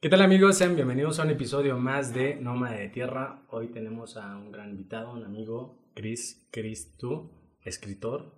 ¿Qué 0.00 0.08
tal 0.08 0.22
amigos? 0.22 0.56
Sean 0.58 0.76
bienvenidos 0.76 1.18
a 1.18 1.24
un 1.24 1.30
episodio 1.30 1.76
más 1.76 2.14
de 2.14 2.36
Nómada 2.36 2.76
de 2.76 2.88
Tierra. 2.88 3.42
Hoy 3.48 3.66
tenemos 3.66 4.16
a 4.16 4.36
un 4.36 4.52
gran 4.52 4.70
invitado, 4.70 5.12
un 5.12 5.24
amigo, 5.24 5.90
Chris, 5.96 6.46
Chris, 6.52 6.96
tú, 6.96 7.32
escritor, 7.64 8.32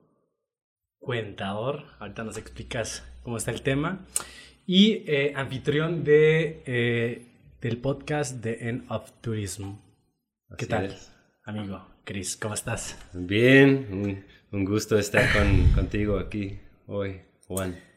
cuentador. 0.98 1.84
Ahorita 1.98 2.24
nos 2.24 2.38
explicas 2.38 3.04
cómo 3.22 3.36
está 3.36 3.50
el 3.50 3.60
tema. 3.60 4.06
Y 4.66 5.04
eh, 5.06 5.34
anfitrión 5.36 6.02
de, 6.02 6.62
eh, 6.64 7.26
del 7.60 7.76
podcast 7.76 8.40
The 8.42 8.66
End 8.66 8.90
of 8.90 9.12
Tourism. 9.20 9.74
¿Qué 10.56 10.64
Así 10.64 10.66
tal, 10.66 10.84
es. 10.86 11.12
amigo? 11.44 11.86
Chris, 12.04 12.38
¿cómo 12.38 12.54
estás? 12.54 12.98
Bien, 13.12 13.86
un, 13.92 14.24
un 14.58 14.64
gusto 14.64 14.98
estar 14.98 15.30
con, 15.34 15.72
contigo 15.74 16.18
aquí 16.18 16.58
hoy, 16.86 17.20
Juan. 17.46 17.89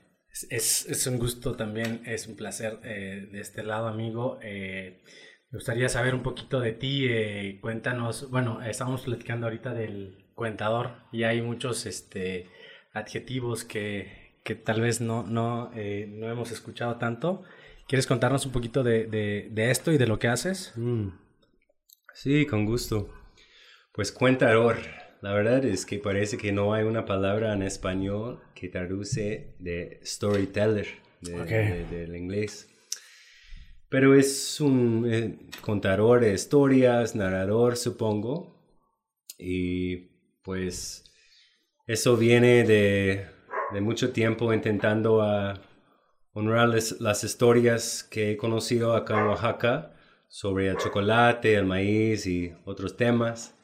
Es, 0.49 0.87
es, 0.87 1.05
un 1.05 1.19
gusto 1.19 1.55
también, 1.55 2.01
es 2.05 2.27
un 2.27 2.35
placer 2.35 2.79
eh, 2.83 3.29
de 3.31 3.39
este 3.39 3.61
lado, 3.63 3.87
amigo. 3.87 4.39
Eh, 4.41 4.99
me 5.51 5.57
gustaría 5.57 5.89
saber 5.89 6.15
un 6.15 6.23
poquito 6.23 6.59
de 6.59 6.71
ti. 6.73 7.05
eh, 7.07 7.59
cuéntanos, 7.61 8.29
bueno, 8.31 8.61
estamos 8.63 9.03
platicando 9.03 9.45
ahorita 9.45 9.73
del 9.73 10.25
cuentador 10.33 10.95
y 11.11 11.23
hay 11.23 11.41
muchos 11.43 11.85
este, 11.85 12.49
adjetivos 12.93 13.63
que, 13.63 14.33
que 14.43 14.55
tal 14.55 14.81
vez 14.81 15.01
no, 15.01 15.21
no, 15.23 15.69
no 15.71 16.31
hemos 16.31 16.51
escuchado 16.51 16.97
tanto. 16.97 17.43
¿Quieres 17.87 18.07
contarnos 18.07 18.45
un 18.47 18.51
poquito 18.53 18.81
de, 18.81 19.05
de, 19.05 19.49
de 19.51 19.69
esto 19.69 19.91
y 19.91 19.97
de 19.99 20.07
lo 20.07 20.17
que 20.17 20.29
haces? 20.29 20.73
Mm. 20.75 21.09
Sí, 22.13 22.47
con 22.47 22.65
gusto. 22.65 23.13
Pues 23.93 24.11
cuentador. 24.11 24.77
La 25.23 25.31
verdad 25.33 25.63
es 25.63 25.85
que 25.85 25.99
parece 25.99 26.37
que 26.37 26.51
no 26.51 26.73
hay 26.73 26.83
una 26.83 27.05
palabra 27.05 27.53
en 27.53 27.61
español 27.63 28.41
que 28.53 28.67
traduce 28.67 29.55
de 29.57 30.01
storyteller 30.03 30.87
de- 31.21 31.39
Ok. 31.41 31.47
de- 31.47 31.85
del 31.85 32.15
inglés. 32.17 32.67
Pero 33.87 34.15
es 34.15 34.59
un 34.59 35.05
eh, 35.09 35.39
contador 35.61 36.19
de 36.19 36.33
historias, 36.33 37.15
narrador, 37.15 37.77
supongo. 37.77 38.53
Y 39.39 40.09
pues 40.43 41.05
eso 41.87 42.17
viene 42.17 42.65
de, 42.65 43.25
de 43.73 43.79
mucho 43.79 44.11
tiempo 44.11 44.53
intentando 44.53 45.21
a 45.21 45.61
honrar 46.33 46.67
las, 46.67 46.99
las 46.99 47.23
historias 47.23 48.03
que 48.03 48.31
he 48.31 48.35
conocido 48.37 48.93
acá 48.93 49.21
en 49.21 49.27
Oaxaca 49.27 49.95
sobre 50.27 50.67
el 50.67 50.75
chocolate, 50.75 51.53
el 51.55 51.65
maíz 51.65 52.27
y 52.27 52.51
otros 52.65 52.97
temas. 52.97 53.55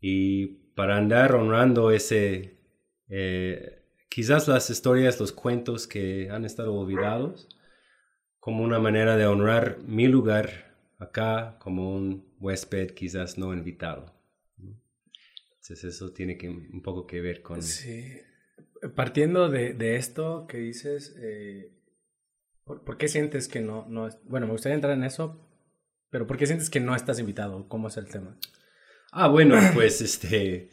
Y 0.00 0.69
para 0.74 0.96
andar 0.96 1.34
honrando 1.34 1.90
ese, 1.90 2.56
eh, 3.08 3.82
quizás 4.08 4.48
las 4.48 4.70
historias, 4.70 5.20
los 5.20 5.32
cuentos 5.32 5.86
que 5.86 6.30
han 6.30 6.44
estado 6.44 6.74
olvidados, 6.74 7.48
como 8.38 8.64
una 8.64 8.78
manera 8.78 9.16
de 9.16 9.26
honrar 9.26 9.78
mi 9.86 10.08
lugar 10.08 10.70
acá 10.98 11.56
como 11.58 11.94
un 11.94 12.24
huésped 12.40 12.90
quizás 12.90 13.38
no 13.38 13.52
invitado. 13.52 14.14
Entonces 14.58 15.84
eso 15.84 16.12
tiene 16.12 16.36
que, 16.36 16.48
un 16.48 16.82
poco 16.82 17.06
que 17.06 17.20
ver 17.20 17.42
con... 17.42 17.62
Sí. 17.62 18.20
Partiendo 18.94 19.50
de, 19.50 19.74
de 19.74 19.96
esto 19.96 20.46
que 20.46 20.56
dices, 20.58 21.14
eh, 21.18 21.72
¿por, 22.64 22.96
qué 22.96 23.08
sientes 23.08 23.46
que 23.46 23.60
no, 23.60 23.86
no 23.88 24.08
Bueno, 24.24 24.46
me 24.46 24.52
gustaría 24.52 24.74
entrar 24.74 24.94
en 24.94 25.04
eso, 25.04 25.46
pero 26.08 26.26
¿por 26.26 26.38
qué 26.38 26.46
sientes 26.46 26.70
que 26.70 26.80
no 26.80 26.94
estás 26.94 27.18
invitado? 27.18 27.68
¿Cómo 27.68 27.88
es 27.88 27.96
el 27.98 28.06
tema? 28.06 28.38
Ah, 29.12 29.28
bueno, 29.28 29.56
pues 29.74 30.00
este, 30.00 30.70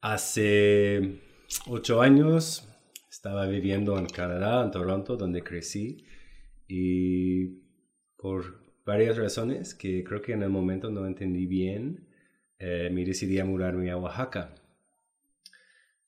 hace 0.00 1.20
ocho 1.68 2.00
años 2.02 2.68
estaba 3.10 3.46
viviendo 3.46 3.98
en 3.98 4.06
Canadá, 4.06 4.64
en 4.64 4.70
Toronto, 4.70 5.16
donde 5.16 5.42
crecí, 5.42 6.04
y 6.68 7.62
por 8.16 8.62
varias 8.84 9.16
razones 9.18 9.74
que 9.74 10.04
creo 10.04 10.22
que 10.22 10.32
en 10.32 10.42
el 10.42 10.50
momento 10.50 10.90
no 10.90 11.06
entendí 11.06 11.46
bien, 11.46 12.08
eh, 12.58 12.90
me 12.92 13.04
decidí 13.04 13.38
a 13.38 13.44
mudarme 13.44 13.90
a 13.90 13.96
Oaxaca. 13.98 14.54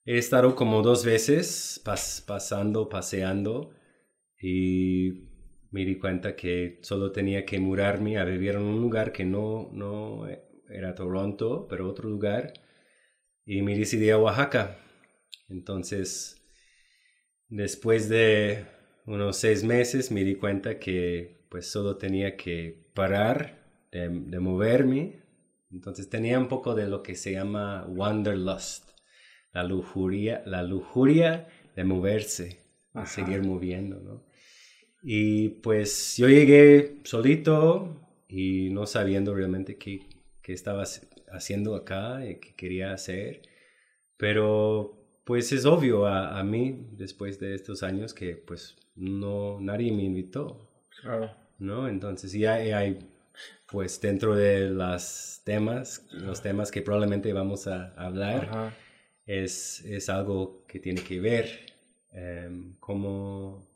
He 0.04 0.16
estado 0.18 0.54
como 0.54 0.82
dos 0.82 1.04
veces 1.04 1.80
pas- 1.84 2.24
pasando, 2.26 2.88
paseando, 2.88 3.70
y 4.40 5.28
me 5.70 5.84
di 5.84 5.96
cuenta 5.98 6.36
que 6.36 6.78
solo 6.82 7.12
tenía 7.12 7.44
que 7.44 7.60
mudarme 7.60 8.18
a 8.18 8.24
vivir 8.24 8.52
en 8.54 8.62
un 8.62 8.80
lugar 8.80 9.12
que 9.12 9.24
no, 9.24 9.70
no 9.72 10.26
era 10.70 10.94
Toronto, 10.94 11.66
pero 11.68 11.88
otro 11.88 12.08
lugar, 12.08 12.52
y 13.44 13.62
me 13.62 13.76
decidí 13.76 14.10
a 14.10 14.18
Oaxaca. 14.18 14.76
Entonces, 15.48 16.36
después 17.48 18.08
de 18.08 18.66
unos 19.06 19.38
seis 19.38 19.64
meses 19.64 20.10
me 20.10 20.22
di 20.22 20.34
cuenta 20.34 20.78
que 20.78 21.38
pues 21.48 21.70
solo 21.70 21.96
tenía 21.96 22.36
que 22.36 22.90
parar 22.92 23.58
de, 23.90 24.08
de 24.10 24.38
moverme. 24.38 25.22
Entonces 25.70 26.10
tenía 26.10 26.38
un 26.38 26.48
poco 26.48 26.74
de 26.74 26.86
lo 26.88 27.02
que 27.02 27.14
se 27.14 27.32
llama 27.32 27.86
wanderlust, 27.88 28.90
la 29.52 29.64
lujuria, 29.64 30.42
la 30.44 30.62
lujuria 30.62 31.48
de 31.74 31.84
moverse, 31.84 32.60
de 32.92 33.06
seguir 33.06 33.42
moviendo, 33.42 34.00
¿no? 34.00 34.24
Y 35.02 35.48
pues 35.48 36.16
yo 36.16 36.28
llegué 36.28 36.98
solito 37.04 37.96
y 38.28 38.68
no 38.70 38.86
sabiendo 38.86 39.34
realmente 39.34 39.76
qué, 39.76 40.00
qué 40.48 40.54
estaba 40.54 40.82
hac- 40.84 41.06
haciendo 41.30 41.74
acá 41.76 42.24
y 42.26 42.36
qué 42.40 42.54
quería 42.56 42.94
hacer. 42.94 43.42
Pero 44.16 44.96
pues 45.24 45.52
es 45.52 45.66
obvio 45.66 46.06
a, 46.06 46.38
a 46.38 46.44
mí, 46.44 46.88
después 46.92 47.38
de 47.40 47.54
estos 47.54 47.82
años, 47.82 48.14
que 48.14 48.36
pues 48.36 48.76
no, 48.96 49.60
nadie 49.60 49.92
me 49.92 50.04
invitó, 50.04 50.68
Claro. 51.00 51.30
¿no? 51.58 51.88
Entonces 51.88 52.32
ya 52.32 52.54
hay, 52.54 52.98
pues 53.70 54.00
dentro 54.00 54.34
de 54.36 54.70
los 54.70 55.42
temas, 55.44 56.06
los 56.12 56.42
temas 56.42 56.70
que 56.70 56.82
probablemente 56.82 57.32
vamos 57.32 57.66
a 57.66 57.92
hablar, 57.94 58.48
Ajá. 58.48 58.72
es, 59.26 59.84
es 59.84 60.08
algo 60.08 60.64
que 60.66 60.80
tiene 60.80 61.02
que 61.02 61.20
ver 61.20 61.46
em, 62.12 62.74
cómo, 62.80 63.66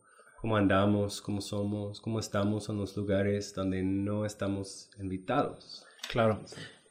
cómo 0.41 0.57
andamos, 0.57 1.21
cómo 1.21 1.41
somos, 1.41 2.01
cómo 2.01 2.21
estamos 2.21 2.69
en 2.69 2.79
los 2.79 2.97
lugares 2.97 3.55
donde 3.55 3.83
no 3.83 4.27
estamos 4.27 4.91
invitados. 4.99 5.85
Claro. 6.09 6.45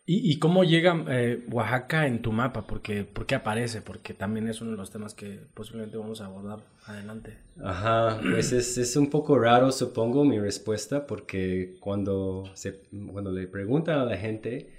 ¿Y, 0.06 0.32
y 0.32 0.40
cómo 0.40 0.64
llega 0.64 1.06
eh, 1.10 1.46
Oaxaca 1.52 2.08
en 2.08 2.22
tu 2.22 2.32
mapa? 2.32 2.66
Porque, 2.68 3.06
¿Por 3.06 3.26
qué 3.26 3.36
aparece? 3.36 3.82
Porque 3.82 4.14
también 4.14 4.48
es 4.48 4.62
uno 4.62 4.72
de 4.72 4.78
los 4.78 4.92
temas 4.92 5.14
que 5.14 5.48
posiblemente 5.54 5.98
vamos 5.98 6.22
a 6.22 6.26
abordar 6.26 6.60
adelante. 6.86 7.38
Ajá, 7.64 8.20
pues 8.30 8.52
es, 8.52 8.78
es 8.78 8.96
un 8.96 9.10
poco 9.10 9.38
raro, 9.38 9.72
supongo, 9.72 10.26
mi 10.26 10.40
respuesta, 10.40 11.06
porque 11.06 11.78
cuando, 11.80 12.52
se, 12.56 12.82
cuando 13.12 13.32
le 13.32 13.48
preguntan 13.48 14.00
a 14.00 14.06
la 14.06 14.18
gente 14.18 14.74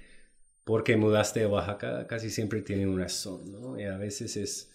por 0.64 0.84
qué 0.84 0.97
mudaste 0.97 1.44
a 1.44 1.49
Oaxaca, 1.49 2.06
casi 2.06 2.31
siempre 2.31 2.62
tienen 2.62 2.88
una 2.88 3.04
razón, 3.04 3.53
¿no? 3.53 3.78
Y 3.78 3.84
a 3.84 3.97
veces 3.97 4.37
es, 4.37 4.72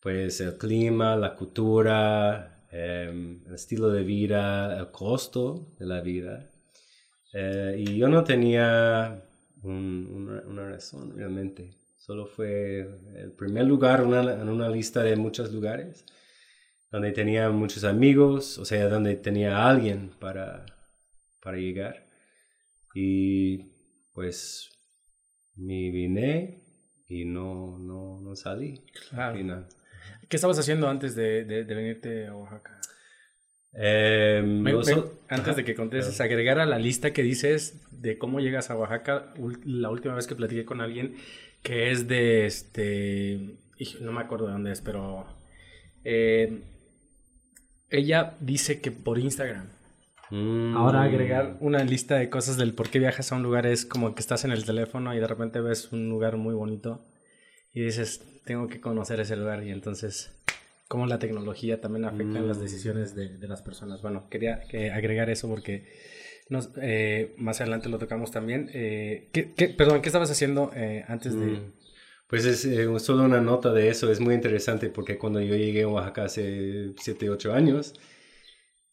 pues, 0.00 0.40
el 0.40 0.58
clima, 0.58 1.16
la 1.16 1.34
cultura, 1.34 2.64
em, 2.70 3.42
el 3.46 3.54
estilo 3.54 3.90
de 3.90 4.02
vida, 4.04 4.78
el 4.78 4.90
costo 4.90 5.68
de 5.78 5.86
la 5.86 6.00
vida. 6.00 6.50
Eh, 7.34 7.74
y 7.78 7.96
yo 7.98 8.08
no 8.08 8.22
tenía 8.24 9.22
un- 9.62 10.08
una, 10.14 10.40
una 10.46 10.68
razón 10.70 11.16
realmente. 11.16 11.74
Solo 11.98 12.26
fue 12.26 12.80
el 13.16 13.32
primer 13.32 13.64
lugar 13.66 14.02
una- 14.04 14.34
en 14.34 14.48
una 14.48 14.68
lista 14.68 15.02
de 15.02 15.16
muchos 15.16 15.52
lugares 15.52 16.04
donde 16.92 17.10
tenía 17.12 17.50
muchos 17.50 17.82
amigos, 17.84 18.56
o 18.58 18.64
sea, 18.64 18.88
donde 18.88 19.16
tenía 19.16 19.66
alguien 19.68 20.10
para, 20.20 20.64
para 21.42 21.56
llegar. 21.56 22.06
Y 22.94 23.72
pues 24.12 24.70
me 25.56 25.90
vine 25.90 26.62
y 27.08 27.24
no, 27.24 27.78
no, 27.78 28.20
no 28.20 28.36
salí. 28.36 28.84
Claro. 29.08 29.32
al 29.32 29.36
final. 29.38 29.66
¿Qué 30.28 30.36
estabas 30.36 30.58
haciendo 30.58 30.88
antes 30.88 31.14
de, 31.16 31.44
de- 31.44 31.64
de 31.64 31.74
venirte 31.74 32.26
a 32.28 32.36
Oaxaca? 32.36 32.73
Eh, 33.76 34.40
Me- 34.44 34.72
me- 34.72 35.04
antes 35.28 35.56
de 35.56 35.64
que 35.64 35.74
contestes, 35.74 36.20
agregar 36.20 36.58
a 36.60 36.66
la 36.66 36.78
lista 36.78 37.12
que 37.12 37.22
dices 37.22 37.80
de 37.90 38.18
cómo 38.18 38.40
llegas 38.40 38.70
a 38.70 38.76
Oaxaca, 38.76 39.32
la 39.64 39.90
última 39.90 40.14
vez 40.14 40.26
que 40.26 40.36
platiqué 40.36 40.64
con 40.64 40.80
alguien 40.80 41.14
que 41.62 41.90
es 41.90 42.06
de 42.06 42.46
este, 42.46 43.56
no 44.00 44.12
me 44.12 44.20
acuerdo 44.20 44.46
de 44.46 44.52
dónde 44.52 44.72
es, 44.72 44.80
pero 44.80 45.26
eh, 46.04 46.60
ella 47.90 48.34
dice 48.40 48.80
que 48.80 48.90
por 48.90 49.18
Instagram. 49.18 49.68
Mm. 50.30 50.76
Ahora 50.76 51.02
agregar 51.02 51.56
una 51.60 51.82
lista 51.84 52.16
de 52.16 52.28
cosas 52.30 52.56
del 52.56 52.74
por 52.74 52.90
qué 52.90 52.98
viajas 52.98 53.30
a 53.32 53.36
un 53.36 53.42
lugar 53.42 53.66
es 53.66 53.84
como 53.84 54.14
que 54.14 54.20
estás 54.20 54.44
en 54.44 54.52
el 54.52 54.64
teléfono 54.64 55.14
y 55.14 55.18
de 55.20 55.26
repente 55.26 55.60
ves 55.60 55.92
un 55.92 56.08
lugar 56.08 56.36
muy 56.36 56.54
bonito 56.54 57.04
y 57.72 57.82
dices, 57.82 58.22
tengo 58.44 58.68
que 58.68 58.80
conocer 58.80 59.20
ese 59.20 59.36
lugar 59.36 59.64
y 59.64 59.70
entonces 59.70 60.32
cómo 60.88 61.06
la 61.06 61.18
tecnología 61.18 61.80
también 61.80 62.04
afecta 62.04 62.38
en 62.38 62.46
las 62.48 62.58
Mm. 62.58 62.62
decisiones 62.62 63.14
de, 63.14 63.38
de 63.38 63.48
las 63.48 63.62
personas. 63.62 64.02
Bueno, 64.02 64.28
quería 64.30 64.60
que 64.68 64.90
agregar 64.90 65.30
eso 65.30 65.48
porque 65.48 65.86
nos, 66.50 66.70
eh, 66.80 67.34
más 67.38 67.60
adelante 67.60 67.88
lo 67.88 67.98
tocamos 67.98 68.30
también. 68.30 68.70
Eh, 68.74 69.30
¿qué, 69.32 69.52
qué- 69.54 69.68
perdón, 69.70 70.02
¿qué 70.02 70.08
estabas 70.08 70.30
haciendo 70.30 70.70
eh, 70.74 71.04
antes 71.08 71.34
de...? 71.34 71.46
Mm. 71.46 71.72
Pues 72.28 72.46
es 72.46 72.64
eh, 72.64 72.86
solo 73.00 73.24
una 73.24 73.40
nota 73.40 73.72
de 73.72 73.88
eso, 73.90 74.10
es 74.10 74.18
muy 74.18 74.34
interesante 74.34 74.88
porque 74.88 75.18
cuando 75.18 75.40
yo 75.40 75.54
llegué 75.56 75.82
a 75.82 75.88
Oaxaca 75.88 76.24
hace 76.24 76.92
7, 76.98 77.28
8 77.30 77.52
años, 77.52 77.94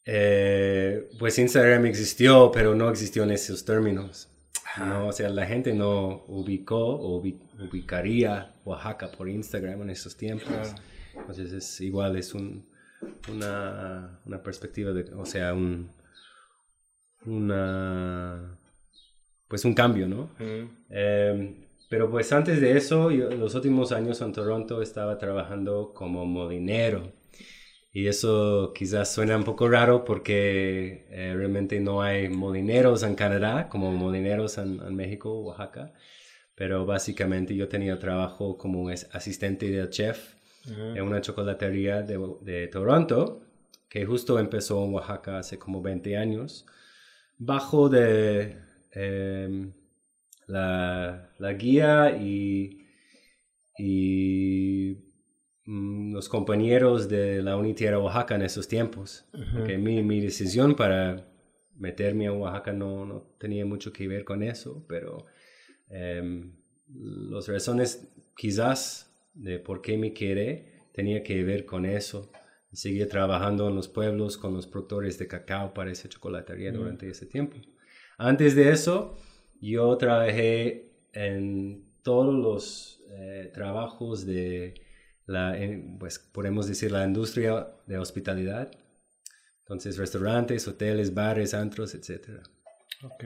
Eh, 0.06 1.10
pues 1.20 1.38
Instagram 1.38 1.86
existió, 1.86 2.52
pero 2.52 2.74
no 2.74 2.90
existió 2.90 3.24
en 3.24 3.32
esos 3.32 3.64
términos. 3.66 4.30
¿no? 4.78 5.08
O 5.08 5.12
sea, 5.12 5.30
la 5.30 5.46
gente 5.46 5.74
no 5.74 6.24
ubicó 6.28 6.80
o 6.80 7.18
ubicaría 7.60 8.54
Oaxaca 8.66 9.12
por 9.12 9.30
Instagram 9.30 9.82
en 9.84 9.90
esos 9.92 10.16
tiempos. 10.18 10.74
Entonces 11.16 11.52
es 11.54 11.82
igual, 11.82 12.18
es 12.18 12.34
un, 12.34 12.66
una, 13.30 14.20
una 14.26 14.44
perspectiva 14.44 14.92
de, 14.92 15.14
o 15.14 15.26
sea, 15.26 15.54
un, 15.54 15.90
una, 17.26 18.58
pues 19.48 19.66
un 19.66 19.74
cambio, 19.74 20.08
¿no? 20.08 20.30
Em, 20.90 21.56
pero 21.90 22.10
pues 22.10 22.32
antes 22.32 22.62
de 22.62 22.78
eso, 22.78 23.12
yo, 23.12 23.30
los 23.32 23.54
últimos 23.56 23.92
años 23.92 24.22
en 24.22 24.32
Toronto 24.32 24.82
estaba 24.82 25.18
trabajando 25.18 25.94
como 25.94 26.26
molinero. 26.26 27.12
Y 27.94 28.08
eso 28.08 28.72
quizás 28.74 29.14
suena 29.14 29.36
un 29.36 29.44
poco 29.44 29.68
raro 29.68 30.06
porque 30.06 31.08
eh, 31.10 31.34
realmente 31.36 31.82
no 31.82 32.02
hay 32.02 32.30
molineros 32.30 33.04
en 33.04 33.16
Canadá 33.16 33.68
como 33.68 33.92
molineros 33.92 34.58
en, 34.58 34.80
en 34.82 34.96
México, 34.96 35.38
Oaxaca. 35.42 35.94
Pero 36.56 36.86
básicamente 36.86 37.56
yo 37.56 37.68
tenía 37.68 38.00
trabajo 38.00 38.58
como 38.58 38.88
asistente 38.90 39.70
del 39.70 39.90
chef 39.90 40.36
en 40.66 41.02
una 41.02 41.22
chocolatería 41.22 42.02
de, 42.02 42.20
de, 42.42 42.68
Toronto, 42.68 43.42
que 43.90 44.06
justo 44.06 44.40
empezó 44.40 44.86
en 44.86 44.94
Oaxaca 44.94 45.40
hace 45.40 45.58
como 45.58 45.82
20 45.82 46.18
años, 46.18 46.66
bajo 47.38 47.90
de 47.90 48.58
em, 48.92 49.74
la, 50.48 51.32
la, 51.40 51.54
guía 51.54 52.16
y, 52.16 52.86
y 53.78 54.98
mm, 55.66 56.14
los 56.14 56.30
compañeros 56.30 57.10
de 57.10 57.42
la 57.42 57.58
Unitera 57.58 58.00
Oaxaca 58.00 58.36
en 58.36 58.44
esos 58.44 58.68
tiempos. 58.68 59.26
mi, 59.80 60.04
mi, 60.04 60.22
decisión 60.22 60.76
para 60.76 61.28
meterme 61.76 62.28
a 62.28 62.34
Oaxaca 62.34 62.74
no, 62.74 63.06
no, 63.06 63.22
tenía 63.40 63.66
mucho 63.66 63.92
que 63.92 64.08
ver 64.08 64.24
con 64.24 64.44
eso, 64.44 64.86
pero 64.88 65.26
um, 65.90 66.54
las 67.32 67.48
razones 67.48 68.08
quizás 68.36 69.11
de 69.34 69.60
por 69.60 69.82
qué 69.82 69.98
me 69.98 70.14
quedé 70.14 70.72
tenía 70.94 71.24
que 71.24 71.44
ver 71.44 71.66
con 71.66 71.86
eso. 71.86 72.32
Seguí 72.74 73.06
trabajando 73.06 73.68
en 73.68 73.76
los 73.76 73.90
pueblos 73.90 74.38
con 74.38 74.54
los 74.54 74.66
productores 74.66 75.18
de 75.18 75.28
cacao 75.28 75.74
para 75.74 75.92
esa 75.92 76.08
chocolatería 76.08 76.72
durante 76.72 77.10
ese 77.10 77.26
tiempo. 77.26 77.58
Antes 78.18 78.56
de 78.56 78.72
eso, 78.72 79.18
yo 79.60 79.98
trabajé 79.98 80.94
en 81.12 81.86
todos 82.02 82.34
los 82.34 83.04
eh, 83.12 83.52
trabajos 83.54 84.26
de 84.26 84.76
la, 85.26 85.58
pues 86.00 86.20
podemos 86.20 86.68
decir, 86.68 86.92
la 86.92 87.06
industria 87.06 87.68
de 87.88 87.98
hospitalidad. 87.98 88.72
Entonces, 89.60 89.98
restaurantes, 89.98 90.68
hoteles, 90.68 91.14
bares, 91.14 91.54
antros, 91.54 91.94
etc. 91.94 92.42
Ok. 93.04 93.26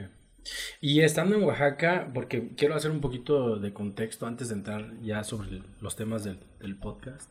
Y 0.82 1.02
estando 1.02 1.36
en 1.36 1.44
Oaxaca, 1.44 2.12
porque 2.14 2.50
quiero 2.56 2.76
hacer 2.76 2.92
un 2.92 3.02
poquito 3.02 3.58
de 3.58 3.74
contexto 3.74 4.28
antes 4.28 4.50
de 4.50 4.56
entrar 4.56 4.94
ya 5.02 5.24
sobre 5.24 5.62
los 5.82 5.96
temas 5.96 6.24
del, 6.24 6.78
podcast, 6.78 7.30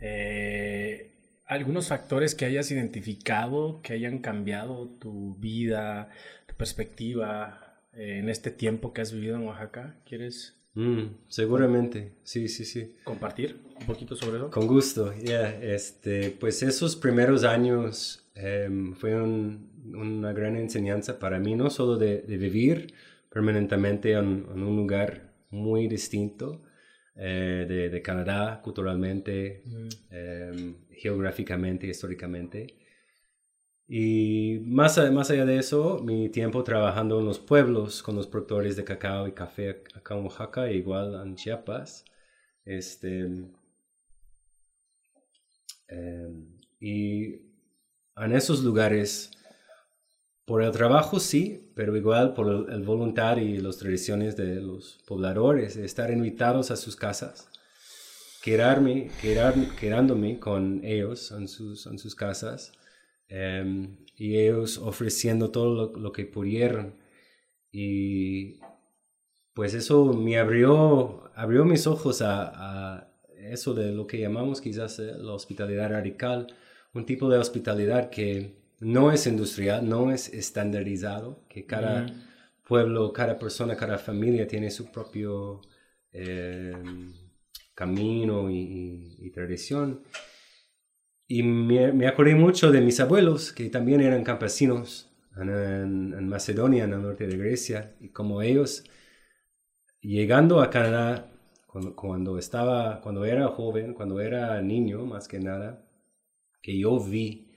eh, 0.00 1.12
algunos 1.46 1.88
factores 1.88 2.34
que 2.34 2.44
hayas 2.44 2.70
identificado, 2.70 3.80
que 3.82 3.92
hayan 3.92 4.18
cambiado 4.18 4.88
tu 5.00 5.36
vida, 5.36 6.10
tu 6.46 6.54
perspectiva 6.54 7.80
eh, 7.94 8.18
en 8.18 8.28
este 8.28 8.50
tiempo 8.50 8.92
que 8.92 9.00
has 9.00 9.12
vivido 9.12 9.36
en 9.36 9.42
Oaxaca, 9.42 9.96
¿quieres? 10.06 10.56
Mm, 10.74 11.16
seguramente, 11.28 12.12
sí, 12.22 12.48
sí, 12.48 12.64
sí. 12.64 12.96
¿Compartir 13.04 13.60
un 13.78 13.86
poquito 13.86 14.16
sobre 14.16 14.38
eso? 14.38 14.50
Con 14.50 14.66
gusto, 14.66 15.12
ya. 15.22 15.50
Este, 15.62 16.30
pues 16.30 16.62
esos 16.62 16.96
primeros 16.96 17.44
años 17.44 18.21
em, 18.34 18.94
fue 18.94 19.20
una 19.20 20.32
gran 20.32 20.56
enseñanza 20.56 21.18
para 21.18 21.38
mí, 21.38 21.54
no 21.54 21.70
solo 21.70 21.96
de, 21.96 22.22
vivir 22.26 22.94
permanentemente 23.30 24.12
en, 24.12 24.46
un 24.48 24.76
lugar 24.76 25.32
muy 25.50 25.88
distinto 25.88 26.62
eh, 27.16 27.66
de, 27.90 28.02
Canadá, 28.02 28.60
culturalmente, 28.62 29.62
mm. 29.66 29.88
em, 30.10 30.74
geográficamente, 30.90 31.86
históricamente, 31.86 32.66
y 33.94 34.60
más, 34.64 34.96
más 35.12 35.30
allá 35.30 35.44
de 35.44 35.58
eso, 35.58 35.98
mi 36.02 36.30
tiempo 36.30 36.64
trabajando 36.64 37.20
en 37.20 37.26
los 37.26 37.38
pueblos 37.38 38.02
con 38.02 38.16
los 38.16 38.26
productores 38.26 38.74
de 38.76 38.84
cacao 38.84 39.28
y 39.28 39.32
café 39.32 39.82
acá 39.94 40.14
en 40.16 40.24
Oaxaca, 40.24 40.66
e 40.68 40.76
igual 40.76 41.14
en 41.22 41.36
Chiapas. 41.36 42.04
Este, 42.64 43.20
em, 45.88 46.58
y 46.80 47.51
en 48.16 48.32
esos 48.32 48.62
lugares, 48.62 49.30
por 50.44 50.62
el 50.62 50.72
trabajo 50.72 51.20
sí, 51.20 51.72
pero 51.74 51.96
igual 51.96 52.34
por 52.34 52.70
el, 52.70 52.82
voluntad 52.82 53.36
y 53.36 53.58
las 53.58 53.78
tradiciones 53.78 54.36
de 54.36 54.56
los 54.56 54.98
pobladores, 55.06 55.76
estar 55.76 56.10
invitados 56.10 56.70
a 56.70 56.76
sus 56.76 56.96
casas, 56.96 57.48
quedarme, 58.42 59.10
quedar, 59.20 59.54
quedándome 59.78 60.38
con 60.38 60.84
ellos 60.84 61.30
en 61.32 61.48
sus, 61.48 61.86
en 61.86 61.98
sus 61.98 62.14
casas 62.14 62.72
Em, 63.34 63.96
y 64.18 64.36
ellos 64.38 64.76
ofreciendo 64.76 65.50
todo 65.50 65.96
lo, 65.96 66.12
que 66.12 66.26
pudieron. 66.26 66.96
Y 67.72 68.60
pues 69.54 69.72
eso 69.72 70.12
me 70.12 70.38
abrió, 70.38 71.30
abrió 71.34 71.64
mis 71.64 71.86
ojos 71.86 72.20
a, 72.22 73.08
eso 73.38 73.72
de 73.74 73.92
lo 73.92 74.06
que 74.06 74.20
llamamos 74.20 74.60
quizás 74.60 74.98
eh, 74.98 75.14
la 75.16 75.32
hospitalidad 75.32 75.90
radical, 75.90 76.48
un 76.94 77.06
tipo 77.06 77.28
de 77.28 77.38
hospitalidad 77.38 78.10
que 78.10 78.56
no 78.80 79.12
es 79.12 79.26
industrial, 79.26 79.88
no 79.88 80.10
es 80.10 80.28
estandarizado, 80.32 81.44
que 81.48 81.66
cada 81.66 82.06
pueblo, 82.66 83.12
cada 83.12 83.38
persona, 83.38 83.76
cada 83.76 83.98
familia 83.98 84.46
tiene 84.46 84.70
su 84.70 84.90
propio 84.90 85.60
em, 86.12 87.12
camino 87.74 88.50
y 88.50 89.30
tradición. 89.32 90.02
Y 91.34 91.42
me, 91.42 92.06
acordé 92.06 92.34
mucho 92.34 92.70
de 92.70 92.82
mis 92.82 93.00
abuelos, 93.00 93.54
que 93.54 93.70
también 93.70 94.02
eran 94.02 94.22
campesinos 94.22 95.10
en, 95.34 96.28
Macedonia, 96.28 96.84
en 96.84 96.92
el 96.92 97.00
norte 97.00 97.26
de 97.26 97.38
Grecia, 97.38 97.94
y 98.00 98.10
como 98.10 98.42
ellos, 98.42 98.84
llegando 100.02 100.60
a 100.60 100.68
Canadá, 100.68 101.32
cuando, 101.66 101.96
cuando, 101.96 102.36
estaba, 102.36 103.00
cuando 103.00 103.24
era 103.24 103.48
joven, 103.48 103.94
cuando 103.94 104.20
era 104.20 104.60
niño 104.60 105.06
más 105.06 105.26
que 105.26 105.38
nada, 105.38 105.82
que 106.62 106.78
yo 106.78 106.98
vi 107.00 107.52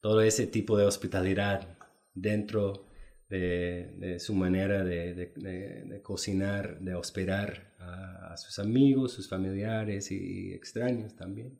todo 0.00 0.20
ese 0.22 0.46
tipo 0.46 0.76
de 0.76 0.84
hospitalidad 0.84 1.78
dentro 2.14 2.86
de, 3.28 4.18
su 4.18 4.34
manera 4.34 4.84
de, 4.84 6.00
cocinar, 6.02 6.80
de 6.80 6.94
hospedar 6.94 7.74
a, 7.78 8.36
sus 8.36 8.58
amigos, 8.58 9.12
sus 9.12 9.28
familiares 9.28 10.10
y 10.10 10.52
extraños 10.52 11.16
también. 11.16 11.58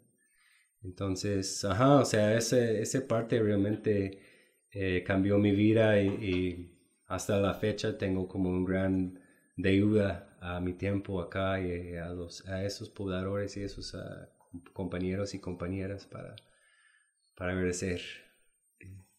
Entonces, 0.83 1.65
ajá, 1.65 2.01
o 2.01 2.05
sea, 2.05 2.37
ese, 2.37 2.81
ese 2.81 3.03
parte 3.03 3.41
realmente 3.41 4.19
eh, 4.73 5.05
cambió 5.07 5.39
mi 5.39 5.53
vida 5.53 6.01
y, 6.01 6.69
hasta 7.07 7.39
la 7.39 7.53
fecha 7.53 7.99
tengo 7.99 8.27
como 8.27 8.49
un 8.49 8.65
gran 8.65 9.21
deuda 9.57 10.35
a 10.41 10.61
mi 10.61 10.73
tiempo 10.73 11.21
acá 11.21 11.61
y 11.61 11.95
a, 11.97 12.09
los, 12.09 12.49
a 12.49 12.65
esos 12.65 12.89
pobladores 12.89 13.57
y 13.59 13.63
esos 13.63 13.95
ah, 13.95 14.31
compañeros 14.73 15.35
y 15.35 15.39
compañeras 15.39 16.07
para, 16.07 16.35
para 17.37 17.53
agradecer. 17.53 18.01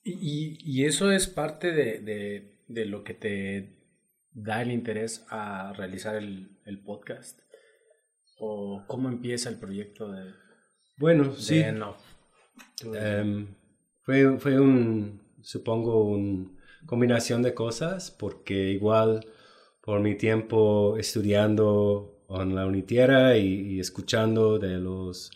Y, 0.03 0.57
y, 0.59 0.85
eso 0.85 1.11
es 1.11 1.27
parte 1.27 1.71
de, 1.71 1.99
de, 1.99 2.59
de, 2.67 2.85
lo 2.85 3.03
que 3.05 3.13
te 3.13 3.79
da 4.31 4.61
el 4.61 4.71
interés 4.71 5.25
a 5.29 5.71
realizar 5.73 6.15
el, 6.15 6.59
el 6.65 6.83
podcast? 6.83 7.39
¿O 8.37 8.83
cómo 8.87 9.07
empieza 9.07 9.49
el 9.49 9.59
proyecto 9.59 10.11
de, 10.11 10.33
bueno, 10.97 11.33
sí. 11.35 11.59
Em, 12.93 13.47
fue, 14.03 14.37
fue 14.37 14.59
un, 14.59 15.21
supongo, 15.41 16.05
una 16.05 16.49
combinación 16.85 17.41
de 17.41 17.53
cosas, 17.53 18.11
porque 18.11 18.71
igual 18.71 19.25
por 19.81 19.99
mi 20.01 20.15
tiempo 20.15 20.97
estudiando 20.97 22.25
en 22.29 22.55
la 22.55 22.65
Unitiera 22.65 23.37
y, 23.37 23.79
escuchando 23.79 24.59
de 24.59 24.77
los 24.77 25.31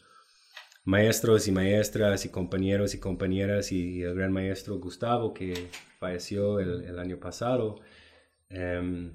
maestros 0.88 1.50
y 1.50 1.52
maestras 1.52 2.24
y 2.24 2.30
compañeros 2.30 2.96
y 2.96 3.00
compañeras 3.00 3.74
y 3.74 4.02
el 4.04 4.16
gran 4.16 4.32
maestro 4.32 4.80
Gustavo 4.80 5.34
que 5.34 5.68
falleció 6.00 6.62
el, 6.62 6.98
año 6.98 7.20
pasado, 7.20 7.82
em, 8.50 9.12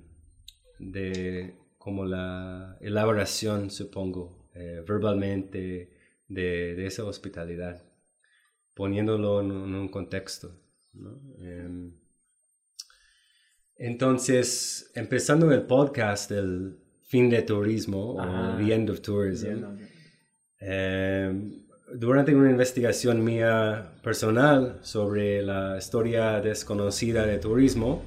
de 0.78 1.56
como 1.78 2.04
la 2.04 2.76
elaboración, 2.82 3.70
supongo, 3.70 4.50
eh, 4.54 4.84
verbalmente, 4.86 5.90
de, 6.28 6.86
esa 6.86 7.04
hospitalidad, 7.04 7.82
poniéndolo 8.74 9.40
en, 9.40 9.50
un 9.50 9.88
contexto. 9.88 10.54
Em, 11.38 11.94
entonces, 13.76 14.90
empezando 14.94 15.50
el 15.50 15.62
podcast 15.62 16.30
del 16.30 16.78
fin 17.00 17.30
de 17.30 17.40
turismo 17.40 18.16
o 18.16 18.56
The 18.58 18.74
End 18.74 18.90
of 18.90 19.00
Tourism, 19.00 19.64
em, 20.62 21.62
durante 21.94 22.34
una 22.34 22.50
investigación 22.50 23.22
mía 23.22 23.92
personal 24.02 24.78
sobre 24.82 25.42
la 25.42 25.76
historia 25.76 26.40
desconocida 26.40 27.26
de 27.26 27.38
turismo, 27.38 28.02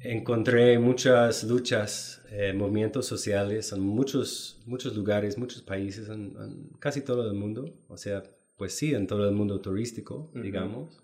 encontré 0.00 0.78
muchas 0.78 1.44
luchas, 1.44 2.22
eh, 2.30 2.52
movimientos 2.52 3.06
sociales 3.06 3.72
en 3.72 3.80
muchos, 3.80 4.60
muchos 4.66 4.94
lugares, 4.94 5.38
muchos 5.38 5.62
países, 5.62 6.08
en, 6.08 6.70
casi 6.78 7.00
todo 7.00 7.26
el 7.28 7.34
mundo, 7.34 7.74
o 7.88 7.96
sea, 7.96 8.22
pues 8.56 8.74
sí, 8.74 8.94
en 8.94 9.06
todo 9.06 9.28
el 9.28 9.34
mundo 9.34 9.60
turístico, 9.60 10.30
digamos, 10.34 11.02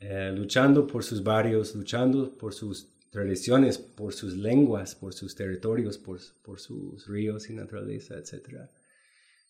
eh, 0.00 0.32
luchando 0.36 0.86
por 0.86 1.04
sus 1.04 1.22
barrios, 1.22 1.74
luchando 1.74 2.36
por 2.36 2.52
sus 2.52 2.88
tradiciones, 3.10 3.78
por 3.78 4.12
sus 4.12 4.36
lenguas, 4.36 4.94
por 4.94 5.14
sus 5.14 5.34
territorios, 5.34 5.98
por, 5.98 6.18
por 6.42 6.58
sus 6.58 7.06
ríos 7.06 7.48
y 7.48 7.54
naturaleza, 7.54 8.16
etc. 8.16 8.68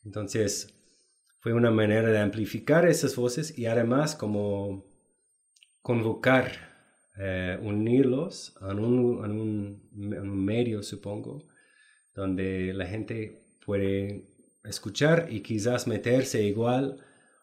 Entonces, 0.05 0.75
fue 1.41 1.53
una 1.53 1.71
manera 1.71 2.09
de 2.09 2.19
amplificar 2.19 2.87
esas 2.87 3.17
voces 3.17 3.59
y 3.59 3.67
además 3.67 4.15
como 4.15 4.85
convocar, 5.83 6.53
eh, 7.19 7.59
unirlos 7.63 8.57
en 8.63 8.79
un, 8.79 9.25
en, 9.25 10.31
un, 10.31 10.45
medio, 10.45 10.83
supongo, 10.83 11.47
donde 12.15 12.73
la 12.73 12.87
gente 12.87 13.43
puede 13.65 14.25
escuchar 14.65 15.29
y 15.31 15.43
quizás 15.43 15.87
meterse 15.87 16.43
igual 16.43 16.97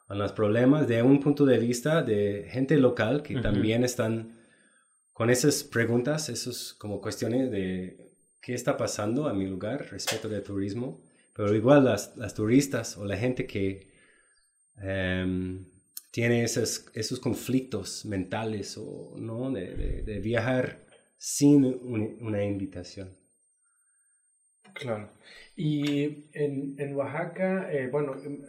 en 0.09 0.17
los 0.17 0.31
problemas 0.33 0.87
de 0.87 1.03
un 1.03 1.19
punto 1.19 1.45
de 1.45 1.59
vista 1.59 2.01
de 2.01 2.47
gente 2.49 2.77
local 2.77 3.21
que 3.21 3.39
también 3.39 3.83
están 3.83 4.35
con 5.13 5.29
esas 5.29 5.63
preguntas, 5.63 6.27
esas 6.29 6.73
como 6.73 6.99
cuestiones 6.99 7.51
de 7.51 8.11
qué 8.41 8.55
está 8.55 8.75
pasando 8.75 9.27
a 9.27 9.33
mi 9.33 9.45
lugar 9.45 9.87
respecto 9.91 10.27
del 10.27 10.41
turismo, 10.41 10.99
pero 11.33 11.55
igual 11.55 11.85
las, 11.85 12.15
las 12.17 12.33
turistas 12.33 12.97
o 12.97 13.05
la 13.05 13.17
gente 13.17 13.47
que 13.47 13.91
em, 14.77 15.65
tiene 16.11 16.43
esos, 16.43 16.85
esos 16.93 17.19
conflictos 17.19 18.05
mentales 18.05 18.77
o 18.77 19.15
no 19.17 19.51
de, 19.51 20.03
de, 20.03 20.19
viajar 20.19 20.85
sin 21.17 21.65
una 21.65 22.43
invitación. 22.43 23.17
Claro. 24.73 25.09
Y 25.55 26.29
en, 26.33 26.75
en 26.77 26.95
Oaxaca, 26.95 27.71
eh, 27.71 27.87
bueno, 27.87 28.15
em, 28.23 28.41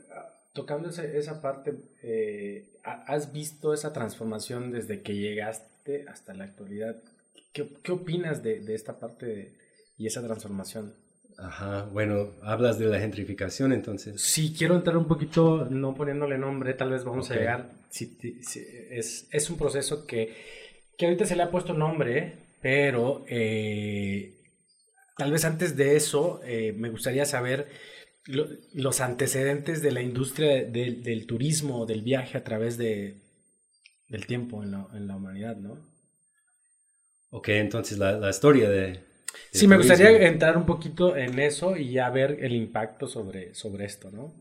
tocando 0.53 0.89
esa, 0.89 1.43
parte, 1.43 1.75
eh, 2.03 2.79
¿has 2.83 3.33
visto 3.33 3.75
esa 3.75 3.93
transformación 3.93 4.71
desde 4.73 5.03
que 5.03 5.15
llegaste? 5.15 5.73
hasta 6.09 6.35
la 6.35 6.45
actualidad. 6.45 7.03
¿Qué, 7.53 7.69
qué 7.83 7.93
opinas 7.93 8.43
de, 8.43 8.61
de, 8.61 8.75
esta 8.75 8.99
parte 8.99 9.57
y 9.97 10.07
esa 10.07 10.23
transformación? 10.23 10.95
Ajá, 11.43 11.89
bueno, 11.93 12.31
hablas 12.43 12.79
de 12.79 12.87
la 12.87 13.01
gentrificación 13.01 13.73
entonces. 13.73 14.23
Sí, 14.23 14.55
quiero 14.57 14.77
entrar 14.77 14.97
un 14.97 15.09
poquito, 15.09 15.67
no 15.69 15.93
poniéndole 15.95 16.39
nombre, 16.39 16.73
tal 16.75 16.91
vez 16.91 17.05
vamos 17.05 17.31
a 17.31 17.35
llegar. 17.35 17.71
Si, 17.91 18.17
es, 18.91 19.27
es, 19.31 19.51
un 19.51 19.59
proceso 19.59 20.07
que, 20.07 20.35
que 20.97 21.07
ahorita 21.07 21.27
se 21.27 21.35
le 21.35 21.43
ha 21.43 21.51
puesto 21.51 21.75
nombre, 21.75 22.35
pero 22.61 23.25
eh, 23.29 24.39
tal 25.17 25.33
vez 25.33 25.45
antes 25.45 25.77
de 25.77 25.97
eso 25.97 26.41
eh, 26.45 26.75
me 26.77 26.91
gustaría 26.91 27.25
saber 27.25 27.67
los 28.73 29.01
antecedentes 29.01 29.83
de 29.83 29.91
la 29.91 30.01
industria 30.01 30.65
del 30.65 31.27
turismo, 31.27 31.87
del 31.87 32.03
viaje 32.03 32.39
a 32.39 32.45
través 32.45 32.79
de, 32.79 33.21
del 34.09 34.27
tiempo 34.27 34.63
en 34.63 34.71
la, 34.71 34.87
en 34.95 35.09
la 35.09 35.17
humanidad, 35.17 35.57
¿no? 35.57 35.77
Ok, 37.31 37.49
entonces 37.49 37.99
la, 37.99 38.13
la 38.13 38.31
historia 38.31 38.71
de... 38.71 39.12
sí, 39.51 39.67
me 39.67 39.77
gustaría 39.77 40.11
entrar 40.27 40.57
un 40.57 40.67
poquito 40.67 41.17
en 41.17 41.39
eso 41.39 41.77
y 41.77 41.93
ya 41.93 42.11
ver 42.11 42.39
el 42.41 42.55
impacto 42.55 43.07
sobre, 43.07 43.55
sobre 43.55 43.85
esto, 43.85 44.11
¿no? 44.11 44.35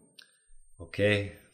Ok, 0.77 0.99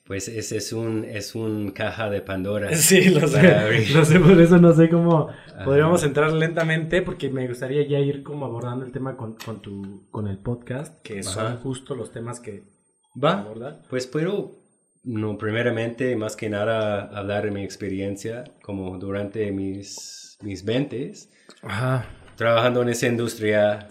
pues 0.06 0.30
ese 0.30 0.58
es 0.58 0.72
un, 0.72 1.04
es 1.04 1.36
un 1.36 1.72
caja 1.72 2.10
de 2.10 2.22
Pandora. 2.22 2.70
Sí, 2.76 3.10
lo 3.10 3.28
sé, 3.28 3.90
lo 3.94 4.06
sé, 4.06 4.20
por 4.20 4.40
eso 4.40 4.58
no 4.58 4.74
sé 4.74 4.90
cómo 4.90 5.30
podríamos 5.66 6.04
entrar 6.04 6.32
lentamente, 6.32 7.02
porque 7.02 7.30
me 7.30 7.48
gustaría 7.48 7.86
ya 7.88 8.00
ir 8.00 8.24
como 8.24 8.46
abordando 8.46 8.86
el 8.86 8.92
tema 8.92 9.18
con, 9.18 9.36
con 9.36 9.62
tu, 9.62 10.08
con 10.10 10.28
el 10.28 10.38
podcast, 10.38 11.02
que 11.02 11.24
son 11.24 11.58
justo 11.58 11.96
los 11.96 12.12
temas 12.12 12.40
que 12.40 12.64
va 13.22 13.40
abordar. 13.40 13.82
Pues 13.90 14.08
puedo 14.08 14.68
no, 15.08 15.38
primeramente, 15.38 16.18
más 16.18 16.36
que 16.36 16.50
nada, 16.50 17.04
hablar 17.18 17.46
de 17.46 17.52
mi 17.52 17.64
experiencia 17.64 18.44
como 18.62 18.98
durante 18.98 19.54
mis, 19.54 20.38
mis 20.42 20.66
20 20.66 21.14
trabajando 22.38 22.82
en 22.82 22.90
esa 22.90 23.08
industria 23.08 23.90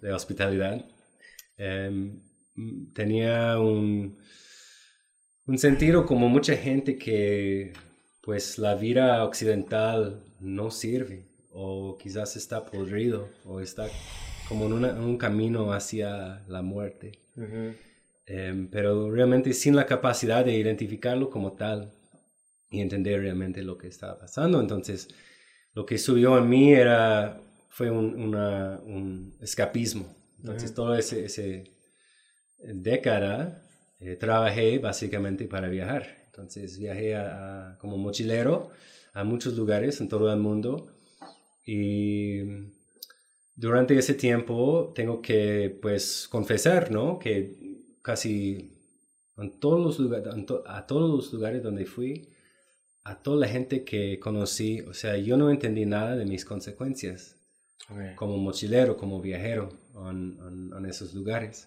de 0.00 0.12
hospitalidad. 0.12 0.84
Em, 1.56 2.20
tenía 2.92 3.60
un, 3.60 4.18
un 5.46 5.58
sentido 5.58 6.06
como 6.06 6.28
mucha 6.28 6.56
gente 6.56 6.98
que 6.98 7.72
pues 8.22 8.58
la 8.58 8.74
vida 8.74 9.22
occidental 9.22 10.24
no 10.40 10.70
sirve 10.70 11.26
o 11.52 11.96
quizás 11.98 12.36
está 12.36 12.64
podrido 12.64 13.28
o 13.44 13.60
está 13.60 13.86
como 14.48 14.66
en, 14.66 14.84
un 14.98 15.18
camino 15.18 15.72
hacia 15.72 16.42
la 16.48 16.62
muerte. 16.62 17.12
Em, 18.26 18.68
pero 18.68 19.10
realmente 19.10 19.52
sin 19.52 19.76
la 19.76 19.86
capacidad 19.86 20.44
de 20.44 20.56
identificarlo 20.56 21.28
como 21.28 21.52
tal 21.52 21.92
y 22.70 22.80
entender 22.80 23.20
realmente 23.20 23.62
lo 23.62 23.76
que 23.76 23.88
estaba 23.88 24.18
pasando. 24.18 24.60
Entonces, 24.60 25.08
lo 25.74 25.84
que 25.84 25.98
subió 25.98 26.38
en 26.38 26.48
mí 26.48 26.72
era, 26.72 27.40
fue 27.74 27.90
un, 27.90 28.14
una, 28.22 28.80
un 28.86 29.36
escapismo. 29.40 30.06
Entonces, 30.38 30.72
todo 30.74 30.94
ese, 30.94 31.24
ese 31.24 31.72
década 32.58 33.66
eh, 33.98 34.14
trabajé 34.14 34.78
básicamente 34.78 35.46
para 35.46 35.68
viajar. 35.68 36.06
Entonces, 36.26 36.78
viajé 36.78 37.16
a, 37.16 37.76
como 37.80 37.98
mochilero 37.98 38.70
a 39.12 39.24
muchos 39.24 39.56
lugares 39.56 40.00
en 40.00 40.08
todo 40.08 40.32
el 40.32 40.38
mundo 40.38 40.94
y 41.66 42.42
durante 43.56 43.98
ese 43.98 44.14
tiempo 44.14 44.92
tengo 44.94 45.20
que 45.20 45.76
pues 45.82 46.28
confesar, 46.30 46.92
¿no? 46.92 47.18
Que 47.18 47.56
casi 48.02 48.70
en 49.36 49.58
todos 49.58 49.84
los 49.84 49.98
lugares, 49.98 50.32
a 50.66 50.86
todos 50.86 51.10
los 51.10 51.32
lugares 51.32 51.60
donde 51.60 51.86
fui, 51.86 52.28
a 53.02 53.20
toda 53.20 53.38
la 53.38 53.48
gente 53.48 53.82
que 53.82 54.20
conocí, 54.20 54.80
o 54.82 54.94
sea, 54.94 55.16
yo 55.16 55.36
no 55.36 55.50
entendí 55.50 55.86
nada 55.86 56.14
de 56.14 56.24
mis 56.24 56.44
consecuencias 56.44 57.40
como 58.16 58.38
mochilero, 58.38 58.96
como 58.96 59.20
viajero 59.20 59.68
en, 60.10 60.38
en, 60.76 60.86
esos 60.86 61.14
lugares, 61.14 61.66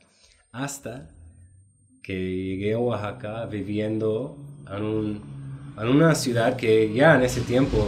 hasta 0.52 1.10
que 2.02 2.14
llegué 2.14 2.74
a 2.74 2.80
Oaxaca 2.80 3.46
viviendo 3.46 4.38
en, 4.70 4.84
un, 4.84 5.22
en, 5.78 5.88
una 5.88 6.16
ciudad 6.16 6.56
que 6.56 6.92
ya 6.94 7.16
en 7.16 7.24
ese 7.24 7.42
tiempo 7.42 7.88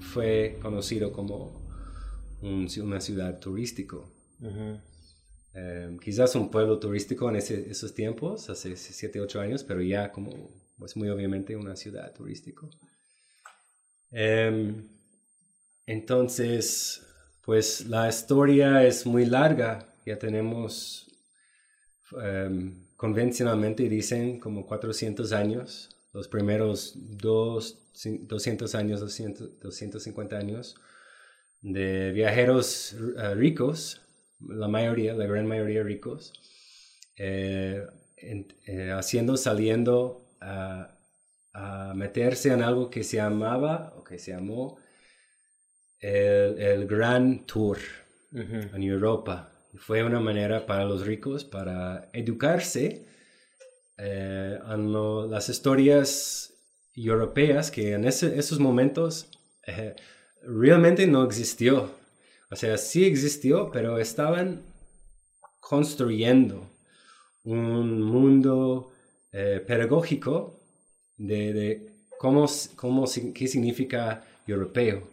fue 0.00 0.58
conocido 0.62 1.12
como 1.12 1.60
una 2.42 3.00
ciudad 3.00 3.38
turístico. 3.38 4.12
Em, 5.52 5.98
quizás 5.98 6.34
un 6.36 6.50
pueblo 6.50 6.78
turístico 6.78 7.28
en 7.28 7.36
esos 7.36 7.94
tiempos, 7.94 8.48
hace 8.50 8.76
7, 8.76 9.20
8 9.20 9.40
años, 9.40 9.64
pero 9.64 9.82
ya 9.82 10.12
como, 10.12 10.30
pues 10.78 10.96
muy 10.96 11.08
obviamente 11.08 11.56
una 11.56 11.74
ciudad 11.76 12.12
turística. 12.14 12.68
Em, 14.12 14.99
entonces, 15.92 17.06
pues 17.42 17.86
la 17.86 18.08
historia 18.08 18.84
es 18.84 19.06
muy 19.06 19.26
larga, 19.26 19.86
ya 20.06 20.18
tenemos, 20.18 21.08
em, 22.22 22.86
convencionalmente 22.96 23.88
dicen 23.88 24.38
como 24.40 24.66
400 24.66 25.32
años, 25.32 25.88
los 26.12 26.28
primeros 26.28 26.94
dos, 26.96 27.78
200 27.94 28.74
años, 28.74 29.00
200, 29.00 29.60
250 29.60 30.36
años 30.36 30.76
de 31.62 32.12
viajeros 32.12 32.94
eh, 32.94 33.34
ricos 33.34 34.00
la 34.48 34.68
mayoría, 34.68 35.14
la 35.14 35.26
gran 35.26 35.46
mayoría 35.46 35.82
ricos, 35.82 36.32
eh, 37.16 37.86
eh, 38.16 38.90
haciendo, 38.92 39.36
saliendo 39.36 40.26
a, 40.40 40.96
meterse 41.94 42.52
en 42.52 42.62
algo 42.62 42.90
que 42.90 43.02
se 43.02 43.16
llamaba 43.16 43.92
o 43.96 44.04
que 44.04 44.18
se 44.18 44.30
llamó 44.30 44.78
el, 46.00 46.58
el 46.58 46.86
Grand 46.86 47.46
Tour 47.46 47.78
en 48.32 48.82
Europa. 48.82 49.52
Fue 49.76 50.02
una 50.02 50.20
manera 50.20 50.66
para 50.66 50.84
los 50.84 51.06
ricos 51.06 51.44
para 51.44 52.08
educarse 52.12 53.06
eh, 53.98 54.58
en 54.68 55.30
las 55.30 55.48
historias 55.48 56.54
europeas 56.94 57.70
que 57.70 57.92
en 57.92 58.04
esos 58.04 58.58
momentos 58.58 59.28
realmente 60.42 61.06
no 61.06 61.24
existió. 61.24 61.90
O 62.50 62.56
sea, 62.56 62.76
sí 62.78 63.04
existió, 63.04 63.70
pero 63.70 63.98
estaban 63.98 64.62
construyendo 65.60 66.68
un 67.44 68.02
mundo 68.02 68.92
eh, 69.32 69.62
pedagógico 69.66 70.60
de, 71.16 71.92
cómo, 72.18 72.46
cómo, 72.76 73.04
qué 73.34 73.46
significa 73.46 74.24
europeo, 74.46 75.06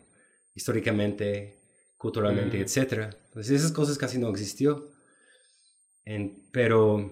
históricamente, 0.58 1.60
culturalmente, 1.98 2.58
mm. 2.58 2.62
etc. 2.62 3.14
Entonces 3.28 3.62
esas 3.62 3.72
cosas 3.72 3.98
casi 3.98 4.18
no 4.18 4.30
existió. 4.30 4.90
pero 6.52 7.12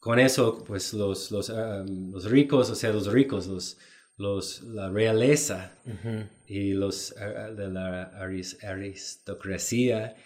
con 0.00 0.18
eso, 0.18 0.64
pues 0.64 0.94
los, 0.94 1.30
los, 1.30 1.50
um, 1.50 2.12
los, 2.12 2.24
ricos, 2.30 2.70
o 2.70 2.74
sea, 2.74 2.92
los 2.92 3.12
ricos, 3.12 3.46
los, 3.46 3.76
los, 4.16 4.62
la 4.62 4.88
realeza 4.88 5.72
y 6.46 6.72
los 6.72 7.12
uh, 7.12 7.54
de 7.54 7.68
la 7.68 8.04
aristocracia 8.62 10.16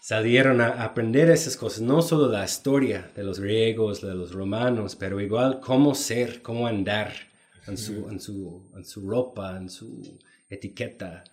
salieron 0.00 0.60
a 0.60 0.84
aprender 0.84 1.28
esas 1.30 1.56
cosas, 1.56 1.82
no 1.82 2.00
solo 2.00 2.28
la 2.28 2.44
historia 2.44 3.10
de 3.14 3.24
los 3.24 3.38
griegos, 3.38 4.00
de 4.00 4.14
los 4.14 4.32
romanos, 4.32 4.96
pero 4.96 5.20
igual 5.20 5.60
cómo 5.60 5.94
ser, 5.94 6.40
cómo 6.40 6.66
andar 6.66 7.12
en 7.66 7.76
su, 7.76 8.08
en 8.08 8.20
su, 8.20 8.70
en 8.76 8.84
su 8.84 9.10
ropa, 9.10 9.56
en 9.58 9.68
su 9.68 10.18
etiqueta, 10.48 11.24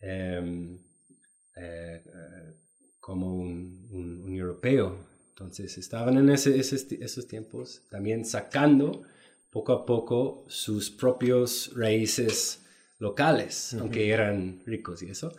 eh, 0.00 0.78
eh, 1.56 2.02
como 3.00 3.34
un, 3.34 3.88
un, 3.90 4.36
europeo. 4.36 4.96
Entonces 5.30 5.76
estaban 5.78 6.16
en 6.18 6.30
ese, 6.30 6.58
esos 6.58 7.26
tiempos 7.26 7.82
también 7.90 8.24
sacando 8.24 9.02
poco 9.50 9.72
a 9.72 9.84
poco 9.84 10.44
sus 10.48 10.90
propios 10.90 11.72
raíces 11.74 12.62
locales, 12.98 13.74
aunque 13.74 14.10
eran 14.10 14.62
ricos 14.66 15.02
y 15.02 15.10
eso. 15.10 15.32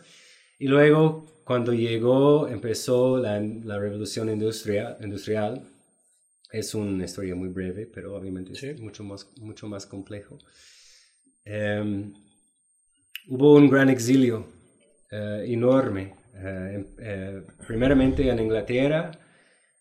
Y 0.58 0.68
luego, 0.68 1.42
cuando 1.44 1.72
llegó, 1.72 2.48
empezó 2.48 3.18
la, 3.18 3.40
la 3.40 3.78
revolución 3.78 4.30
industrial, 4.30 4.96
industrial, 5.00 5.62
es 6.50 6.74
una 6.74 7.04
historia 7.04 7.34
muy 7.34 7.48
breve, 7.48 7.86
pero 7.86 8.14
obviamente 8.14 8.52
es 8.52 8.80
mucho 8.80 9.04
más, 9.04 9.28
mucho 9.38 9.68
más 9.68 9.86
complejo. 9.86 10.38
Em, 11.44 12.14
hubo 13.28 13.54
un 13.54 13.68
gran 13.68 13.88
exilio 13.88 14.46
eh, 15.10 15.44
enorme, 15.48 16.14
eh, 16.34 16.84
eh, 16.98 17.42
primeramente 17.66 18.28
en 18.28 18.38
Inglaterra, 18.38 19.10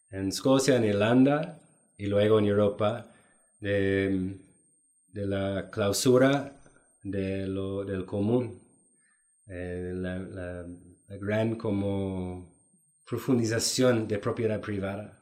en 0.09 0.29
Escocia, 0.29 0.77
en 0.77 0.85
Irlanda 0.85 1.59
y 1.97 2.07
luego 2.07 2.39
en 2.39 2.45
Europa, 2.45 3.11
de, 3.59 4.37
de 5.13 5.25
la 5.25 5.69
clausura 5.71 6.61
de 7.03 7.47
lo, 7.47 7.85
del 7.85 8.05
común, 8.05 8.61
eh, 9.47 9.91
la, 9.93 10.19
la, 10.19 10.65
gran 11.19 11.55
como 11.55 12.51
profundización 13.07 14.07
de 14.07 14.17
propiedad 14.17 14.59
privada 14.59 15.21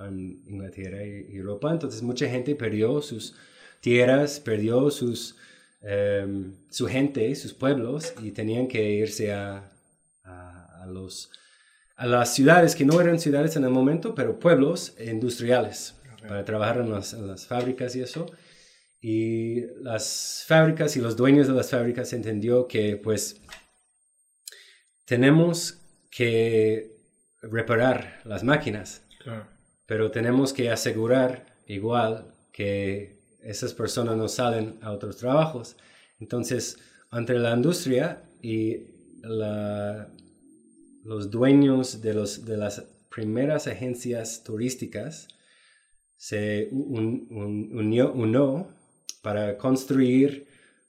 en 0.00 0.42
Inglaterra 0.46 1.04
y 1.04 1.36
Europa. 1.36 1.72
Entonces 1.72 2.02
mucha 2.02 2.28
gente 2.28 2.54
perdió 2.56 3.00
sus 3.00 3.36
tierras, 3.80 4.40
perdió 4.40 4.90
sus, 4.90 5.36
em, 5.82 6.54
su 6.70 6.86
gente, 6.86 7.34
sus 7.34 7.54
pueblos 7.54 8.14
y 8.22 8.32
tenían 8.32 8.68
que 8.68 8.90
irse 8.90 9.32
a, 9.32 9.72
a, 10.24 10.86
los, 10.86 11.30
a 11.96 12.06
las 12.06 12.34
ciudades 12.34 12.74
que 12.74 12.84
no 12.84 13.00
eran 13.00 13.18
ciudades 13.18 13.56
en 13.56 13.64
el 13.64 13.70
momento, 13.70 14.14
pero 14.14 14.38
pueblos 14.38 14.94
industriales 14.98 15.94
para 16.26 16.44
trabajar 16.44 16.78
en 16.78 16.90
las, 16.90 17.12
en 17.14 17.26
las 17.26 17.46
fábricas 17.46 17.96
y 17.96 18.02
eso. 18.02 18.26
Y 19.00 19.62
las 19.82 20.44
fábricas 20.46 20.96
y 20.96 21.00
los 21.00 21.16
dueños 21.16 21.48
de 21.48 21.54
las 21.54 21.70
fábricas 21.70 22.12
entendió 22.12 22.68
que 22.68 22.96
pues 22.96 23.40
tenemos 25.06 25.78
que 26.10 26.96
reparar 27.42 28.20
las 28.24 28.44
máquinas, 28.44 29.02
pero 29.86 30.10
tenemos 30.10 30.52
que 30.52 30.70
asegurar 30.70 31.46
igual 31.66 32.34
que 32.52 33.19
esas 33.42 33.74
personas 33.74 34.16
no 34.16 34.28
salen 34.28 34.78
a 34.82 34.92
otros 34.92 35.16
trabajos. 35.16 35.76
Entonces, 36.18 36.78
entre 37.12 37.38
la 37.38 37.54
industria 37.54 38.22
y 38.42 38.86
los 41.04 41.30
dueños 41.30 42.00
de, 42.00 42.14
los, 42.14 42.44
de 42.44 42.56
las 42.56 42.82
primeras 43.10 43.66
agencias 43.66 44.42
turísticas 44.44 45.28
se 46.16 46.68
unió, 46.70 48.12
unió 48.12 48.68
para 49.22 49.56
construir 49.56 50.46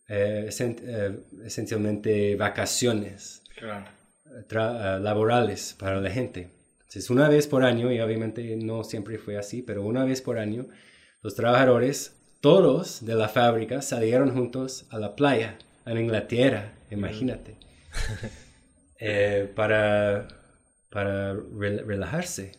eh, 0.08 0.50
eh, 0.60 1.20
esencialmente 1.46 2.36
vacaciones 2.36 3.44
eh, 3.62 4.54
laborales 5.00 5.74
para 5.80 6.02
la 6.02 6.10
gente. 6.10 6.50
Entonces, 6.80 7.10
una 7.10 7.30
vez 7.30 7.48
por 7.48 7.64
año, 7.64 7.92
y 7.94 8.02
obviamente 8.02 8.58
no 8.58 8.84
siempre 8.84 9.18
fue 9.18 9.38
así, 9.38 9.62
pero 9.62 9.84
una 9.84 10.04
vez 10.04 10.22
por 10.22 10.38
año, 10.38 10.68
los 11.22 11.36
trabajadores, 11.36 12.21
todos 12.42 13.06
de 13.06 13.16
la 13.16 13.30
fábrica, 13.30 13.82
salieron 13.82 14.34
juntos 14.34 14.86
a 14.90 14.98
la 14.98 15.16
playa 15.16 15.58
en 15.86 15.98
Inglaterra, 15.98 16.74
imagínate, 16.90 17.58
para, 19.56 20.28
para 20.90 21.34
relajarse, 21.34 22.54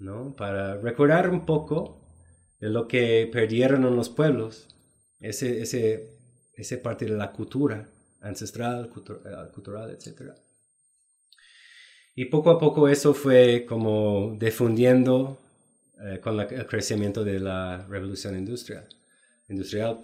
¿no? 0.00 0.34
para 0.36 0.76
recordar 0.76 1.30
un 1.30 1.46
poco 1.46 1.98
de 2.60 2.70
lo 2.70 2.88
que 2.88 3.28
perdieron 3.32 3.84
en 3.84 3.96
los 3.96 4.08
pueblos 4.08 4.68
ese, 5.20 5.62
ese, 5.62 6.18
ese 6.54 6.78
parte 6.78 7.04
de 7.04 7.16
la 7.16 7.32
cultura 7.32 7.88
ancestral, 8.20 8.90
eh, 8.94 9.52
cultural, 9.52 9.90
etc. 9.90 10.32
Y 12.14 12.26
poco 12.26 12.50
a 12.50 12.58
poco 12.58 12.88
eso 12.88 13.14
fue 13.14 13.64
como 13.66 14.36
difundiendo 14.38 15.38
eh, 16.00 16.20
con 16.20 16.38
el 16.40 16.66
crecimiento 16.66 17.24
de 17.24 17.38
la 17.40 17.86
revolución 17.88 18.36
industrial. 18.36 18.88
Industrial. 19.48 20.00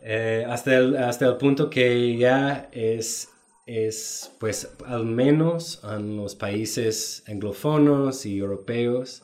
Eh, 0.00 0.44
hasta, 0.48 0.76
el, 0.76 0.96
hasta 0.96 1.26
el 1.26 1.36
punto 1.36 1.70
que 1.70 2.16
ya 2.16 2.68
es, 2.72 3.28
es, 3.66 4.32
pues, 4.40 4.68
al 4.86 5.06
menos 5.06 5.80
en 5.84 6.16
los 6.16 6.34
países 6.34 7.22
anglófonos 7.26 8.26
y 8.26 8.38
europeos, 8.38 9.22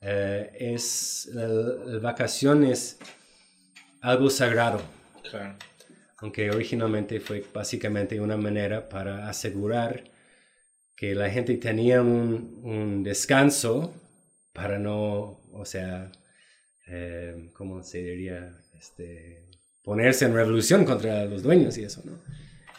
es 0.00 1.28
las 1.32 2.00
vacaciones 2.00 2.98
algo 4.06 4.30
sagrado. 4.30 4.80
Aunque 6.18 6.50
originalmente 6.50 7.20
fue 7.20 7.44
básicamente 7.52 8.20
una 8.20 8.36
manera 8.36 8.88
para 8.88 9.28
asegurar 9.28 10.04
que 10.96 11.14
la 11.14 11.28
gente 11.28 11.56
tenía 11.56 12.00
un, 12.00 13.02
descanso 13.02 13.92
para 14.52 14.78
no, 14.78 15.40
o 15.52 15.64
sea, 15.64 16.10
eh, 16.86 17.50
¿cómo 17.54 17.82
se 17.82 18.02
diría? 18.02 18.56
Este, 18.78 19.46
ponerse 19.82 20.24
en 20.24 20.34
revolución 20.34 20.84
contra 20.84 21.24
los 21.24 21.42
dueños 21.42 21.78
y 21.78 21.84
eso, 21.84 22.02
¿no? 22.04 22.12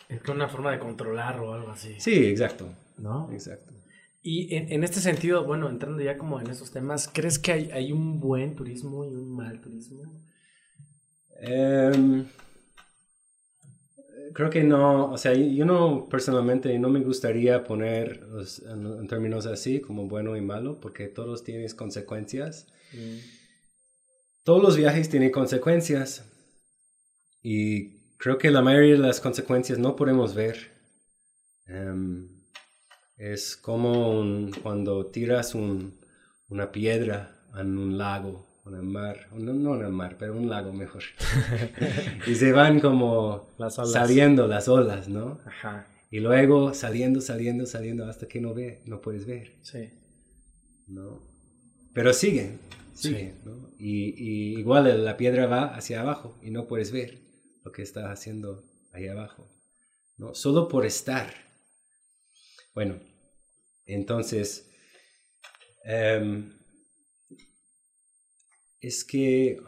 Es 0.09 0.21
una 0.29 0.47
forma 0.47 0.71
de 0.71 0.79
controlar 0.79 1.39
o 1.39 1.53
algo 1.53 1.71
así. 1.71 1.95
Sí, 1.99 2.25
exacto. 2.25 2.69
¿No? 2.97 3.29
Exacto. 3.31 3.73
Y 4.21 4.53
en, 4.55 4.83
este 4.83 4.99
sentido, 4.99 5.45
bueno, 5.45 5.69
entrando 5.69 6.01
ya 6.01 6.17
como 6.17 6.41
en 6.41 6.47
esos 6.47 6.71
temas, 6.71 7.09
¿crees 7.13 7.39
que 7.39 7.53
hay, 7.53 7.71
hay 7.71 7.93
un 7.93 8.19
buen 8.19 8.55
turismo 8.55 9.05
y 9.05 9.15
un 9.15 9.33
mal 9.33 9.61
turismo? 9.61 10.03
Em, 11.39 12.25
creo 14.33 14.49
que 14.49 14.63
no, 14.63 15.11
o 15.11 15.17
sea, 15.17 15.33
yo 15.33 15.65
no 15.65 16.07
personalmente 16.09 16.77
no 16.77 16.89
me 16.89 16.99
gustaría 16.99 17.63
poner 17.63 18.21
en, 18.69 19.07
términos 19.07 19.45
así 19.45 19.79
como 19.79 20.07
bueno 20.07 20.35
y 20.35 20.41
malo, 20.41 20.79
porque 20.81 21.07
todos 21.07 21.43
tienen 21.43 21.69
consecuencias. 21.69 22.67
Mm. 22.93 23.36
Todos 24.47 24.63
los 24.63 24.77
viajes 24.77 25.09
tienen 25.09 25.29
consecuencias 25.29 26.23
y 27.43 28.15
creo 28.15 28.37
que 28.37 28.49
la 28.49 28.61
mayoría 28.61 28.93
de 28.93 28.99
las 28.99 29.19
consecuencias 29.19 29.77
no 29.77 29.97
podemos 29.97 30.35
ver. 30.35 30.71
Em, 31.65 32.29
es 33.17 33.57
como 33.57 34.49
cuando 34.63 35.07
tiras 35.07 35.53
una 35.53 36.71
piedra 36.71 37.41
en 37.57 37.77
un 37.77 37.97
lago 37.97 38.47
en 38.65 38.75
el 38.75 38.83
mar, 38.83 39.27
no, 39.33 39.51
no 39.51 39.75
en 39.75 39.81
el 39.81 39.91
mar, 39.91 40.15
pero 40.17 40.37
un 40.37 40.47
lago 40.49 40.71
mejor. 40.71 41.03
y 42.25 42.35
se 42.35 42.53
van 42.53 42.79
como 42.79 43.49
saliendo 43.67 44.47
las 44.47 44.69
olas, 44.69 45.09
¿no? 45.09 45.41
Ajá. 45.45 45.87
Y 46.09 46.21
luego 46.21 46.73
saliendo, 46.73 47.19
saliendo, 47.19 47.65
saliendo 47.65 48.05
hasta 48.05 48.29
que 48.29 48.39
no 48.39 48.53
ve, 48.53 48.81
no 48.85 49.01
puedes 49.01 49.25
ver. 49.25 49.57
Sí. 49.61 49.89
¿No? 50.87 51.19
Pero 51.93 52.13
siguen, 52.13 52.61
siguen, 52.97 53.41
¿no? 53.45 53.69
Y, 53.77 54.09
y, 54.17 54.59
igual 54.59 55.05
la 55.05 55.17
piedra 55.17 55.45
va 55.45 55.75
hacia 55.75 56.01
abajo 56.01 56.39
y 56.41 56.51
no 56.51 56.67
puedes 56.67 56.91
ver 56.91 57.19
lo 57.63 57.71
que 57.71 57.83
está 57.83 58.11
haciendo 58.11 58.63
ahí 58.91 59.07
abajo, 59.07 59.47
¿no? 60.17 60.33
Solo 60.33 60.67
por 60.67 60.85
estar. 60.85 61.33
Bueno, 62.73 62.99
entonces, 63.85 64.69
um, 65.85 66.51
es 68.79 69.03
que 69.03 69.59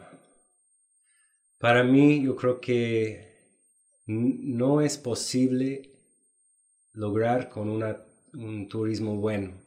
para 1.58 1.82
mí 1.82 2.24
yo 2.24 2.36
creo 2.36 2.60
que 2.60 3.30
no 4.06 4.80
es 4.80 4.98
posible 4.98 5.92
lograr 6.92 7.48
con 7.48 7.68
un 8.34 8.68
turismo 8.68 9.16
bueno. 9.16 9.60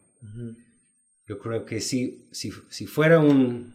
Yo 1.28 1.40
creo 1.40 1.66
que 1.66 1.80
si, 1.80 2.28
si, 2.32 2.52
si 2.70 2.86
fuera 2.86 3.20
un, 3.20 3.74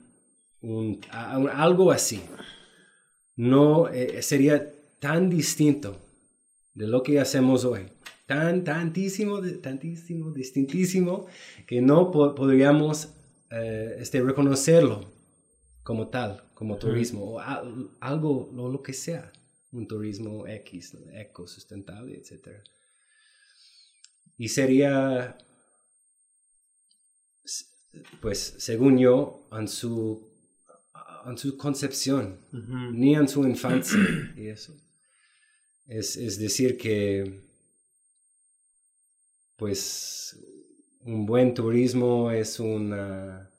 algo 1.11 1.90
así, 1.90 2.20
no 3.37 3.88
eh, 3.88 4.22
sería 4.22 4.72
tan 4.98 5.30
distinto 5.30 5.98
de 6.74 6.87
lo 6.87 7.02
que 7.02 7.20
hacemos 7.20 7.64
hoy. 7.64 7.87
Tan, 8.26 8.62
tantísimo, 8.62 9.40
tantísimo, 9.62 10.32
distintísimo, 10.32 11.26
que 11.66 11.80
no 11.80 12.11
podríamos 12.11 13.08
eh, 13.50 13.96
este, 14.00 14.20
reconocerlo 14.20 15.11
como 15.82 16.08
tal, 16.08 16.42
como 16.52 16.76
turismo, 16.76 17.24
o 17.24 17.40
algo, 18.00 18.50
lo, 18.52 18.68
lo, 18.68 18.82
que 18.82 18.92
sea, 18.92 19.32
un 19.72 19.88
turismo 19.88 20.46
X, 20.46 20.94
eco, 21.14 21.46
sustentable, 21.46 22.18
etc. 22.18 22.58
Y 24.37 24.48
sería, 24.48 25.38
pues, 28.20 28.55
según 28.59 28.98
yo, 28.98 29.46
en 29.53 29.68
su, 29.68 30.29
en 31.27 31.38
su 31.38 31.57
concepción, 31.57 32.38
ni 32.92 33.14
en 33.14 33.29
su 33.29 33.44
infancia, 33.44 33.98
y 34.37 34.48
eso. 34.48 34.74
Es, 35.87 36.16
es 36.16 36.38
decir 36.38 36.77
que, 36.77 37.40
pues, 39.57 40.38
un 41.03 41.24
buen 41.27 41.55
turismo 41.55 42.31
es 42.31 42.61
una 42.61 43.51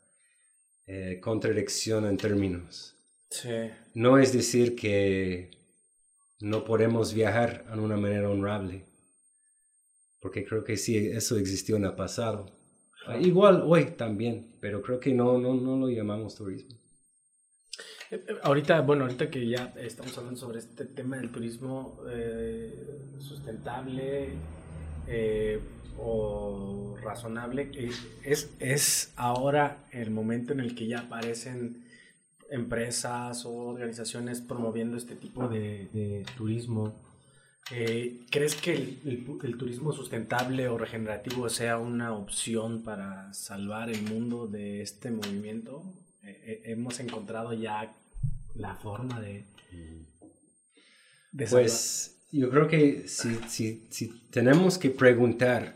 eh, 0.86 1.20
contradicción 1.22 2.06
en 2.06 2.18
términos. 2.18 2.96
Sí. 3.30 3.72
No 3.94 4.18
es 4.18 4.34
decir 4.34 4.76
que 4.76 5.52
no 6.40 6.64
podemos 6.64 7.14
viajar 7.14 7.66
de 7.66 7.80
una 7.80 7.98
manera 7.98 8.30
honorable, 8.30 8.86
porque 10.22 10.46
creo 10.46 10.64
que 10.64 10.78
sí, 10.78 10.98
eso 10.98 11.38
existió 11.38 11.76
en 11.76 11.86
el 11.86 11.96
pasado. 11.96 12.59
Igual 13.20 13.64
hoy 13.66 13.86
también, 13.98 14.52
pero 14.60 14.82
creo 14.82 15.00
que 15.00 15.14
no, 15.14 15.38
no, 15.38 15.56
no 15.56 15.78
lo 15.78 15.90
llamamos 15.90 16.36
turismo. 16.36 16.78
Eh, 18.12 18.24
eh, 18.28 18.36
ahorita, 18.44 18.82
bueno, 18.82 19.04
ahorita 19.04 19.30
que 19.30 19.48
ya 19.48 19.74
estamos 19.78 20.18
hablando 20.18 20.40
sobre 20.40 20.60
este 20.60 20.86
tema 20.86 21.18
del 21.18 21.32
turismo 21.32 22.00
sustentable, 23.20 24.30
o 26.02 26.96
razonable, 27.02 27.72
es, 28.24 28.50
es 28.60 29.12
ahora 29.16 29.86
el 29.92 30.12
momento 30.12 30.54
en 30.54 30.60
el 30.60 30.76
que 30.76 30.88
ya 30.88 31.00
aparecen 31.00 31.84
empresas 32.50 33.46
o 33.46 33.54
organizaciones 33.54 34.42
promoviendo 34.42 34.98
este 34.98 35.16
tipo 35.16 35.48
de, 35.48 36.26
turismo. 36.38 36.94
Eh, 37.72 38.26
¿Crees 38.32 38.56
que 38.56 38.74
el, 38.74 39.58
turismo 39.58 39.94
sustentable 39.94 40.68
o 40.68 40.78
regenerativo 40.78 41.50
sea 41.50 41.78
una 41.78 42.14
opción 42.14 42.84
para 42.84 43.32
salvar 43.34 43.90
el 43.90 44.02
mundo 44.04 44.48
de 44.48 44.82
este 44.82 45.12
movimiento? 45.12 45.84
Eh, 46.24 46.42
eh, 46.46 46.62
hemos 46.66 47.00
encontrado 47.00 47.54
ya 47.54 47.94
la 48.56 48.76
forma 48.76 49.22
de... 49.22 49.46
de 51.32 51.48
pues 51.48 52.16
yo 52.32 52.50
creo 52.50 52.68
que 52.68 53.08
si, 53.08 53.36
si, 53.48 53.88
si 53.92 54.20
tenemos 54.32 54.78
que 54.78 54.90
preguntar 54.90 55.76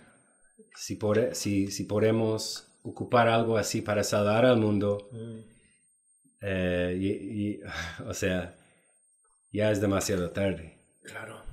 si, 0.75 0.97
si, 1.33 1.71
si 1.71 1.83
podemos 1.83 2.67
ocupar 2.81 3.27
algo 3.27 3.57
así 3.57 3.81
para 3.81 4.03
salvar 4.03 4.45
al 4.45 4.57
mundo, 4.57 5.09
mm. 5.11 5.39
y, 6.99 7.59
o 8.07 8.13
sea, 8.15 8.55
ya 9.51 9.71
es 9.71 9.79
demasiado 9.79 10.31
tarde. 10.31 10.79
Claro. 11.03 11.52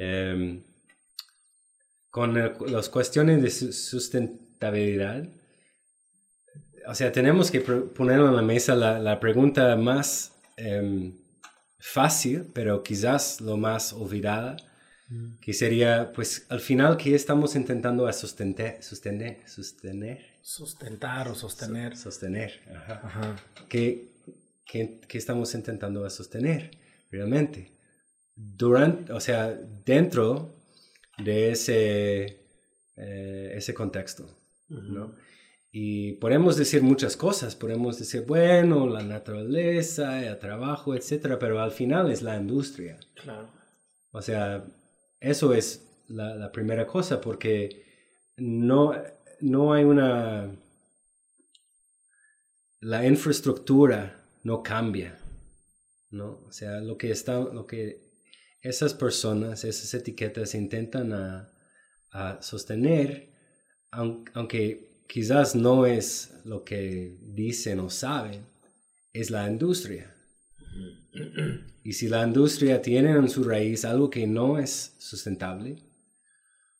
Em, 0.00 0.62
con 2.10 2.34
las 2.72 2.88
cuestiones 2.88 3.42
de 3.42 3.50
sustentabilidad, 3.72 5.28
o 6.86 6.94
sea, 6.94 7.12
tenemos 7.12 7.50
que 7.50 7.60
poner 7.60 8.20
en 8.20 8.36
la 8.36 8.42
mesa 8.42 8.74
la, 8.74 8.98
la 8.98 9.18
pregunta 9.20 9.76
más 9.76 10.32
em, 10.56 11.12
fácil, 11.78 12.46
pero 12.54 12.82
quizás 12.82 13.40
lo 13.40 13.56
más 13.56 13.92
olvidada, 13.92 14.56
Mm. 15.08 15.38
que 15.40 15.54
sería, 15.54 16.12
pues, 16.14 16.44
al 16.50 16.60
final, 16.60 16.96
¿qué 16.96 17.14
estamos 17.14 17.56
intentando 17.56 18.06
a 18.06 18.12
sostener? 18.12 18.82
Sostener, 18.82 19.38
sostener. 19.48 20.18
Sustentar 20.42 21.28
o 21.28 21.34
sostener. 21.34 21.96
sostener, 21.96 22.60
ajá. 22.74 23.36
¿Qué, 23.68 24.08
qué, 24.66 25.00
qué, 25.08 25.18
estamos 25.18 25.54
intentando 25.54 26.04
a 26.04 26.10
sostener 26.10 26.70
realmente? 27.10 27.70
Durante, 28.40 29.12
o 29.12 29.18
sea, 29.18 29.52
dentro 29.84 30.54
de 31.18 31.50
ese, 31.50 32.46
eh, 32.96 33.52
ese 33.56 33.74
contexto, 33.74 34.28
¿no? 34.68 35.12
Y 35.72 36.12
podemos 36.14 36.56
decir 36.56 36.82
muchas 36.82 37.16
cosas, 37.16 37.56
podemos 37.56 37.98
decir, 37.98 38.24
bueno, 38.26 38.86
la 38.86 39.02
naturaleza, 39.02 40.24
el 40.24 40.38
trabajo, 40.38 40.94
etcétera, 40.94 41.38
pero 41.38 41.60
al 41.60 41.72
final 41.72 42.10
es 42.10 42.22
la 42.22 42.36
industria. 42.36 42.98
Claro. 43.14 43.50
O 44.12 44.22
sea, 44.22 44.64
eso 45.20 45.52
es 45.52 46.04
la, 46.08 46.50
primera 46.52 46.86
cosa, 46.86 47.20
porque 47.20 47.84
no, 48.36 48.94
no 49.40 49.72
hay 49.72 49.84
una... 49.84 50.56
La 52.80 53.04
infraestructura 53.04 54.24
no 54.44 54.62
cambia, 54.62 55.18
¿no? 56.10 56.44
O 56.46 56.52
sea, 56.52 56.80
lo 56.80 56.96
que, 56.96 57.10
está, 57.10 57.40
lo 57.40 57.66
que 57.66 58.07
esas 58.60 58.94
personas, 58.94 59.64
esas 59.64 59.92
etiquetas 59.94 60.54
intentan 60.54 61.12
a, 61.12 61.52
sostener, 62.40 63.30
aunque 63.90 65.04
quizás 65.06 65.54
no 65.54 65.86
es 65.86 66.34
lo 66.44 66.64
que 66.64 67.16
dicen 67.20 67.78
o 67.80 67.90
saben, 67.90 68.44
es 69.12 69.30
la 69.30 69.48
industria. 69.48 70.14
Y 71.84 71.92
si 71.92 72.08
la 72.08 72.26
industria 72.26 72.82
tiene 72.82 73.12
en 73.12 73.28
su 73.28 73.44
raíz 73.44 73.84
algo 73.84 74.10
que 74.10 74.26
no 74.26 74.58
es 74.58 74.94
sustentable, 74.98 75.82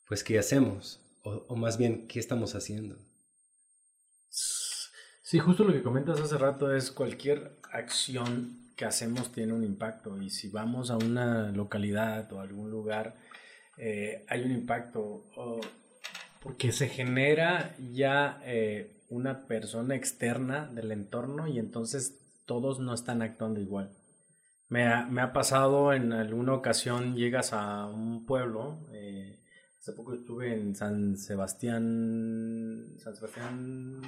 pues 0.07 0.25
¿qué 0.25 0.39
hacemos? 0.39 1.01
O, 1.23 1.57
más 1.57 1.79
bien, 1.79 2.07
¿qué 2.09 2.19
estamos 2.19 2.55
haciendo? 2.55 2.97
Sí, 4.31 5.39
justo 5.39 5.65
lo 5.65 5.73
que 5.73 5.83
comentas 5.83 6.21
hace 6.21 6.39
rato 6.39 6.75
es 6.75 6.91
cualquier 6.91 7.59
acción 7.71 8.68
que 8.79 8.85
hacemos 8.85 9.33
tiene 9.33 9.53
un 9.53 9.65
impacto 9.65 10.23
y 10.23 10.31
si 10.31 10.51
vamos 10.51 10.93
a 10.93 10.97
una 10.97 11.51
localidad 11.51 12.33
o 12.33 12.41
algún 12.41 12.71
lugar, 12.71 13.17
eh, 13.77 14.25
hay 14.29 14.43
un 14.45 14.53
impacto 14.53 15.25
porque 16.41 16.71
se 16.71 16.89
genera 16.89 17.75
ya 17.93 18.41
eh, 18.45 19.03
una 19.11 19.49
persona 19.49 19.97
externa 19.97 20.69
del 20.73 20.93
entorno 20.93 21.49
y 21.49 21.59
entonces 21.59 22.21
todos 22.47 22.79
no 22.79 22.95
están 22.95 23.21
actuando 23.21 23.61
igual. 23.61 23.91
Me 24.69 24.87
ha, 24.87 25.07
me 25.07 25.23
ha 25.23 25.33
pasado 25.33 25.93
en 25.93 26.13
alguna 26.13 26.55
ocasión, 26.55 27.17
llegas 27.17 27.53
a 27.53 27.87
un 27.87 28.27
pueblo, 28.27 28.87
eh, 28.93 29.41
hace 29.81 29.93
poco 29.93 30.15
estuve 30.15 30.55
en 30.55 30.77
San 30.77 31.17
Sebastián, 31.17 32.95
San 32.99 33.17
Sebastián 33.17 34.03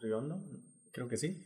Riondo, 0.00 0.40
creo 0.92 1.08
que 1.08 1.16
sí, 1.16 1.42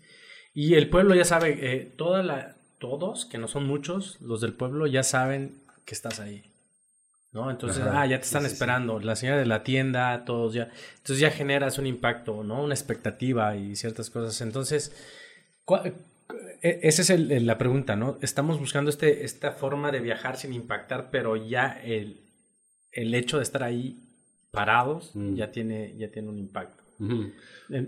y 0.54 0.74
el 0.74 0.88
pueblo 0.90 1.14
ya 1.14 1.24
sabe, 1.24 1.58
eh, 1.60 1.92
toda 1.96 2.22
la, 2.22 2.56
todos, 2.78 3.24
que 3.24 3.38
no 3.38 3.48
son 3.48 3.66
muchos, 3.66 4.20
los 4.20 4.40
del 4.40 4.52
pueblo 4.52 4.86
ya 4.86 5.02
saben 5.02 5.62
que 5.84 5.94
estás 5.94 6.20
ahí. 6.20 6.44
¿no? 7.32 7.50
Entonces, 7.50 7.82
ah, 7.90 8.06
ya 8.06 8.18
te 8.18 8.24
están 8.24 8.44
esperando, 8.44 9.00
la 9.00 9.16
señora 9.16 9.38
de 9.38 9.46
la 9.46 9.62
tienda, 9.62 10.24
todos 10.26 10.52
ya. 10.52 10.68
Entonces 10.98 11.18
ya 11.18 11.30
generas 11.30 11.78
un 11.78 11.86
impacto, 11.86 12.44
¿no? 12.44 12.62
Una 12.62 12.74
expectativa 12.74 13.56
y 13.56 13.74
ciertas 13.74 14.10
cosas. 14.10 14.38
Entonces, 14.42 14.94
e, 16.60 16.80
esa 16.82 17.14
es 17.14 17.42
la 17.42 17.56
pregunta, 17.56 17.96
¿no? 17.96 18.18
Estamos 18.20 18.58
buscando 18.58 18.90
este, 18.90 19.24
esta 19.24 19.52
forma 19.52 19.90
de 19.90 20.00
viajar 20.00 20.36
sin 20.36 20.52
impactar, 20.52 21.08
pero 21.10 21.36
ya 21.36 21.80
el, 21.82 22.20
el 22.92 23.14
hecho 23.14 23.38
de 23.38 23.44
estar 23.44 23.62
ahí 23.62 23.98
parados 24.50 25.12
mm. 25.14 25.34
ya, 25.34 25.50
tiene, 25.50 25.96
ya 25.96 26.10
tiene 26.10 26.28
un 26.28 26.38
impacto. 26.38 26.82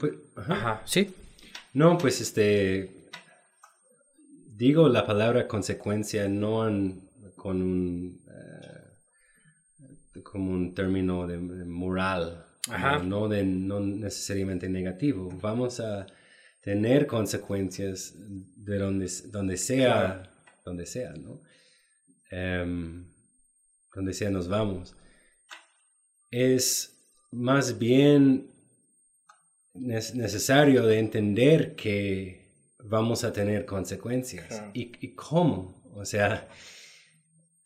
Pues, 0.00 0.14
ajá. 0.36 0.80
sí. 0.86 1.14
No, 1.74 1.98
pues 1.98 2.20
este, 2.20 3.10
digo 4.56 4.88
la 4.88 5.04
palabra 5.04 5.48
consecuencia 5.48 6.28
no 6.28 6.60
con 7.36 7.60
un, 7.60 8.24
eh, 8.28 10.22
como 10.22 10.52
un 10.52 10.72
término 10.72 11.26
de, 11.26 11.36
moral, 11.38 12.46
No, 13.02 13.28
de, 13.28 13.42
no 13.42 13.80
necesariamente 13.80 14.68
negativo. 14.68 15.36
Vamos 15.42 15.80
a 15.80 16.06
tener 16.62 17.08
consecuencias 17.08 18.14
de 18.16 18.78
donde, 18.78 19.10
donde 19.32 19.56
sea, 19.56 20.30
donde 20.64 20.86
sea, 20.86 21.12
¿no? 21.14 21.42
Em, 22.30 23.04
donde 23.92 24.14
sea 24.14 24.30
nos 24.30 24.46
vamos. 24.46 24.94
Es 26.30 26.96
más 27.32 27.78
bien 27.80 28.53
necesario 29.74 30.86
de 30.86 30.98
entender 30.98 31.74
que 31.74 32.48
vamos 32.78 33.24
a 33.24 33.32
tener 33.32 33.66
consecuencias. 33.66 34.62
¿Y, 34.72 35.14
cómo? 35.14 35.82
O 35.94 36.04
sea, 36.04 36.48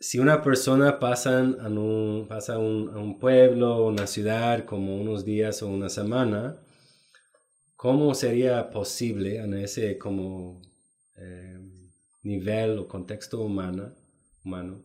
si 0.01 0.19
una 0.19 0.43
persona 0.43 0.99
pasa, 0.99 1.39
a 1.39 1.69
un, 1.69 2.27
pasa 2.29 2.55
a 2.55 2.59
un, 2.59 2.91
a 2.91 2.99
un 2.99 3.19
pueblo, 3.19 3.87
una 3.87 4.07
ciudad, 4.07 4.65
como 4.65 5.01
unos 5.01 5.25
días 5.25 5.63
o 5.63 5.69
una 5.69 5.89
semana, 5.89 6.59
¿Cómo 7.79 8.13
sería 8.13 8.71
posible 8.71 9.37
en 9.37 9.55
ese 9.55 9.99
como 9.99 10.61
eh, 11.17 11.61
nivel 12.25 12.77
o 12.77 12.89
contexto 12.89 13.41
humano, 13.41 13.95
humano 14.45 14.83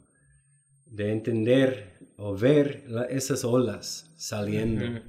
de 0.86 1.12
entender 1.12 1.98
o 2.18 2.38
ver 2.38 2.86
esas 3.10 3.44
olas 3.46 4.14
saliendo, 4.16 5.02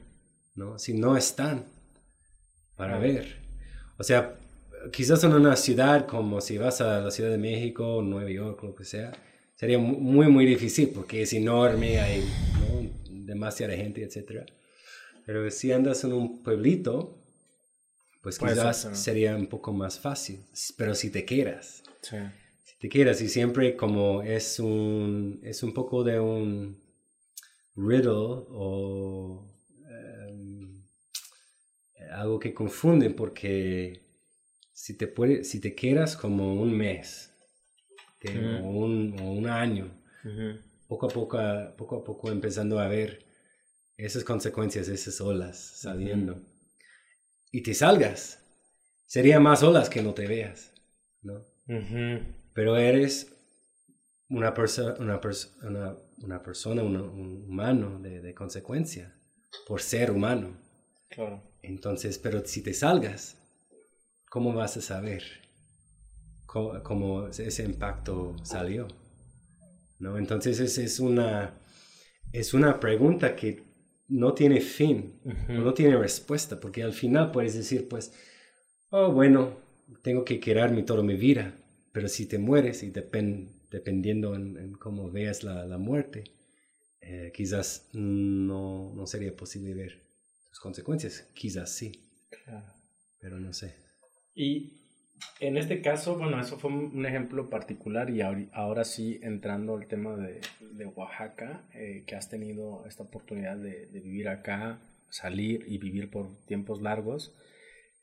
¿no? 0.54 0.78
Si 0.78 0.94
no 0.94 1.14
están. 1.14 1.66
Para 2.76 2.98
ver. 2.98 3.36
O 3.98 4.02
sea, 4.02 4.36
quizás 4.92 5.22
en 5.24 5.32
una 5.32 5.56
ciudad 5.56 6.06
como 6.06 6.40
si 6.40 6.58
vas 6.58 6.80
a 6.80 7.00
la 7.00 7.10
Ciudad 7.10 7.30
de 7.30 7.38
México, 7.38 8.02
Nueva 8.02 8.30
York, 8.30 8.62
lo 8.62 8.74
que 8.74 8.84
sea, 8.84 9.12
sería 9.54 9.78
muy, 9.78 10.28
muy 10.28 10.46
difícil 10.46 10.90
porque 10.94 11.22
es 11.22 11.32
enorme, 11.32 12.00
hay 12.00 12.24
demasiada 13.08 13.74
gente, 13.74 14.02
etc. 14.02 14.42
Pero 15.24 15.50
si 15.50 15.72
andas 15.72 16.04
en 16.04 16.12
un 16.12 16.42
pueblito, 16.42 17.18
pues 18.22 18.38
quizás 18.38 18.88
sería 18.94 19.36
un 19.36 19.46
poco 19.46 19.72
más 19.72 19.98
fácil. 19.98 20.44
Pero 20.76 20.94
si 20.94 21.10
te 21.10 21.24
quieras. 21.24 21.82
Si 22.02 22.78
te 22.78 22.88
quieras 22.88 23.20
y 23.20 23.28
siempre 23.28 23.76
como 23.76 24.22
es 24.22 24.58
un, 24.58 25.40
es 25.42 25.62
un 25.62 25.72
poco 25.72 26.04
de 26.04 26.20
un 26.20 26.82
riddle 27.76 28.44
o 28.50 29.53
algo 32.14 32.38
que 32.38 32.54
confunde 32.54 33.10
porque 33.10 34.00
si 34.72 34.96
te, 34.96 35.06
puede, 35.06 35.44
si 35.44 35.60
te 35.60 35.74
quedas 35.74 36.16
como 36.16 36.54
un 36.54 36.76
mes 36.76 37.30
o, 38.62 38.68
un, 38.68 39.46
año, 39.46 39.90
poco, 40.88 41.06
a 41.06 41.08
poco, 41.10 41.38
poco 41.76 41.96
a 41.98 42.04
poco 42.04 42.30
empezando 42.30 42.78
a 42.78 42.88
ver 42.88 43.24
esas 43.96 44.24
consecuencias, 44.24 44.88
esas 44.88 45.20
olas 45.20 45.58
saliendo, 45.58 46.42
y 47.50 47.62
te 47.62 47.74
salgas, 47.74 48.42
sería 49.06 49.40
más 49.40 49.62
olas 49.62 49.90
que 49.90 50.02
no 50.02 50.14
te 50.14 50.26
veas, 50.26 50.72
¿no? 51.22 51.44
Pero 52.54 52.76
eres 52.76 53.30
una, 54.28 54.54
una, 54.98 55.20
una, 55.62 55.96
una, 56.22 56.42
persona, 56.42 56.82
un, 56.82 56.96
humano 56.96 57.98
de, 58.00 58.20
de, 58.20 58.34
consecuencia, 58.34 59.14
por 59.66 59.80
ser 59.80 60.10
humano. 60.10 60.56
Claro. 61.10 61.53
Entonces, 61.66 62.18
pero 62.18 62.44
si 62.44 62.62
te 62.62 62.74
salgas, 62.74 63.36
¿cómo 64.30 64.52
vas 64.52 64.76
a 64.76 64.80
saber 64.80 65.22
cómo, 66.46 67.28
ese 67.28 67.64
impacto 67.64 68.36
salió? 68.42 68.88
¿No? 69.98 70.18
Entonces, 70.18 70.60
es, 70.60 70.78
es, 70.78 71.00
una, 71.00 71.58
es 72.32 72.54
una 72.54 72.80
pregunta 72.80 73.34
que 73.34 73.62
no 74.08 74.34
tiene 74.34 74.60
fin, 74.60 75.20
no 75.48 75.74
tiene 75.74 75.96
respuesta, 75.96 76.60
porque 76.60 76.82
al 76.82 76.92
final 76.92 77.30
puedes 77.30 77.54
decir, 77.54 77.88
pues, 77.88 78.12
oh, 78.90 79.12
bueno, 79.12 79.58
tengo 80.02 80.24
que 80.24 80.40
quedarme 80.40 80.82
toda 80.82 81.02
mi 81.02 81.14
vida, 81.14 81.54
pero 81.92 82.08
si 82.08 82.26
te 82.26 82.38
mueres 82.38 82.82
y 82.82 82.90
dependiendo 82.90 84.34
en, 84.34 84.72
cómo 84.74 85.10
veas 85.10 85.44
la, 85.44 85.66
la 85.66 85.78
muerte, 85.78 86.24
eh, 87.00 87.32
quizás 87.34 87.88
no, 87.92 88.92
no, 88.94 89.06
sería 89.06 89.34
posible 89.36 89.74
ver 89.74 90.04
sus 90.54 90.60
consecuencias, 90.60 91.28
quizás 91.34 91.74
sí, 91.74 91.90
pero 93.18 93.40
no 93.40 93.52
sé. 93.52 93.74
Y 94.36 94.84
en 95.40 95.56
este 95.56 95.82
caso, 95.82 96.16
bueno, 96.16 96.40
eso 96.40 96.58
fue 96.58 96.70
un 96.70 97.04
ejemplo 97.04 97.50
particular 97.50 98.08
y 98.08 98.20
ahora 98.20 98.84
sí 98.84 99.18
entrando 99.24 99.74
al 99.74 99.88
tema 99.88 100.14
de, 100.16 100.40
de 100.60 100.86
Oaxaca, 100.86 101.66
eh, 101.74 102.04
que 102.06 102.14
has 102.14 102.28
tenido 102.28 102.86
esta 102.86 103.02
oportunidad 103.02 103.56
de, 103.56 103.86
vivir 103.90 104.28
acá, 104.28 104.78
salir 105.10 105.64
y 105.66 105.78
vivir 105.78 106.08
por 106.08 106.28
tiempos 106.46 106.80
largos. 106.80 107.34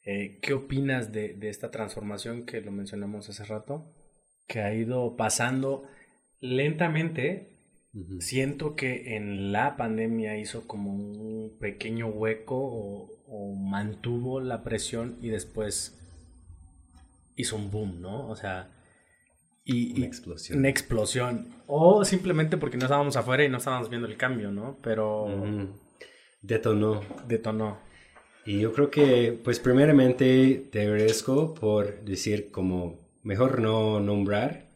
Eh, 0.03 0.39
¿Qué 0.41 0.53
opinas 0.53 1.13
de, 1.13 1.33
de, 1.35 1.47
esta 1.47 1.71
transformación 1.71 2.45
que 2.45 2.59
lo 2.59 2.73
mencionamos 2.73 3.29
hace 3.29 3.45
rato? 3.45 3.95
Que 4.45 4.59
ha 4.59 4.73
ido 4.73 5.15
pasando 5.15 5.83
lentamente. 6.41 7.60
Siento 8.19 8.75
que 8.75 9.17
en 9.17 9.51
la 9.51 9.75
pandemia 9.75 10.37
hizo 10.37 10.65
como 10.65 10.93
un 10.93 11.57
pequeño 11.59 12.07
hueco 12.07 12.55
o, 12.55 13.09
o 13.27 13.53
mantuvo 13.55 14.39
la 14.39 14.63
presión 14.63 15.17
y 15.21 15.27
después 15.27 15.99
hizo 17.35 17.57
un 17.57 17.69
boom, 17.69 18.01
¿no? 18.01 18.29
O 18.29 18.35
sea, 18.35 18.69
y, 19.63 19.97
una 19.97 20.05
explosión. 20.05 20.59
Una 20.59 20.69
explosión. 20.69 21.47
O 21.67 22.03
simplemente 22.05 22.57
porque 22.57 22.77
no 22.77 22.85
estábamos 22.85 23.15
afuera 23.15 23.43
y 23.43 23.49
no 23.49 23.57
estábamos 23.57 23.89
viendo 23.89 24.07
el 24.07 24.17
cambio, 24.17 24.51
¿no? 24.51 24.77
Pero... 24.81 25.27
Detonó. 26.41 27.01
Detonó. 27.27 27.77
Y 28.45 28.59
yo 28.59 28.73
creo 28.73 28.89
que, 28.89 29.39
pues 29.43 29.59
primeramente 29.59 30.69
te 30.71 30.81
agradezco 30.81 31.53
por 31.53 32.03
decir 32.03 32.49
como 32.49 32.99
mejor 33.21 33.61
no 33.61 33.99
nombrar 33.99 34.70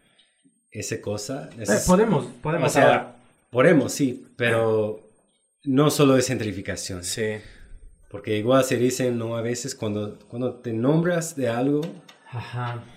esa 0.80 1.02
cosa. 1.02 1.50
Eh, 1.58 1.66
podemos, 1.86 2.26
podemos. 2.42 2.70
O 2.70 2.74
sea, 2.74 3.16
podemos, 3.50 3.92
sí, 3.92 4.28
pero 4.36 5.10
no 5.64 5.90
solo 5.90 6.18
es 6.18 6.28
gentrificación. 6.28 7.04
Sí. 7.04 7.38
Porque 8.10 8.38
igual 8.38 8.64
se 8.64 8.78
dicen, 8.78 9.18
¿no? 9.18 9.36
A 9.36 9.42
veces 9.42 9.76
cuando, 9.76 10.20
cuando 10.30 10.56
te 10.56 10.74
nombras 10.74 11.36
de 11.36 11.50
algo, 11.50 11.82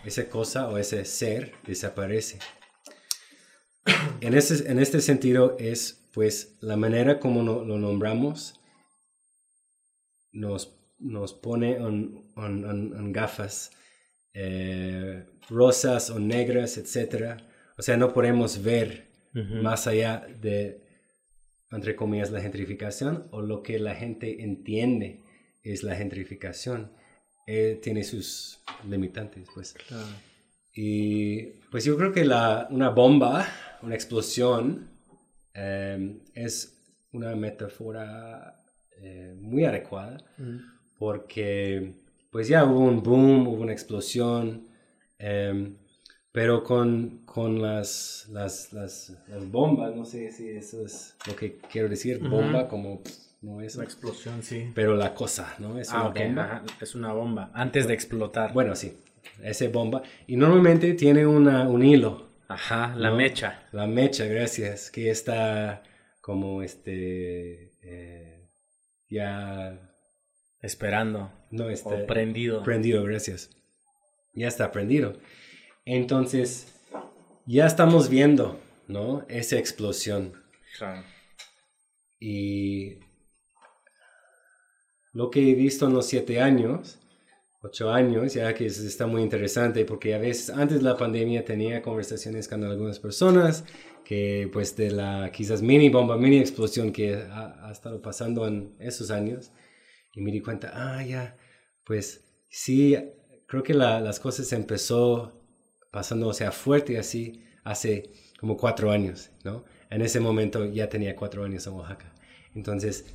esa 0.04 0.28
cosa 0.28 0.68
o 0.68 0.78
ese 0.78 1.04
ser 1.04 1.52
desaparece. 1.66 2.38
En, 4.20 4.34
ese, 4.34 4.70
en 4.70 4.80
este 4.80 5.00
sentido 5.00 5.56
es 5.58 6.08
pues 6.12 6.56
la 6.60 6.76
manera 6.76 7.20
como 7.20 7.42
lo 7.42 7.78
nombramos 7.78 8.58
nos, 10.32 10.76
nos 10.98 11.32
pone 11.32 11.76
en, 11.76 13.12
gafas 13.12 13.70
eh, 14.34 15.24
rosas 15.48 16.10
o 16.10 16.18
negras, 16.18 16.78
etc. 16.78 17.40
O 17.78 17.82
sea, 17.82 17.96
no 17.96 18.12
podemos 18.12 18.62
ver 18.62 19.08
más 19.32 19.86
allá 19.86 20.26
de, 20.40 20.82
entre 21.70 21.94
comillas, 21.94 22.30
la 22.30 22.40
gentrificación 22.40 23.28
o 23.30 23.40
lo 23.40 23.62
que 23.62 23.78
la 23.78 23.94
gente 23.94 24.42
entiende 24.42 25.20
es 25.62 25.82
la 25.82 25.94
gentrificación. 25.94 26.92
Eh, 27.46 27.78
tiene 27.82 28.04
sus 28.04 28.62
limitantes, 28.88 29.46
pues. 29.54 29.74
Y 30.74 31.44
pues 31.70 31.84
yo 31.84 31.96
creo 31.96 32.12
que 32.12 32.24
la, 32.24 32.66
una 32.70 32.90
bomba, 32.90 33.46
una 33.82 33.94
explosión, 33.94 34.90
em, 35.54 36.20
es 36.34 36.74
una 37.12 37.34
metáfora 37.36 38.56
eh, 39.00 39.34
muy 39.40 39.64
adecuada 39.64 40.18
porque 40.98 41.94
pues 42.30 42.48
ya 42.48 42.64
hubo 42.64 42.80
un 42.80 43.02
boom, 43.02 43.48
hubo 43.48 43.62
una 43.62 43.72
explosión, 43.72 44.68
em, 45.18 45.78
pero 46.38 46.62
con, 46.62 47.22
con 47.24 47.60
las, 47.60 48.28
las, 48.30 48.72
las, 48.72 49.12
bombas, 49.50 49.96
no 49.96 50.04
sé 50.04 50.30
si 50.30 50.48
eso 50.50 50.84
es 50.86 51.16
lo 51.26 51.34
que 51.34 51.56
quiero 51.56 51.88
decir, 51.88 52.20
bomba 52.20 52.68
como 52.68 53.02
no 53.42 53.60
es 53.60 53.74
una 53.74 53.82
explosión, 53.82 54.44
sí. 54.44 54.70
Pero 54.72 54.94
la 54.94 55.14
cosa, 55.14 55.56
¿no? 55.58 55.80
Es 55.80 55.90
ah, 55.90 56.08
una 56.08 56.24
bomba. 56.26 56.62
es 56.80 56.94
una 56.94 57.12
bomba, 57.12 57.50
antes 57.54 57.88
de 57.88 57.94
explotar. 57.94 58.52
Bueno, 58.52 58.76
sí, 58.76 58.96
esa 59.42 59.68
bomba. 59.68 60.04
Y 60.28 60.36
normalmente 60.36 60.94
tiene 60.94 61.26
una, 61.26 61.68
un 61.68 61.84
hilo. 61.84 62.28
Ajá, 62.46 62.94
la 62.94 63.10
mecha. 63.10 63.64
La 63.72 63.88
mecha, 63.88 64.24
gracias, 64.26 64.92
que 64.92 65.10
está 65.10 65.82
como 66.20 66.62
este, 66.62 67.72
eh, 67.82 68.48
ya... 69.10 69.76
Esperando. 70.62 71.32
No, 71.50 71.68
está... 71.68 72.06
prendido. 72.06 72.62
Prendido, 72.62 73.02
gracias. 73.02 73.50
Ya 74.34 74.46
está 74.46 74.70
prendido. 74.70 75.18
Entonces, 75.90 76.66
ya 77.46 77.66
estamos 77.66 78.10
viendo, 78.10 78.60
¿no? 78.88 79.24
Esa 79.26 79.56
explosión. 79.56 80.34
Claro. 80.76 81.02
Y 82.20 82.98
lo 85.14 85.30
que 85.30 85.50
he 85.50 85.54
visto 85.54 85.86
en 85.86 85.94
los 85.94 86.04
siete 86.04 86.42
años, 86.42 86.98
ocho 87.62 87.90
años, 87.90 88.34
ya 88.34 88.52
que 88.52 88.66
está 88.66 89.06
muy 89.06 89.22
interesante 89.22 89.86
porque 89.86 90.14
a 90.14 90.18
veces 90.18 90.50
antes 90.50 90.76
de 90.76 90.84
la 90.84 90.98
pandemia 90.98 91.46
tenía 91.46 91.80
conversaciones 91.80 92.48
con 92.48 92.62
algunas 92.64 92.98
personas 92.98 93.64
que 94.04 94.50
pues 94.52 94.76
de 94.76 94.90
la 94.90 95.30
quizás 95.32 95.62
mini 95.62 95.88
bomba, 95.88 96.18
mini 96.18 96.38
explosión 96.38 96.92
que 96.92 97.14
ha, 97.14 97.70
estado 97.72 98.02
pasando 98.02 98.46
en 98.46 98.76
esos 98.78 99.10
años 99.10 99.52
y 100.12 100.20
me 100.20 100.32
di 100.32 100.42
cuenta, 100.42 100.70
ah, 100.74 101.02
ya, 101.02 101.38
pues 101.86 102.26
sí, 102.50 102.94
creo 103.46 103.62
que 103.62 103.72
las 103.72 104.20
cosas 104.20 104.52
empezó 104.52 105.37
pasando, 105.90 106.28
o 106.28 106.32
sea, 106.32 106.52
fuerte 106.52 106.98
así 106.98 107.42
hace 107.64 108.10
como 108.38 108.56
cuatro 108.56 108.90
años, 108.90 109.30
¿no? 109.44 109.64
En 109.90 110.02
ese 110.02 110.20
momento 110.20 110.64
ya 110.66 110.88
tenía 110.88 111.16
cuatro 111.16 111.44
años 111.44 111.66
en 111.66 111.74
Oaxaca. 111.74 112.14
Entonces, 112.54 113.14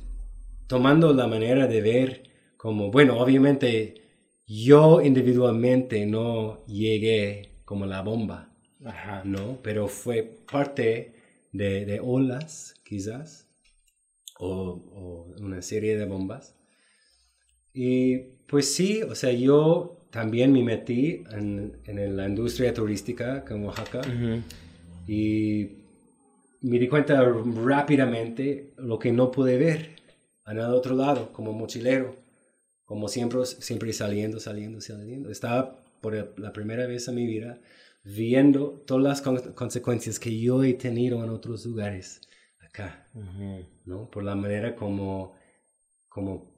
tomando 0.66 1.12
la 1.12 1.26
manera 1.26 1.66
de 1.66 1.80
ver 1.80 2.22
como, 2.56 2.90
bueno, 2.90 3.18
obviamente 3.18 4.02
yo 4.46 5.00
individualmente 5.00 6.06
no 6.06 6.64
llegué 6.66 7.60
como 7.64 7.86
la 7.86 8.02
bomba, 8.02 8.54
¿no? 9.24 9.60
Pero 9.62 9.88
fue 9.88 10.22
parte 10.50 11.14
de, 11.52 12.00
olas, 12.02 12.74
quizás, 12.84 13.48
o, 14.38 15.32
una 15.40 15.62
serie 15.62 15.96
de 15.96 16.04
bombas. 16.04 16.56
Y 17.72 18.18
pues 18.46 18.74
sí, 18.74 19.02
o 19.02 19.14
sea, 19.14 19.32
yo 19.32 20.03
también 20.14 20.52
me 20.52 20.62
metí 20.62 21.24
en, 21.32 22.16
la 22.16 22.28
industria 22.28 22.72
turística 22.72 23.44
en 23.50 23.64
Oaxaca 23.64 24.00
y 25.08 25.70
me 26.60 26.78
di 26.78 26.86
cuenta 26.86 27.20
rápidamente 27.24 28.74
lo 28.76 28.96
que 28.96 29.10
no 29.10 29.32
pude 29.32 29.58
ver 29.58 29.96
en 30.46 30.58
el 30.58 30.66
otro 30.66 30.94
lado 30.94 31.32
como 31.32 31.52
mochilero. 31.52 32.14
como 32.84 33.08
siempre, 33.08 33.44
siempre 33.44 33.92
saliendo, 33.92 34.38
saliendo, 34.38 34.80
saliendo. 34.80 35.30
Estaba 35.30 35.82
por 36.00 36.38
la 36.38 36.52
primera 36.52 36.86
vez 36.86 37.08
en 37.08 37.16
mi 37.16 37.26
vida 37.26 37.60
viendo 38.04 38.84
todas 38.86 39.02
las 39.02 39.20
consecuencias 39.20 40.20
que 40.20 40.38
yo 40.38 40.62
he 40.62 40.74
tenido 40.74 41.24
en 41.24 41.30
otros 41.30 41.66
lugares 41.66 42.20
acá, 42.60 43.08
¿no? 43.84 44.08
Por 44.10 44.22
la 44.22 44.36
manera 44.36 44.76
como, 44.76 45.34
como, 46.08 46.54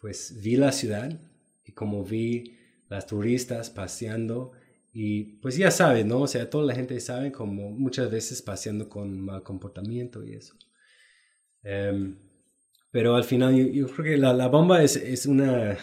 pues, 0.00 0.40
vi 0.42 0.56
la 0.56 0.72
ciudad 0.72 1.16
y 1.64 1.70
como 1.70 2.02
vi 2.02 2.55
las 2.88 3.06
turistas 3.06 3.70
paseando 3.70 4.52
y, 4.92 5.24
pues, 5.40 5.56
ya 5.56 5.70
sabes, 5.70 6.06
¿no? 6.06 6.22
O 6.22 6.26
sea, 6.26 6.48
toda 6.48 6.64
la 6.64 6.74
gente 6.74 6.98
sabe 7.00 7.30
como 7.30 7.70
muchas 7.70 8.10
veces 8.10 8.40
paseando 8.40 8.88
con 8.88 9.20
mal 9.20 9.42
comportamiento 9.42 10.24
y 10.24 10.34
eso. 10.34 10.54
Em, 11.62 12.16
pero 12.90 13.14
al 13.14 13.24
final 13.24 13.54
yo, 13.72 13.88
creo 13.88 14.04
que 14.04 14.16
la, 14.16 14.32
la 14.32 14.48
bomba 14.48 14.82
es, 14.82 14.96
es, 14.96 15.26
una, 15.26 15.76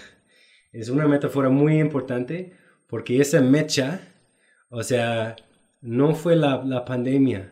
es 0.72 0.89
una 0.89 1.08
metáfora 1.08 1.50
muy 1.50 1.80
importante 1.80 2.54
porque 2.88 3.20
esa 3.20 3.42
mecha, 3.42 4.02
o 4.70 4.82
sea, 4.82 5.36
no 5.82 6.16
fue 6.16 6.36
la, 6.36 6.63
la 6.63 6.86
pandemia. 6.86 7.52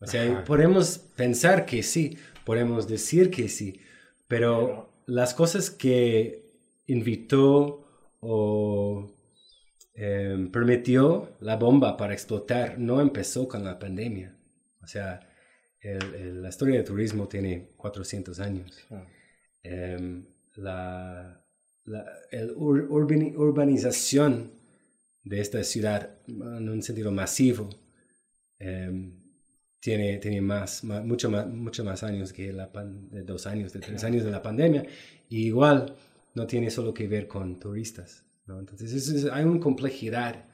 O 0.00 0.06
sea, 0.06 0.44
podemos 0.44 0.98
pensar 0.98 1.66
que 1.66 1.82
sí, 1.82 2.16
podemos 2.44 2.88
decir 2.88 3.30
que 3.30 3.48
sí, 3.48 3.80
pero, 4.30 4.90
las 5.06 5.34
cosas 5.34 5.70
que 5.70 6.44
invitó 6.86 7.84
o 8.20 9.16
em, 9.94 10.50
permitió 10.50 11.36
la 11.40 11.56
bomba 11.56 11.96
para 11.96 12.12
explotar 12.12 12.78
no 12.78 13.00
empezó 13.00 13.48
con 13.48 13.64
la 13.64 13.78
pandemia. 13.78 14.36
O 14.82 14.86
sea, 14.86 15.20
la 15.82 16.48
historia 16.48 16.76
del 16.76 16.84
turismo 16.84 17.26
tiene 17.26 17.70
400 17.76 18.38
años. 18.40 18.86
Em, 19.62 20.26
la, 20.56 21.44
la 21.84 22.04
urbanización 22.56 24.52
de 25.24 25.40
esta 25.40 25.62
ciudad 25.64 26.18
en 26.26 26.68
un 26.68 26.82
sentido 26.82 27.10
masivo 27.12 27.68
em, 28.58 29.20
tiene, 29.80 30.18
tiene 30.18 30.40
más, 30.40 30.84
mucho, 30.84 31.30
más, 31.30 31.46
mucho 31.46 31.84
más 31.84 32.02
años 32.02 32.32
que 32.32 32.52
la 32.52 32.70
de 33.10 33.22
dos 33.22 33.46
años, 33.46 33.72
de 33.72 33.80
tres 33.80 34.04
años 34.04 34.24
de 34.24 34.30
la 34.30 34.42
pandemia. 34.42 34.84
Y 35.28 35.46
igual 35.46 35.96
no 36.34 36.46
tiene 36.46 36.70
solo 36.70 36.94
que 36.94 37.08
ver 37.08 37.28
con 37.28 37.58
turistas. 37.58 38.24
¿no? 38.46 38.58
Entonces 38.58 39.26
hay 39.32 39.44
una 39.44 39.60
complejidad 39.60 40.44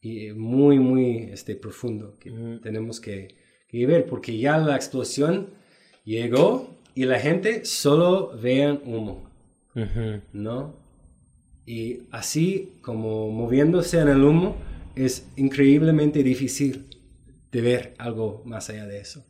y 0.00 0.32
muy, 0.32 0.78
muy 0.78 1.30
este, 1.32 1.56
profundo 1.56 2.18
que 2.18 2.30
tenemos 2.62 3.00
que, 3.00 3.36
que, 3.68 3.86
ver 3.86 4.06
porque 4.06 4.36
ya 4.36 4.58
la 4.58 4.76
explosión 4.76 5.50
llegó 6.04 6.76
y 6.94 7.04
la 7.06 7.18
gente 7.18 7.64
solo 7.64 8.36
vean 8.38 8.80
humo. 8.84 9.30
¿no? 10.32 10.76
Y 11.66 12.02
así 12.10 12.74
como 12.82 13.30
moviéndose 13.30 13.98
en 13.98 14.08
el 14.08 14.22
humo 14.22 14.56
es 14.94 15.26
increíblemente 15.36 16.22
difícil 16.22 16.86
de 17.50 17.60
ver 17.60 17.94
algo 17.98 18.42
más 18.44 18.68
allá 18.70 18.86
de 18.86 19.00
eso, 19.00 19.24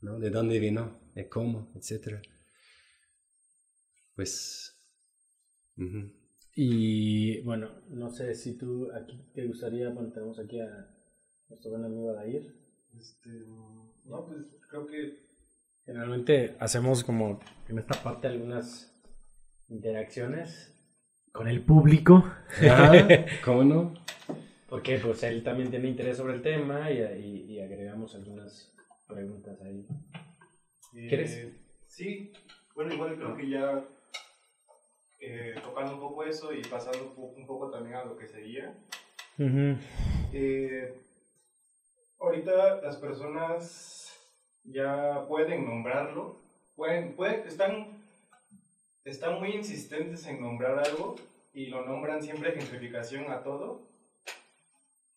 ¿no? 0.00 0.18
De 0.18 0.30
dónde 0.30 0.58
vino, 0.58 1.00
de 1.14 1.28
cómo, 1.28 1.72
etc. 1.74 2.20
Pues... 4.14 4.63
Y 6.56 7.40
bueno, 7.42 7.70
no 7.88 8.10
sé 8.10 8.34
si 8.34 8.56
tú 8.56 8.88
aquí 8.92 9.30
te 9.34 9.46
gustaría, 9.46 9.90
bueno, 9.90 10.12
tenemos 10.12 10.38
aquí 10.38 10.60
a 10.60 10.88
nuestro 11.48 11.72
buen 11.72 11.84
amigo 11.84 12.10
Adair. 12.10 12.54
Este, 12.96 13.30
no, 14.04 14.26
pues 14.26 14.46
creo 14.70 14.86
que 14.86 15.24
generalmente 15.84 16.56
hacemos 16.60 17.02
como 17.02 17.40
en 17.68 17.78
esta 17.78 18.00
parte 18.02 18.28
algunas 18.28 18.94
interacciones 19.68 20.74
con 21.32 21.48
el 21.48 21.64
público. 21.64 22.24
¿Cómo 23.44 23.64
no? 23.64 23.94
Porque 24.68 24.98
pues 24.98 25.22
él 25.24 25.42
también 25.42 25.70
tiene 25.70 25.88
interés 25.88 26.16
sobre 26.16 26.34
el 26.34 26.42
tema 26.42 26.90
y, 26.90 27.00
y, 27.52 27.60
agregamos 27.60 28.14
algunas 28.14 28.72
preguntas 29.08 29.60
ahí. 29.62 29.86
Eh, 30.94 31.08
¿Quieres? 31.08 31.48
Sí, 31.86 32.32
bueno, 32.74 32.94
igual 32.94 33.16
creo 33.16 33.36
que 33.36 33.48
ya 33.48 33.84
eh, 35.26 35.54
tocando 35.62 35.94
un 35.94 36.00
poco 36.00 36.24
eso 36.24 36.52
y 36.52 36.62
pasando 36.62 37.14
un 37.16 37.46
poco, 37.46 37.70
también 37.70 37.96
a 37.96 38.04
lo 38.04 38.16
que 38.16 38.28
seguía. 38.28 38.74
Eh, 40.32 40.94
ahorita 42.18 42.80
las 42.82 42.96
personas 42.96 44.18
ya 44.64 45.24
pueden 45.26 45.64
nombrarlo, 45.64 46.36
pueden, 46.76 47.14
pueden, 47.14 47.46
están 47.46 48.04
están 49.04 49.38
muy 49.38 49.50
insistentes 49.50 50.26
en 50.26 50.40
nombrar 50.40 50.78
algo 50.78 51.16
y 51.52 51.66
lo 51.66 51.84
nombran 51.84 52.22
siempre 52.22 52.52
gentrificación 52.52 53.30
a 53.30 53.42
todo. 53.42 53.82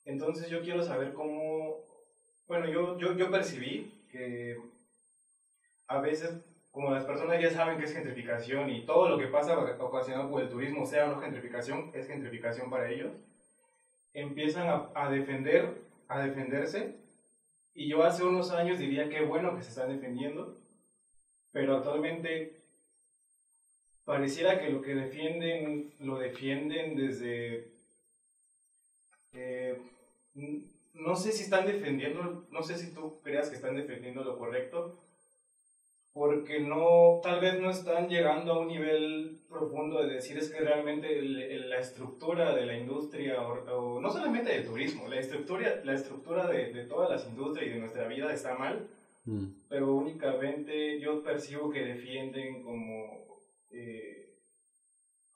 Entonces 0.05 0.49
yo 0.49 0.61
quiero 0.61 0.83
saber 0.83 1.13
cómo, 1.13 1.77
bueno, 2.47 2.69
yo, 2.69 2.97
yo, 2.97 3.13
yo 3.15 3.31
percibí 3.31 3.91
que 4.11 4.57
a 5.87 6.01
veces, 6.01 6.37
como 6.77 6.91
las 6.91 7.05
personas 7.05 7.41
ya 7.41 7.49
saben 7.49 7.79
que 7.79 7.85
es 7.85 7.93
gentrificación 7.93 8.69
y 8.69 8.85
todo 8.85 9.09
lo 9.09 9.17
que 9.17 9.25
pasa 9.25 9.57
ocasionado 9.79 10.29
por 10.29 10.43
el 10.43 10.49
turismo, 10.49 10.85
sea 10.85 11.05
o 11.05 11.15
no 11.15 11.19
gentrificación, 11.19 11.89
es 11.95 12.05
gentrificación 12.05 12.69
para 12.69 12.91
ellos, 12.91 13.13
empiezan 14.13 14.67
a, 14.67 14.91
a 14.93 15.09
defender, 15.09 15.81
a 16.07 16.19
defenderse. 16.19 16.93
Y 17.73 17.89
yo 17.89 18.03
hace 18.03 18.23
unos 18.23 18.51
años 18.51 18.77
diría 18.77 19.09
que 19.09 19.25
bueno 19.25 19.55
que 19.55 19.63
se 19.63 19.69
están 19.69 19.89
defendiendo, 19.89 20.55
pero 21.51 21.77
actualmente 21.77 22.61
pareciera 24.05 24.59
que 24.59 24.69
lo 24.69 24.83
que 24.83 24.93
defienden 24.93 25.95
lo 25.99 26.19
defienden 26.19 26.95
desde... 26.95 27.71
Eh, 29.33 29.81
no 30.93 31.15
sé 31.15 31.31
si 31.31 31.41
están 31.41 31.65
defendiendo, 31.65 32.45
no 32.51 32.61
sé 32.61 32.77
si 32.77 32.93
tú 32.93 33.19
creas 33.23 33.49
que 33.49 33.55
están 33.55 33.75
defendiendo 33.75 34.23
lo 34.23 34.37
correcto, 34.37 35.06
porque 36.17 36.59
no, 36.59 37.19
tal 37.21 37.39
vez 37.39 37.59
no 37.59 37.69
están 37.69 38.09
llegando 38.09 38.53
a 38.53 38.59
un 38.59 38.69
nivel 38.69 39.39
profundo 39.47 40.01
de 40.01 40.15
decir 40.15 40.35
es 40.35 40.49
que 40.49 40.61
realmente 40.61 41.21
la 41.21 41.77
estructura 41.77 42.55
de 42.55 42.65
la 42.65 42.75
industria, 42.75 43.39
o, 43.39 44.01
no 44.01 44.09
solamente 44.09 44.51
del 44.51 44.65
turismo, 44.65 45.07
la 45.07 45.19
estructura, 45.19 45.79
la 45.83 45.93
estructura 45.93 46.47
de, 46.47 46.73
de 46.73 46.85
todas 46.85 47.11
las 47.11 47.27
industrias 47.27 47.67
y 47.67 47.73
de 47.73 47.79
nuestra 47.79 48.07
vida 48.07 48.33
está 48.33 48.55
mal, 48.55 48.87
mm. 49.25 49.45
pero 49.69 49.93
únicamente 49.93 50.99
yo 50.99 51.21
percibo 51.21 51.69
que 51.69 51.85
defienden 51.85 52.63
como 52.63 53.43
eh, 53.69 54.39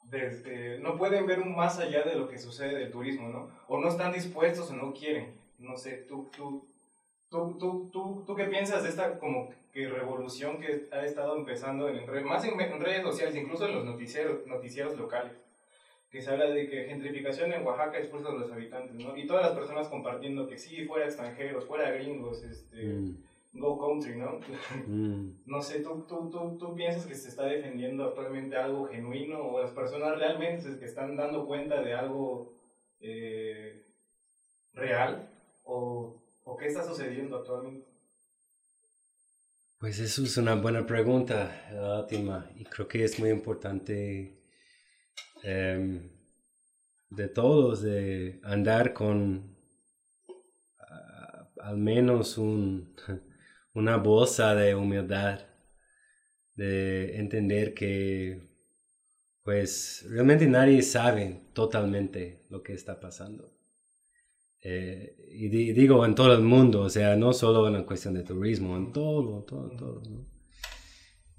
desde, 0.05 0.79
no 0.79 0.97
pueden 0.97 1.27
ver 1.27 1.45
más 1.45 1.77
allá 1.77 2.01
de 2.01 2.15
lo 2.15 2.27
que 2.27 2.39
sucede 2.39 2.79
del 2.79 2.91
turismo, 2.91 3.29
¿no? 3.29 3.51
O 3.67 3.79
no 3.79 3.87
están 3.87 4.11
dispuestos 4.11 4.71
o 4.71 4.75
no 4.75 4.93
quieren. 4.93 5.35
No 5.59 5.77
sé, 5.77 6.07
tú, 6.09 6.31
tú, 6.35 6.67
tú, 7.31 7.57
tú, 7.57 7.89
tú, 7.91 8.23
tú 8.27 8.35
qué 8.35 8.45
piensas 8.45 8.83
de 8.83 8.89
esta 8.89 9.17
como 9.17 9.49
que 9.71 9.87
revolución 9.87 10.59
que 10.59 10.87
ha 10.91 11.05
estado 11.05 11.37
empezando 11.37 11.87
en, 11.87 12.05
más 12.25 12.43
en, 12.45 12.79
redes 12.81 13.01
sociales, 13.01 13.35
incluso 13.35 13.65
en 13.65 13.75
los 13.75 13.85
noticieros, 13.85 14.45
noticieros 14.45 14.97
locales? 14.97 15.33
que 16.11 16.21
se 16.21 16.29
habla 16.29 16.47
de 16.47 16.69
que 16.69 16.83
gentrificación 16.83 17.53
en 17.53 17.65
Oaxaca 17.65 17.97
expulsa 17.97 18.27
a 18.27 18.33
los 18.33 18.51
habitantes, 18.51 18.93
¿no? 18.95 19.15
Y 19.15 19.25
todas 19.25 19.45
las 19.45 19.55
personas 19.55 19.87
compartiendo 19.87 20.45
que 20.45 20.57
sí, 20.57 20.83
fuera 20.83 21.05
extranjeros, 21.05 21.65
fuera 21.65 21.89
gringos, 21.91 22.43
este, 22.43 22.83
mm. 22.83 23.15
Go 23.53 23.79
Country, 23.79 24.17
¿no? 24.17 24.39
Mm. 24.87 25.41
No 25.45 25.61
sé, 25.61 25.79
¿tú, 25.79 26.05
tú, 26.09 26.29
tú, 26.29 26.57
¿tú 26.57 26.75
piensas 26.75 27.05
que 27.05 27.15
se 27.15 27.29
está 27.29 27.45
defendiendo 27.45 28.03
actualmente 28.03 28.57
algo 28.57 28.87
genuino 28.87 29.41
o 29.41 29.61
las 29.61 29.71
personas 29.71 30.17
realmente 30.17 30.77
que 30.77 30.85
están 30.85 31.15
dando 31.15 31.45
cuenta 31.45 31.81
de 31.81 31.93
algo 31.93 32.55
eh, 32.99 33.85
real? 34.73 35.29
¿O, 35.63 36.20
¿O 36.43 36.58
qué 36.58 36.67
está 36.67 36.84
sucediendo 36.84 37.38
actualmente? 37.38 37.88
Pues 39.80 39.99
eso 39.99 40.23
es 40.23 40.38
una 40.38 40.56
buena 40.56 40.86
pregunta, 40.86 42.06
Tima, 42.08 42.51
y 42.56 42.65
creo 42.65 42.88
que 42.88 43.04
es 43.04 43.19
muy 43.19 43.32
importante 43.32 44.39
em, 45.43 46.12
de 47.09 47.28
todos 47.28 47.82
de 47.82 48.39
andar 48.43 48.93
con 48.93 49.57
al 51.61 51.78
menos 51.78 52.38
un 52.38 52.95
una 53.74 53.97
bolsa 53.97 54.53
de 54.53 54.76
humildad, 54.76 55.41
de 56.55 57.18
entender 57.18 57.74
que 57.74 58.49
pues 59.43 60.05
realmente 60.09 60.45
nadie 60.45 60.82
sabe 60.82 61.41
totalmente 61.53 62.45
lo 62.49 62.61
que 62.61 62.74
está 62.74 62.99
pasando. 62.99 63.61
Eh, 64.64 65.16
y 65.32 65.49
digo 65.49 66.05
en 66.05 66.14
todo 66.14 66.34
el 66.34 66.41
mundo, 66.41 66.82
o 66.82 66.89
sea, 66.89 67.16
no 67.16 67.34
solo 67.34 67.68
en 67.68 67.74
la 67.74 67.86
cuestión 67.86 68.14
de 68.14 68.24
turismo, 68.24 68.78
en 68.78 68.91
todo, 68.93 69.43
todo, 69.43 69.70
todo. 69.76 70.03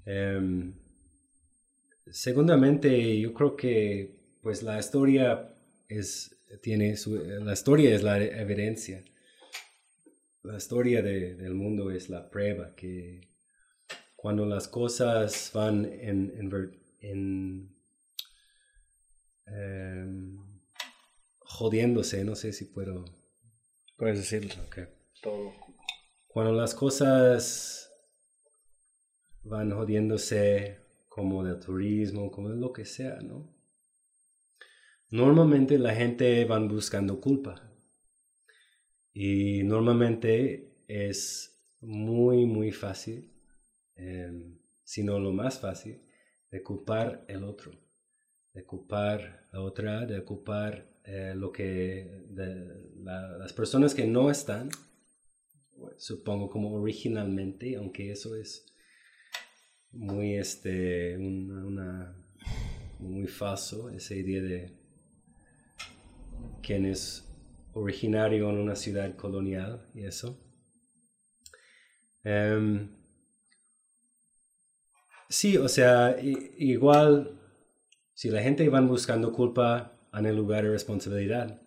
Em, 0.05 0.73
segundamente, 2.11 3.19
yo 3.19 3.33
creo 3.33 3.55
que 3.55 4.19
pues 4.41 4.63
la 4.63 4.79
historia 4.79 5.55
es, 5.87 6.37
tiene 6.61 6.97
su, 6.97 7.15
la 7.15 7.53
historia 7.53 7.95
es 7.95 8.03
la 8.03 8.21
evidencia 8.21 9.03
la 10.43 10.57
historia 10.57 11.01
de, 11.01 11.35
del 11.35 11.53
mundo 11.53 11.89
es 11.89 12.09
la 12.09 12.29
prueba 12.29 12.75
que 12.75 13.21
cuando 14.15 14.45
las 14.45 14.67
cosas 14.67 15.51
van 15.53 15.85
en, 15.85 16.33
en, 17.01 17.69
em, 19.45 20.52
jodiéndose, 21.45 22.23
no 22.23 22.35
sé 22.35 22.53
si 22.53 22.65
puedo... 22.65 23.05
Puedes 23.97 24.17
decirlo. 24.17 24.53
Okay. 24.67 24.85
Todo. 25.21 25.53
Cuando 26.27 26.51
las 26.53 26.73
cosas 26.73 27.91
van 29.43 29.71
jodiéndose 29.71 30.79
como 31.07 31.43
del 31.43 31.59
turismo, 31.59 32.31
como 32.31 32.49
de 32.49 32.55
lo 32.55 32.73
que 32.73 32.85
sea, 32.85 33.19
¿no? 33.21 33.53
Normalmente 35.09 35.77
la 35.77 35.93
gente 35.93 36.43
van 36.45 36.67
buscando 36.67 37.21
culpa. 37.21 37.71
Y 39.13 39.61
normalmente 39.63 40.83
es 40.87 41.53
muy, 41.81 42.47
muy 42.47 42.71
fácil, 42.71 43.31
eh, 43.95 44.31
si 44.83 45.03
no 45.03 45.19
lo 45.19 45.31
más 45.31 45.59
fácil, 45.59 46.01
de 46.49 46.63
culpar 46.63 47.25
el 47.27 47.43
otro, 47.43 47.71
de 48.53 48.63
culpar 48.65 49.47
la 49.51 49.61
otra, 49.61 50.07
de 50.07 50.23
culpar 50.23 50.92
eh, 51.05 51.33
lo 51.35 51.51
que 51.51 52.25
las 53.03 53.53
personas 53.53 53.93
que 53.93 54.07
no 54.07 54.29
están, 54.31 54.69
supongo 55.97 56.49
como 56.49 56.73
originalmente, 56.73 57.75
aunque 57.75 58.11
eso 58.11 58.35
es 58.35 58.65
muy 59.91 60.35
este 60.35 61.17
una, 61.17 61.65
una 61.65 62.15
muy 62.99 63.27
falso 63.27 63.89
esa 63.89 64.15
idea 64.15 64.41
de 64.41 64.71
quién 66.61 66.85
es 66.85 67.29
originario 67.73 68.49
en 68.49 68.57
una 68.57 68.75
ciudad 68.75 69.15
colonial 69.15 69.89
y 69.93 70.05
eso. 70.05 70.39
Um, 72.23 72.89
sí, 75.29 75.57
o 75.57 75.67
sea, 75.67 76.17
igual 76.21 77.39
si 78.13 78.29
la 78.29 78.41
gente 78.41 78.69
va 78.69 78.79
buscando 78.81 79.33
culpa 79.33 79.99
en 80.13 80.25
el 80.25 80.35
lugar 80.35 80.63
de 80.63 80.71
responsabilidad 80.71 81.61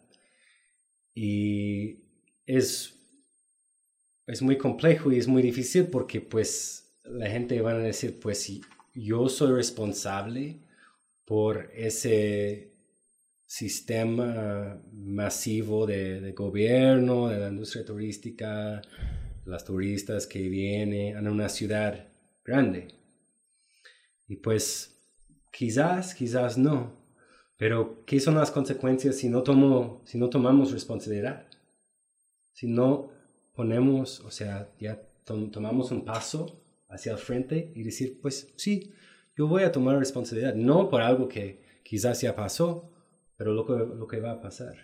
y 1.17 2.05
es, 2.45 2.95
es 4.27 4.43
muy 4.43 4.59
complejo 4.59 5.11
y 5.11 5.19
es 5.19 5.27
muy 5.27 5.43
difícil 5.43 5.87
porque 5.87 6.21
pues 6.21 6.95
la 7.05 7.31
gente 7.31 7.61
va 7.63 7.73
a 7.73 7.79
decir 7.79 8.21
pues 8.21 8.61
yo 8.95 9.29
soy 9.29 9.53
responsable 9.53 10.61
por 11.25 11.71
ese 11.75 12.75
sistema 13.47 14.79
masivo 14.93 15.87
de, 15.87 16.21
de, 16.21 16.33
gobierno, 16.33 17.29
de 17.29 17.39
la 17.39 17.49
industria 17.49 17.85
turística, 17.85 18.83
las 19.47 19.65
turistas 19.65 20.27
que 20.27 20.49
vienen 20.49 21.17
a 21.17 21.31
una 21.31 21.49
ciudad 21.49 22.09
grande. 22.45 22.89
Y 24.29 24.37
pues 24.37 24.99
quizás, 25.53 26.15
quizás 26.15 26.59
no, 26.59 27.06
pero 27.57 28.05
¿qué 28.05 28.21
son 28.21 28.35
las 28.35 28.51
consecuencias 28.51 29.17
si 29.17 29.29
no, 29.29 29.43
tomo, 29.43 30.03
si 30.05 30.19
no 30.19 30.29
tomamos 30.29 30.73
responsabilidad? 30.73 31.47
Si 32.53 32.67
no 32.67 33.11
ponemos, 33.55 34.21
o 34.21 34.31
sea, 34.31 34.71
ya 34.79 35.03
tomamos 35.25 35.91
un 35.91 36.05
paso 36.05 36.63
hacia 36.89 37.13
el 37.13 37.19
frente 37.19 37.73
y 37.75 37.83
decir, 37.83 38.21
pues 38.21 38.53
sí, 38.57 38.93
yo 39.37 39.47
voy 39.47 39.63
a 39.63 39.73
tomar 39.73 39.99
responsabilidad, 39.99 40.55
no 40.55 40.89
por 40.89 41.03
algo 41.03 41.29
que 41.29 41.63
quizás 41.83 42.21
ya 42.21 42.35
pasó, 42.35 42.91
pero 43.37 43.53
lo 43.53 43.67
que, 43.67 43.73
lo 43.73 44.07
que 44.07 44.21
va 44.21 44.33
a 44.33 44.41
pasar. 44.41 44.77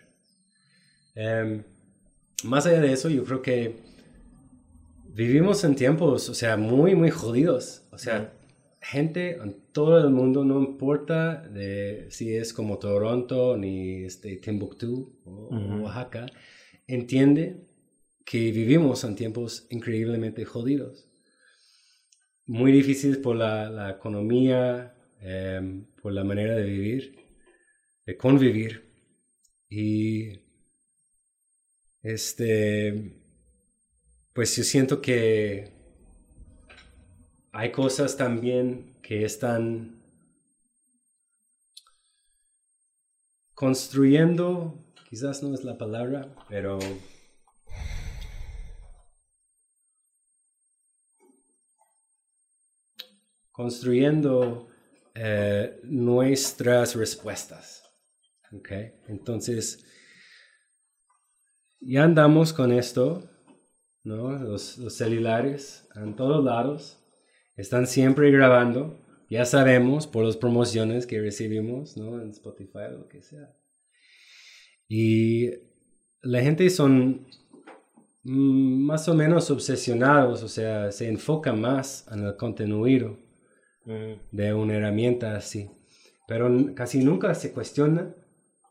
Em, 1.14 1.64
más 2.45 2.66
allá 2.66 2.81
de 2.81 2.93
eso, 2.93 3.09
yo 3.09 3.25
creo 3.25 3.43
que 3.43 3.77
vivimos 5.14 5.64
en 5.64 5.75
tiempos, 5.75 6.29
o 6.29 6.35
sea, 6.35 6.57
muy, 6.57 6.95
muy 6.95 7.11
jodidos. 7.11 7.83
O 7.91 7.99
sea, 7.99 8.33
gente 8.83 9.37
en 9.37 9.62
todo 9.72 9.99
el 9.99 10.11
mundo, 10.11 10.45
no 10.45 10.61
importa 10.61 11.41
de 11.49 12.07
si 12.11 12.35
es 12.35 12.53
como 12.53 12.78
Toronto, 12.78 13.57
ni 13.57 14.05
este, 14.05 14.37
Timbuktu 14.37 15.18
o 15.24 15.49
Oaxaca, 15.83 16.26
entiende 16.87 17.66
que 18.24 18.53
vivimos 18.53 19.05
en 19.05 19.14
tiempos 19.14 19.66
increíblemente 19.70 20.45
jodidos. 20.45 21.09
Muy 22.47 22.72
difíciles 22.72 23.18
por 23.18 23.37
la, 23.37 23.70
la 23.70 23.91
economía, 23.91 24.95
em, 25.20 25.87
por 26.03 26.12
la 26.12 26.24
manera 26.24 26.55
de 26.57 26.64
vivir 26.64 27.22
de 28.07 28.16
convivir. 28.16 28.91
Y 29.68 30.41
este, 32.03 33.20
pues 34.33 34.57
yo 34.57 34.64
siento 34.64 35.01
que 35.01 35.72
hay 37.53 37.70
cosas 37.70 38.16
también 38.16 38.96
que 39.03 39.24
están 39.24 40.03
construyendo, 43.55 44.74
quizás 45.09 45.42
no 45.42 45.55
es 45.55 45.62
la 45.62 45.76
palabra, 45.76 46.34
pero 46.48 46.78
construyendo 53.53 54.66
eh, 55.14 55.78
nuestras 55.84 56.96
respuestas. 56.96 57.82
Okay. 58.50 58.94
Entonces, 59.09 59.84
ya 61.80 62.05
andamos 62.05 62.53
con 62.53 62.72
esto, 62.72 63.30
¿no? 64.05 64.32
Los, 64.38 64.80
celulares 64.96 65.88
en 65.94 66.16
todos 66.16 66.44
lados 66.44 67.01
están 67.63 67.87
siempre 67.87 68.31
grabando. 68.31 68.99
Ya 69.31 69.47
sabemos 69.47 70.07
por 70.07 70.27
las 70.27 70.37
promociones 70.37 71.07
que 71.07 71.21
recibimos, 71.21 71.97
¿no? 71.97 72.21
En 72.21 72.31
Spotify 72.31 72.91
o 72.95 72.99
lo 72.99 73.09
que 73.09 73.23
sea. 73.23 73.55
Y 74.89 75.51
la 76.21 76.43
gente 76.43 76.69
son 76.69 77.27
mm, 78.25 78.85
más 78.85 79.09
o 79.09 79.15
menos 79.15 79.51
obsesionados, 79.51 80.43
o 80.43 80.49
sea, 80.49 80.93
se 80.93 81.09
enfoca 81.09 81.53
más 81.53 82.07
en 82.13 82.27
el 82.27 82.37
contenido 82.37 83.17
de 84.31 84.55
una 84.55 84.75
herramienta 84.75 85.37
así. 85.37 85.71
Pero 86.29 86.75
casi 86.75 87.03
nunca 87.03 87.35
se 87.35 87.53
cuestiona 87.53 88.15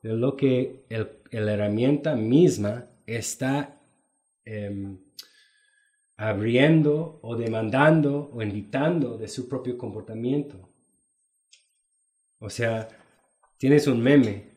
de 0.03 0.13
lo 0.13 0.35
que 0.35 0.85
el, 0.89 1.09
la 1.31 1.53
herramienta 1.53 2.15
misma 2.15 2.87
está 3.05 3.81
em, 4.45 4.99
abriendo 6.21 7.19
o 7.23 7.35
demandando 7.35 8.29
o 8.31 8.43
invitando 8.43 9.17
de 9.17 9.27
su 9.27 9.49
propio 9.49 9.75
comportamiento. 9.75 10.69
O 12.37 12.47
sea, 12.47 12.87
tienes 13.57 13.87
un 13.87 14.03
meme, 14.03 14.51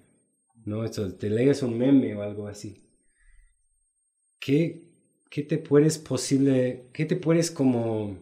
¿no? 0.67 0.85
Esto, 0.85 1.15
te 1.15 1.31
lees 1.31 1.63
un 1.63 1.79
meme 1.79 2.15
o 2.15 2.21
algo 2.21 2.49
así. 2.49 2.87
¿Qué, 4.39 4.91
qué 5.31 5.43
te 5.43 5.57
puedes 5.57 5.97
posible, 5.97 6.91
qué 6.93 7.07
te 7.07 7.17
puedes 7.17 7.51
como 7.51 8.19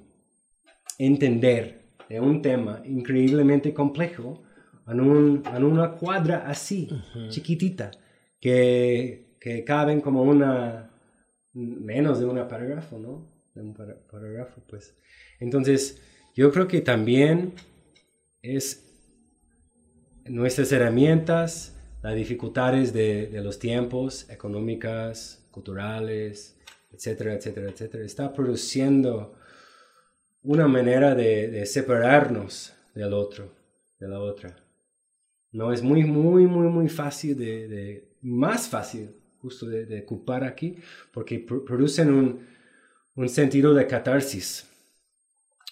entender 0.98 1.96
de 2.08 2.20
un 2.20 2.42
tema 2.42 2.80
increíblemente 2.84 3.74
complejo 3.74 4.44
en, 4.86 5.00
un, 5.00 5.42
en 5.52 5.64
una 5.64 5.96
cuadra 5.96 6.44
así, 6.46 6.88
chiquitita, 7.28 7.90
que, 8.40 9.36
que, 9.40 9.64
caben 9.64 10.00
como 10.00 10.22
una, 10.22 10.92
menos 11.52 12.20
de 12.20 12.26
un 12.26 12.36
parágrafo, 12.46 13.00
¿no? 13.00 13.31
De 13.54 13.60
un 13.60 13.74
parágrafo, 13.74 14.62
pues. 14.68 14.96
Entonces, 15.38 16.00
yo 16.34 16.50
creo 16.50 16.68
que 16.68 16.80
también 16.80 17.52
es 18.40 18.88
nuestras 20.24 20.72
herramientas, 20.72 21.76
las 22.02 22.14
dificultades 22.14 22.92
de, 22.92 23.26
de 23.26 23.42
los 23.42 23.58
tiempos 23.58 24.28
económicas, 24.30 25.46
culturales, 25.50 26.56
etcétera, 26.92 27.34
etcétera, 27.34 27.70
etcétera, 27.70 28.04
está 28.04 28.32
produciendo 28.32 29.34
una 30.42 30.66
manera 30.66 31.14
de, 31.14 31.48
de 31.48 31.66
separarnos 31.66 32.74
del 32.94 33.12
otro, 33.12 33.52
de 33.98 34.08
la 34.08 34.20
otra. 34.20 34.56
No 35.52 35.72
es 35.72 35.82
muy, 35.82 36.04
muy, 36.04 36.46
muy, 36.46 36.68
muy 36.68 36.88
fácil 36.88 37.36
de, 37.36 38.16
más 38.22 38.68
fácil 38.68 39.10
justo 39.38 39.66
de, 39.66 39.86
de 39.86 40.00
ocupar 40.00 40.44
aquí, 40.44 40.76
porque 41.12 41.38
producen 41.40 42.12
un, 42.12 42.46
un, 43.14 43.28
sentido 43.28 43.74
de 43.74 43.86
catarsis. 43.86 44.68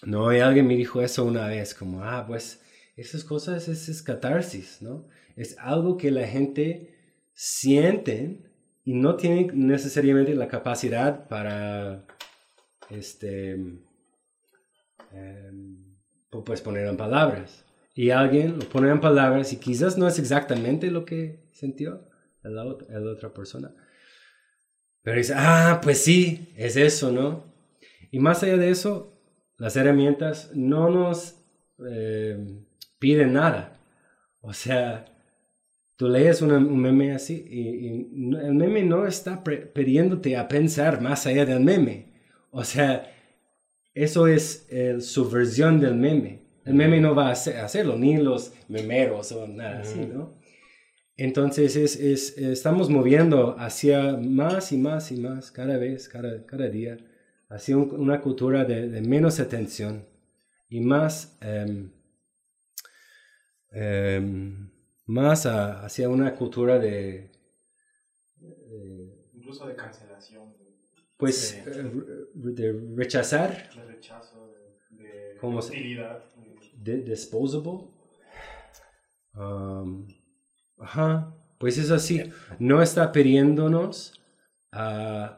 No, 0.03 0.33
y 0.33 0.39
alguien 0.39 0.67
me 0.67 0.75
dijo 0.75 1.01
eso 1.01 1.25
una 1.25 1.47
vez, 1.47 1.73
como, 1.73 2.03
ah, 2.03 2.25
pues 2.27 2.61
esas 2.95 3.23
cosas 3.23 3.67
es, 3.67 3.87
es 3.87 4.01
catarsis, 4.01 4.81
¿no? 4.81 5.07
Es 5.35 5.57
algo 5.59 5.97
que 5.97 6.11
la 6.11 6.27
gente 6.27 6.95
siente 7.33 8.51
y 8.83 8.93
no 8.93 9.15
tiene 9.15 9.47
necesariamente 9.53 10.35
la 10.35 10.47
capacidad 10.47 11.27
para, 11.27 12.05
este, 12.89 13.51
em, 15.11 15.95
pues 16.45 16.61
poner 16.61 16.87
en 16.87 16.97
palabras 16.97 17.65
y 17.93 18.09
alguien 18.09 18.57
lo 18.57 18.69
pone 18.69 18.89
en 18.89 19.01
palabras 19.01 19.51
y 19.53 19.57
quizás 19.57 19.97
no 19.97 20.07
es 20.07 20.17
exactamente 20.17 20.89
lo 20.91 21.05
que 21.05 21.43
sintió 21.51 22.07
la, 22.43 22.65
otra 22.65 23.33
persona. 23.33 23.73
Pero 25.03 25.17
dice, 25.17 25.33
ah, 25.35 25.79
pues 25.81 26.03
sí, 26.03 26.53
es 26.55 26.75
eso, 26.75 27.11
¿no? 27.11 27.45
Y 28.11 28.19
más 28.19 28.43
allá 28.43 28.57
de 28.57 28.69
eso, 28.69 29.17
las 29.57 29.75
herramientas 29.75 30.51
no 30.53 30.89
nos 30.89 31.35
eh, 31.87 32.37
piden 32.99 33.33
nada. 33.33 33.79
O 34.41 34.53
sea, 34.53 35.05
tú 35.95 36.07
lees 36.07 36.41
un 36.41 36.81
meme 36.81 37.13
así 37.13 37.45
y, 37.49 37.87
el 38.35 38.53
meme 38.53 38.83
no 38.83 39.07
está 39.07 39.43
pidiéndote 39.43 40.35
a 40.35 40.47
pensar 40.47 41.01
más 41.01 41.25
allá 41.25 41.45
del 41.45 41.61
meme. 41.61 42.11
O 42.51 42.63
sea, 42.63 43.11
eso 43.93 44.27
es 44.27 44.67
el, 44.69 45.01
su 45.01 45.29
versión 45.29 45.79
del 45.79 45.95
meme. 45.95 46.41
El 46.65 46.75
meme 46.75 46.99
no 46.99 47.15
va 47.15 47.29
a 47.29 47.31
hacerlo, 47.31 47.97
ni 47.97 48.17
los 48.17 48.53
memeros 48.67 49.31
o 49.31 49.47
nada 49.47 49.81
así, 49.81 49.99
¿no? 49.99 50.40
Entonces 51.23 51.75
es, 51.75 52.35
estamos 52.39 52.89
moviendo 52.89 53.55
hacia 53.59 54.17
más 54.17 54.71
y 54.71 54.79
más 54.79 55.11
y 55.11 55.17
más, 55.19 55.51
cada 55.51 55.77
vez, 55.77 56.09
cada, 56.09 56.43
cada 56.47 56.67
día, 56.67 56.97
hacia 57.47 57.77
una 57.77 58.19
cultura 58.21 58.65
de, 58.65 58.99
menos 59.01 59.39
atención 59.39 60.07
y 60.67 60.81
más, 60.81 61.37
em, 61.41 61.91
em, 63.69 64.71
más 65.05 65.45
hacia 65.45 66.09
una 66.09 66.33
cultura 66.33 66.79
de, 66.79 67.29
Incluso 69.35 69.67
de 69.67 69.75
cancelación. 69.75 70.55
Pues 71.17 71.53
eh, 71.53 71.91
de 72.33 72.95
rechazar. 72.95 73.69
De 73.75 73.85
rechazo, 73.85 74.55
de, 74.89 75.35
de 75.35 75.39
hostilidad. 75.39 76.23
De, 76.73 77.03
disposable. 77.03 77.91
Um, 79.35 80.07
Ajá, 80.81 81.35
pues 81.59 81.77
es 81.77 81.91
así. 81.91 82.23
No 82.59 82.81
está 82.81 83.11
pidiéndonos 83.11 84.19
a, 84.71 85.37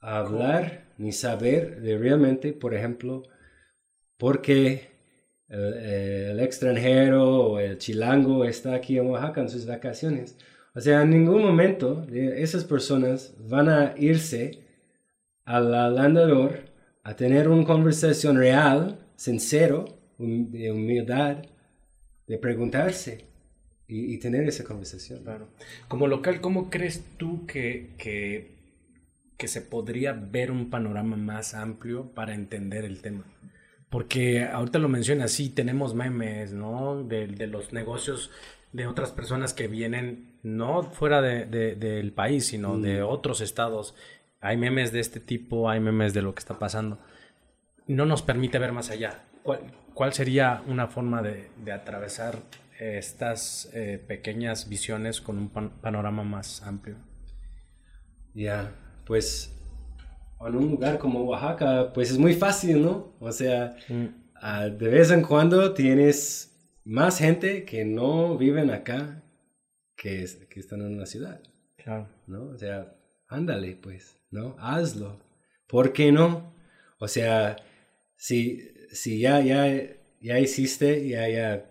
hablar 0.00 0.86
ni 0.96 1.12
saber 1.12 1.82
de 1.82 1.98
realmente, 1.98 2.54
por 2.54 2.74
ejemplo, 2.74 3.22
por 4.16 4.40
qué 4.40 4.88
el, 5.48 6.40
extranjero 6.40 7.52
o 7.52 7.58
el 7.60 7.76
chilango 7.78 8.46
está 8.46 8.74
aquí 8.74 8.96
en 8.98 9.08
Oaxaca 9.08 9.42
en 9.42 9.50
sus 9.50 9.66
vacaciones. 9.66 10.38
O 10.74 10.80
sea, 10.80 11.02
en 11.02 11.10
ningún 11.10 11.42
momento 11.42 12.06
esas 12.10 12.64
personas 12.64 13.34
van 13.38 13.68
a 13.68 13.94
irse 13.98 14.64
al 15.44 15.98
andador 15.98 16.60
a 17.02 17.14
tener 17.14 17.48
una 17.48 17.64
conversación 17.64 18.38
real, 18.38 18.98
sincero, 19.16 19.84
de 20.18 20.70
humildad, 20.70 21.42
de 22.26 22.38
preguntarse, 22.38 23.29
y, 23.90 24.18
tener 24.18 24.48
esa 24.48 24.64
conversación. 24.64 25.22
Claro. 25.24 25.48
Como 25.88 26.06
local, 26.06 26.40
¿cómo 26.40 26.70
crees 26.70 27.04
tú 27.16 27.46
que, 27.46 27.90
que, 27.98 28.54
que, 29.36 29.48
se 29.48 29.60
podría 29.60 30.12
ver 30.12 30.50
un 30.50 30.70
panorama 30.70 31.16
más 31.16 31.54
amplio 31.54 32.12
para 32.14 32.34
entender 32.34 32.84
el 32.84 33.02
tema? 33.02 33.24
Porque 33.88 34.44
ahorita 34.44 34.78
lo 34.78 34.88
mencionas, 34.88 35.32
sí, 35.32 35.50
tenemos 35.50 35.94
memes, 35.94 36.52
¿no? 36.52 37.02
De, 37.02 37.26
de 37.26 37.46
los 37.48 37.72
negocios 37.72 38.30
de 38.72 38.86
otras 38.86 39.10
personas 39.10 39.52
que 39.52 39.66
vienen, 39.66 40.38
no 40.44 40.84
fuera 40.84 41.20
de, 41.20 41.46
del 41.46 42.12
país, 42.12 42.46
sino 42.46 42.78
de 42.78 43.02
mm. 43.02 43.08
otros 43.08 43.40
estados. 43.40 43.96
Hay 44.40 44.56
memes 44.56 44.92
de 44.92 45.00
este 45.00 45.18
tipo, 45.20 45.68
hay 45.68 45.80
memes 45.80 46.14
de 46.14 46.22
lo 46.22 46.34
que 46.34 46.38
está 46.38 46.58
pasando. 46.58 46.98
No 47.88 48.06
nos 48.06 48.22
permite 48.22 48.58
ver 48.58 48.72
más 48.72 48.90
allá. 48.90 49.24
¿Cuál, 49.42 49.60
cuál 49.94 50.12
sería 50.12 50.62
una 50.68 50.86
forma 50.86 51.22
de, 51.22 51.50
de 51.64 51.72
atravesar 51.72 52.38
estas 52.80 53.70
eh, 53.74 54.02
pequeñas 54.08 54.68
visiones 54.68 55.20
con 55.20 55.36
un 55.38 55.50
panorama 55.50 56.24
más 56.24 56.62
amplio. 56.62 56.96
Ya, 58.34 58.74
pues 59.06 59.54
en 60.40 60.56
un 60.56 60.70
lugar 60.70 60.98
como 60.98 61.24
Oaxaca, 61.24 61.92
pues 61.92 62.10
es 62.10 62.18
muy 62.18 62.34
fácil, 62.34 62.82
¿no? 62.82 63.14
O 63.20 63.30
sea, 63.30 63.76
mm. 63.88 64.06
ah, 64.36 64.68
de 64.68 64.88
vez 64.88 65.10
en 65.10 65.22
cuando 65.22 65.74
tienes 65.74 66.58
más 66.84 67.18
gente 67.18 67.64
que 67.64 67.84
no 67.84 68.38
viven 68.38 68.70
acá 68.70 69.22
que, 69.96 70.26
que 70.48 70.60
están 70.60 70.80
en 70.80 70.98
la 70.98 71.04
ciudad. 71.04 71.42
Claro. 71.76 72.08
¿No? 72.26 72.44
O 72.44 72.56
sea, 72.56 72.96
ándale, 73.28 73.76
pues, 73.76 74.16
¿no? 74.30 74.56
Hazlo. 74.58 75.20
¿Por 75.68 75.92
qué 75.92 76.12
no? 76.12 76.54
O 76.98 77.08
sea, 77.08 77.56
si, 78.16 78.70
si 78.90 79.20
ya, 79.20 79.40
ya, 79.40 79.66
ya 80.20 80.38
hiciste, 80.38 81.06
ya, 81.06 81.28
ya 81.28 81.69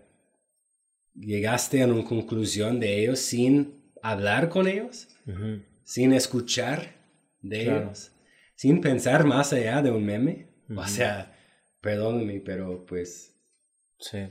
llegaste 1.20 1.82
a 1.82 1.86
una 1.86 2.04
conclusión 2.04 2.80
de 2.80 3.00
ellos 3.00 3.20
sin 3.20 3.82
hablar 4.02 4.48
con 4.48 4.66
ellos, 4.66 5.08
sin 5.84 6.12
escuchar 6.12 6.94
de 7.42 7.62
ellos, 7.62 8.12
sin 8.56 8.80
pensar 8.80 9.24
más 9.24 9.52
allá 9.52 9.82
de 9.82 9.90
un 9.90 10.04
meme. 10.04 10.48
O 10.74 10.86
sea, 10.86 11.36
perdóname, 11.80 12.40
pero 12.40 12.84
pues... 12.86 13.36
Sí. 13.98 14.28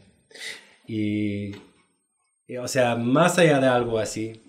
Y, 0.87 1.51
o 2.57 2.67
sea, 2.67 2.95
más 2.95 3.37
allá 3.37 3.59
de 3.59 3.67
algo 3.67 3.99
así, 3.99 4.41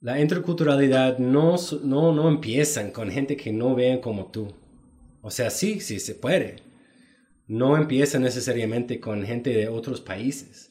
la 0.00 0.18
interculturalidad 0.18 1.18
no, 1.18 1.56
no, 1.82 2.14
no 2.14 2.28
empieza 2.28 2.90
con 2.92 3.10
gente 3.10 3.36
que 3.36 3.52
no 3.52 3.74
ve 3.74 4.00
como 4.02 4.30
tú. 4.30 4.54
O 5.20 5.30
sea, 5.30 5.50
sí, 5.50 5.80
sí 5.80 6.00
se 6.00 6.14
puede. 6.14 6.56
No 7.46 7.76
empieza 7.76 8.18
necesariamente 8.18 9.00
con 9.00 9.24
gente 9.24 9.50
de 9.50 9.68
otros 9.68 10.00
países. 10.00 10.69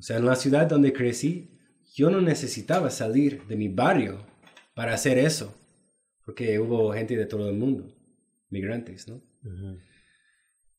O 0.00 0.02
sea, 0.02 0.16
en 0.16 0.24
la 0.24 0.34
ciudad 0.34 0.66
donde 0.66 0.94
crecí, 0.94 1.50
yo 1.94 2.08
no 2.08 2.22
necesitaba 2.22 2.88
salir 2.88 3.46
de 3.46 3.54
mi 3.54 3.68
barrio 3.68 4.24
para 4.74 4.94
hacer 4.94 5.18
eso, 5.18 5.54
porque 6.24 6.58
hubo 6.58 6.94
gente 6.94 7.16
de 7.16 7.26
todo 7.26 7.50
el 7.50 7.56
mundo, 7.58 7.94
migrantes, 8.48 9.06
¿no? 9.08 9.22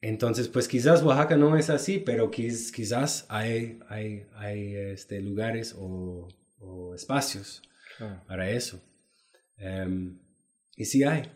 Entonces, 0.01 0.47
pues 0.47 0.67
quizás 0.67 1.03
Oaxaca 1.03 1.37
no 1.37 1.55
es 1.55 1.69
así, 1.69 1.99
pero 1.99 2.31
quizás 2.31 3.27
hay, 3.29 3.79
hay, 3.89 4.25
hay 4.33 4.75
este, 4.75 5.21
lugares 5.21 5.75
o, 5.77 6.27
espacios 6.95 7.61
para 8.27 8.49
eso. 8.49 8.81
Em, 9.57 10.19
y 10.75 10.85
sí 10.85 11.03
hay. 11.03 11.31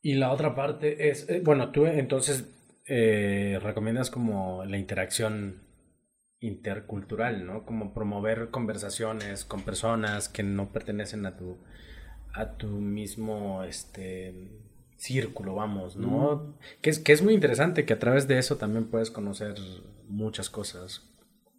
Y 0.00 0.14
la 0.14 0.32
otra 0.32 0.54
parte 0.54 1.10
es, 1.10 1.28
eh, 1.28 1.42
bueno, 1.44 1.70
tú 1.70 1.84
entonces 1.84 2.46
eh, 2.86 3.58
recomiendas 3.62 4.08
como 4.08 4.64
la 4.64 4.78
interacción 4.78 5.67
intercultural, 6.40 7.46
¿no? 7.46 7.64
Como 7.64 7.92
promover 7.92 8.50
conversaciones 8.50 9.44
con 9.44 9.62
personas 9.62 10.28
que 10.28 10.42
no 10.42 10.72
pertenecen 10.72 11.26
a 11.26 11.36
tu, 11.36 11.58
a 12.32 12.52
tu 12.52 12.68
mismo 12.68 13.64
este, 13.64 14.34
círculo, 14.96 15.54
vamos, 15.54 15.96
¿no? 15.96 16.54
Que, 16.80 16.90
es, 16.90 16.98
que 16.98 17.12
es 17.12 17.22
muy 17.22 17.34
interesante 17.34 17.84
que 17.84 17.92
a 17.92 17.98
través 17.98 18.28
de 18.28 18.38
eso 18.38 18.56
también 18.56 18.86
puedes 18.86 19.10
conocer 19.10 19.54
muchas 20.06 20.48
cosas, 20.48 21.08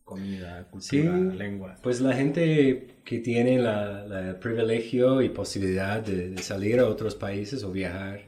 comida, 0.06 0.68
cultura, 0.72 1.18
lengua. 1.18 1.76
Pues 1.84 2.00
la 2.00 2.14
gente 2.14 2.96
que 3.04 3.20
tiene 3.20 3.56
el 3.56 4.36
privilegio 4.38 5.22
y 5.22 5.30
posibilidad 5.30 6.02
de, 6.02 6.38
salir 6.38 6.80
a 6.80 6.88
otros 6.88 7.16
países 7.16 7.64
o 7.64 7.72
viajar, 7.72 8.22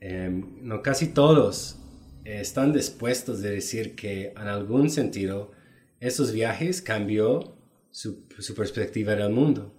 em, 0.00 0.58
no 0.62 0.82
casi 0.82 1.08
todos 1.08 1.78
están 2.24 2.74
dispuestos 2.74 3.40
de 3.40 3.50
decir 3.50 3.96
que 3.96 4.34
en 4.36 4.48
algún 4.48 4.90
sentido 4.90 5.52
esos 6.00 6.32
viajes 6.32 6.82
cambió 6.82 7.56
su, 7.90 8.24
perspectiva 8.54 9.14
del 9.14 9.30
mundo. 9.30 9.74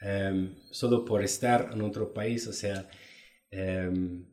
Em, 0.00 0.56
solo 0.70 1.04
por 1.04 1.22
estar 1.22 1.70
en 1.72 1.82
otro 1.82 2.12
país, 2.12 2.46
o 2.46 2.52
sea, 2.52 2.88
em, 3.50 4.26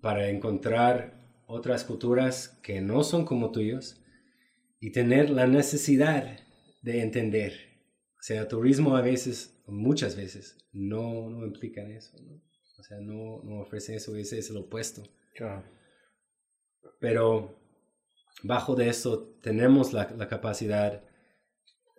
para 0.00 0.28
encontrar 0.28 1.18
otras 1.46 1.84
culturas 1.84 2.58
que 2.62 2.80
no 2.80 3.02
son 3.04 3.24
como 3.24 3.52
tuyos 3.52 4.00
y 4.80 4.92
tener 4.92 5.30
la 5.30 5.46
necesidad 5.46 6.40
de 6.82 7.02
entender. 7.02 7.52
O 8.18 8.22
sea, 8.22 8.48
turismo 8.48 8.96
a 8.96 9.02
veces, 9.02 9.62
muchas 9.66 10.16
veces, 10.16 10.56
no, 10.72 11.30
no 11.30 11.46
implica 11.46 11.82
eso, 11.88 12.16
¿no? 12.22 12.42
O 12.78 12.82
sea, 12.82 13.00
no, 13.00 13.42
no 13.42 13.60
ofrece 13.60 13.96
eso, 13.96 14.16
ese 14.16 14.38
es 14.38 14.50
el 14.50 14.58
opuesto. 14.58 15.02
Claro. 15.34 15.64
Pero 17.00 17.58
bajo 18.42 18.74
de 18.74 18.88
eso 18.88 19.34
tenemos 19.40 19.92
la, 19.92 20.06
capacidad 20.28 21.02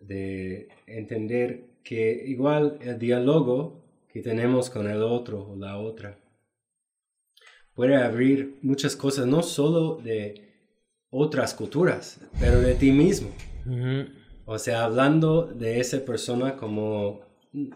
de 0.02 0.70
entender 0.88 1.80
que 1.84 2.24
igual 2.28 2.78
el 2.82 2.98
diálogo 2.98 3.84
que 4.12 4.22
tenemos 4.22 4.70
con 4.70 4.88
el 4.88 5.02
otro 5.02 5.50
o 5.50 5.56
la 5.56 5.78
otra 5.78 6.20
puede 7.74 7.96
abrir 7.96 8.60
muchas 8.62 8.96
cosas, 8.96 9.26
no 9.26 9.42
solo 9.42 9.96
de 9.96 10.50
otras 11.10 11.54
culturas, 11.54 12.20
pero 12.40 12.60
de 12.60 12.76
ti 12.76 12.92
mismo. 12.92 13.30
O 14.46 14.58
sea, 14.58 14.84
hablando 14.84 15.44
de 15.44 15.80
esa 15.80 16.04
persona 16.04 16.56
como 16.56 17.22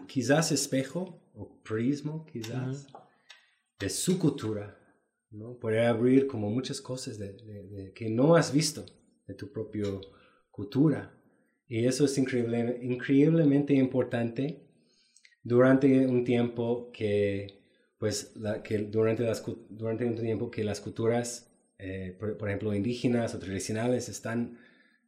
quizás 0.06 0.52
espejo 0.52 1.20
o 1.34 1.62
prismo, 1.62 2.26
quizás, 2.26 2.86
de 3.78 3.88
su 3.88 4.18
cultura 4.18 4.78
¿no? 5.34 5.58
Poder 5.58 5.80
abrir 5.80 6.26
como 6.26 6.50
muchas 6.50 6.80
cosas 6.80 7.18
de, 7.18 7.92
que 7.94 8.08
no 8.08 8.36
has 8.36 8.52
visto 8.52 8.86
de 9.26 9.34
tu 9.34 9.52
propia 9.52 9.84
cultura. 10.50 11.14
Y 11.66 11.86
eso 11.86 12.04
es 12.04 12.16
increíble, 12.18 12.78
increíblemente 12.82 13.74
importante 13.74 14.64
durante 15.42 16.06
un 16.06 16.24
tiempo 16.24 16.90
que, 16.92 17.60
pues, 17.98 18.34
que 18.62 18.78
durante, 18.78 19.24
las, 19.24 19.44
durante 19.68 20.04
un 20.04 20.16
tiempo 20.16 20.50
que 20.50 20.64
las 20.64 20.80
culturas, 20.80 21.50
eh, 21.78 22.16
por, 22.18 22.48
ejemplo, 22.48 22.74
indígenas 22.74 23.34
o 23.34 23.38
tradicionales, 23.38 24.08
están 24.08 24.58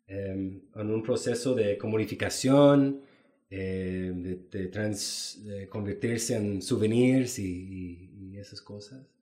em, 0.09 0.62
en 0.74 0.91
un 0.91 1.03
proceso 1.03 1.55
de 1.55 1.79
comunicación, 1.79 3.03
eh, 3.49 4.12
de, 4.51 5.68
convertirse 5.68 6.37
en 6.37 6.62
souvenirs 6.62 7.39
y, 7.39 8.37
esas 8.37 8.61
cosas. 8.61 9.16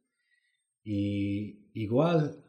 Y 0.84 1.70
igual, 1.72 2.44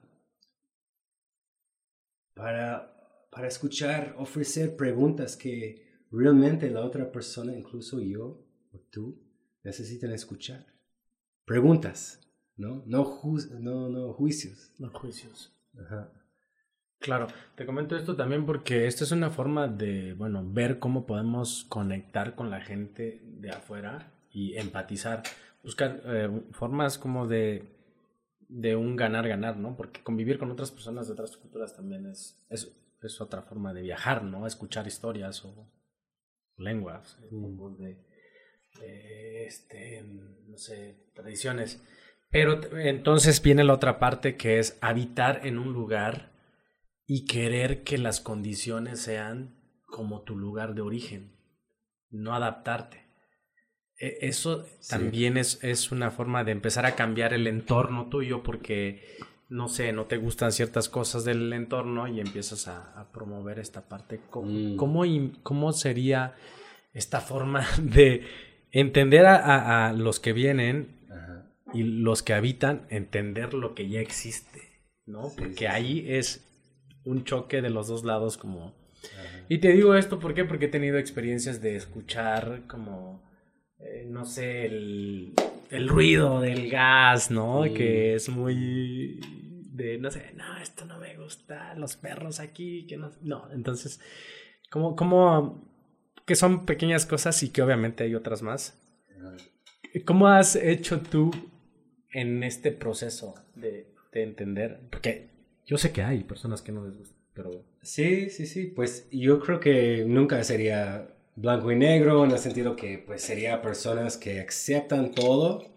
para, 2.33 3.27
para 3.31 3.47
escuchar, 3.47 4.15
ofrecer 4.17 4.75
preguntas 4.75 5.37
que 5.37 6.03
realmente 6.11 6.69
la 6.69 6.81
otra 6.81 7.11
persona, 7.11 7.55
incluso 7.55 8.01
yo 8.01 8.45
o 8.71 8.79
tú, 8.91 9.23
necesitan 9.63 10.11
escuchar. 10.11 10.65
Preguntas, 11.45 12.19
¿no? 12.57 12.83
No, 12.85 13.21
no, 13.59 13.89
no 13.89 14.13
juicios. 14.13 14.71
No 14.79 14.89
juicios. 14.91 15.53
Claro, 16.99 17.27
te 17.55 17.65
comento 17.65 17.95
esto 17.95 18.15
también 18.15 18.45
porque 18.45 18.87
esta 18.87 19.03
es 19.03 19.11
una 19.11 19.29
forma 19.29 19.67
de, 19.67 20.13
bueno, 20.13 20.43
ver 20.45 20.79
cómo 20.79 21.05
podemos 21.05 21.65
conectar 21.65 22.35
con 22.35 22.49
la 22.49 22.61
gente 22.61 23.21
de 23.23 23.51
afuera 23.51 24.11
y 24.31 24.55
empatizar, 24.57 25.23
buscar 25.63 26.01
eh, 26.05 26.41
formas 26.51 26.97
como 26.97 27.27
de, 27.27 27.74
de 28.47 28.75
un 28.75 28.95
ganar-ganar, 28.95 29.57
¿no? 29.57 29.75
Porque 29.75 30.03
convivir 30.03 30.37
con 30.37 30.51
otras 30.51 30.71
personas 30.71 31.07
de 31.07 31.13
otras 31.13 31.37
culturas 31.37 31.75
también 31.75 32.05
es, 32.05 32.43
es, 32.49 32.71
es 33.01 33.21
otra 33.21 33.41
forma 33.41 33.73
de 33.73 33.81
viajar, 33.81 34.23
¿no? 34.23 34.47
Escuchar 34.47 34.87
historias 34.87 35.43
o 35.45 35.71
lenguas, 36.57 37.19
mm. 37.31 37.75
de, 37.77 37.97
de, 38.79 39.45
este, 39.45 40.03
no 40.03 40.57
sé, 40.57 41.09
tradiciones. 41.13 41.81
Pero 42.29 42.59
entonces 42.77 43.41
viene 43.41 43.63
la 43.63 43.73
otra 43.73 43.99
parte 43.99 44.35
que 44.35 44.59
es 44.59 44.77
habitar 44.81 45.45
en 45.45 45.57
un 45.57 45.73
lugar 45.73 46.33
y 47.05 47.25
querer 47.25 47.83
que 47.83 47.97
las 47.97 48.19
condiciones 48.19 48.99
sean 48.99 49.55
como 49.85 50.23
tu 50.23 50.35
lugar 50.35 50.73
de 50.73 50.81
origen, 50.81 51.37
no 52.09 52.35
adaptarte. 52.35 53.04
E, 53.99 54.19
eso 54.21 54.65
también 54.89 55.37
es, 55.37 55.63
es 55.63 55.91
una 55.91 56.11
forma 56.11 56.43
de 56.43 56.51
empezar 56.51 56.85
a 56.85 56.95
cambiar 56.95 57.33
el 57.33 57.47
entorno 57.47 58.07
tuyo 58.09 58.43
porque, 58.43 59.03
no 59.49 59.67
sé, 59.67 59.93
no 59.93 60.05
te 60.05 60.17
gustan 60.17 60.51
ciertas 60.51 60.89
cosas 60.89 61.25
del 61.25 61.51
entorno 61.53 62.07
y 62.07 62.19
empiezas 62.19 62.67
a, 62.67 63.09
promover 63.13 63.59
esta 63.59 63.87
parte. 63.87 64.19
Mm. 64.33 64.75
¿Cómo, 64.75 65.03
¿Cómo, 65.43 65.73
sería 65.73 66.35
esta 66.93 67.21
forma 67.21 67.65
de 67.81 68.23
entender 68.71 69.25
a, 69.25 69.87
a 69.87 69.93
los 69.93 70.19
que 70.19 70.33
vienen 70.33 70.95
y 71.73 71.83
los 71.83 72.23
que 72.23 72.33
habitan 72.33 72.85
entender 72.89 73.53
lo 73.53 73.75
que 73.75 73.89
ya 73.89 73.99
existe, 73.99 74.61
¿no? 75.05 75.31
Porque 75.37 75.67
ahí 75.67 76.05
es 76.07 76.47
un 77.03 77.23
choque 77.23 77.61
de 77.61 77.69
los 77.69 77.87
dos 77.87 78.03
lados 78.05 78.37
como... 78.37 78.73
Y 79.49 79.59
te 79.59 79.73
digo 79.73 79.93
esto, 79.93 80.19
¿por 80.19 80.33
qué? 80.33 80.45
Porque 80.45 80.65
he 80.65 80.69
tenido 80.69 80.97
experiencias 80.97 81.61
de 81.61 81.75
escuchar 81.75 82.61
como, 82.67 83.21
eh, 83.79 84.05
no 84.07 84.25
sé, 84.25 84.65
el, 84.65 85.33
el, 85.69 85.87
ruido 85.87 86.39
del 86.41 86.69
gas, 86.69 87.31
¿no? 87.31 87.63
Que 87.73 88.15
es 88.15 88.29
muy 88.29 89.19
de, 89.75 89.97
no 89.97 90.09
sé, 90.09 90.31
no, 90.35 90.57
esto 90.57 90.85
no 90.85 90.99
me 90.99 91.17
gusta, 91.17 91.75
los 91.75 91.95
perros 91.95 92.39
aquí, 92.39 92.85
que 92.87 92.97
no... 92.97 93.11
No, 93.21 93.51
entonces, 93.51 93.99
como, 94.69 94.95
como, 94.95 95.69
que 96.25 96.35
son 96.35 96.65
pequeñas 96.65 97.05
cosas 97.05 97.41
y 97.43 97.49
que 97.49 97.61
obviamente 97.61 98.03
hay 98.03 98.15
otras 98.15 98.41
más. 98.41 98.79
¿Cómo 100.05 100.27
has 100.27 100.55
hecho 100.55 101.01
tú 101.01 101.31
en 102.11 102.43
este 102.43 102.71
proceso 102.71 103.35
de, 103.55 103.87
de, 104.11 104.23
entender? 104.23 104.81
Porque 104.89 105.29
yo 105.65 105.77
sé 105.77 105.91
que 105.91 106.03
hay 106.03 106.23
personas 106.23 106.61
que 106.61 106.71
no 106.71 106.85
les 106.85 106.97
gusta, 106.97 107.15
pero... 107.33 107.63
Sí, 107.81 108.29
sí, 108.29 108.45
sí, 108.45 108.67
pues 108.67 109.07
yo 109.11 109.39
creo 109.39 109.59
que 109.59 110.05
nunca 110.07 110.43
sería 110.43 111.14
blanco 111.35 111.71
y 111.71 111.75
negro 111.75 112.23
en 112.23 112.31
el 112.31 112.39
sentido 112.39 112.75
que 112.75 112.97
pues 112.97 113.21
sería 113.21 113.61
personas 113.61 114.17
que 114.17 114.39
aceptan 114.39 115.11
todo 115.11 115.75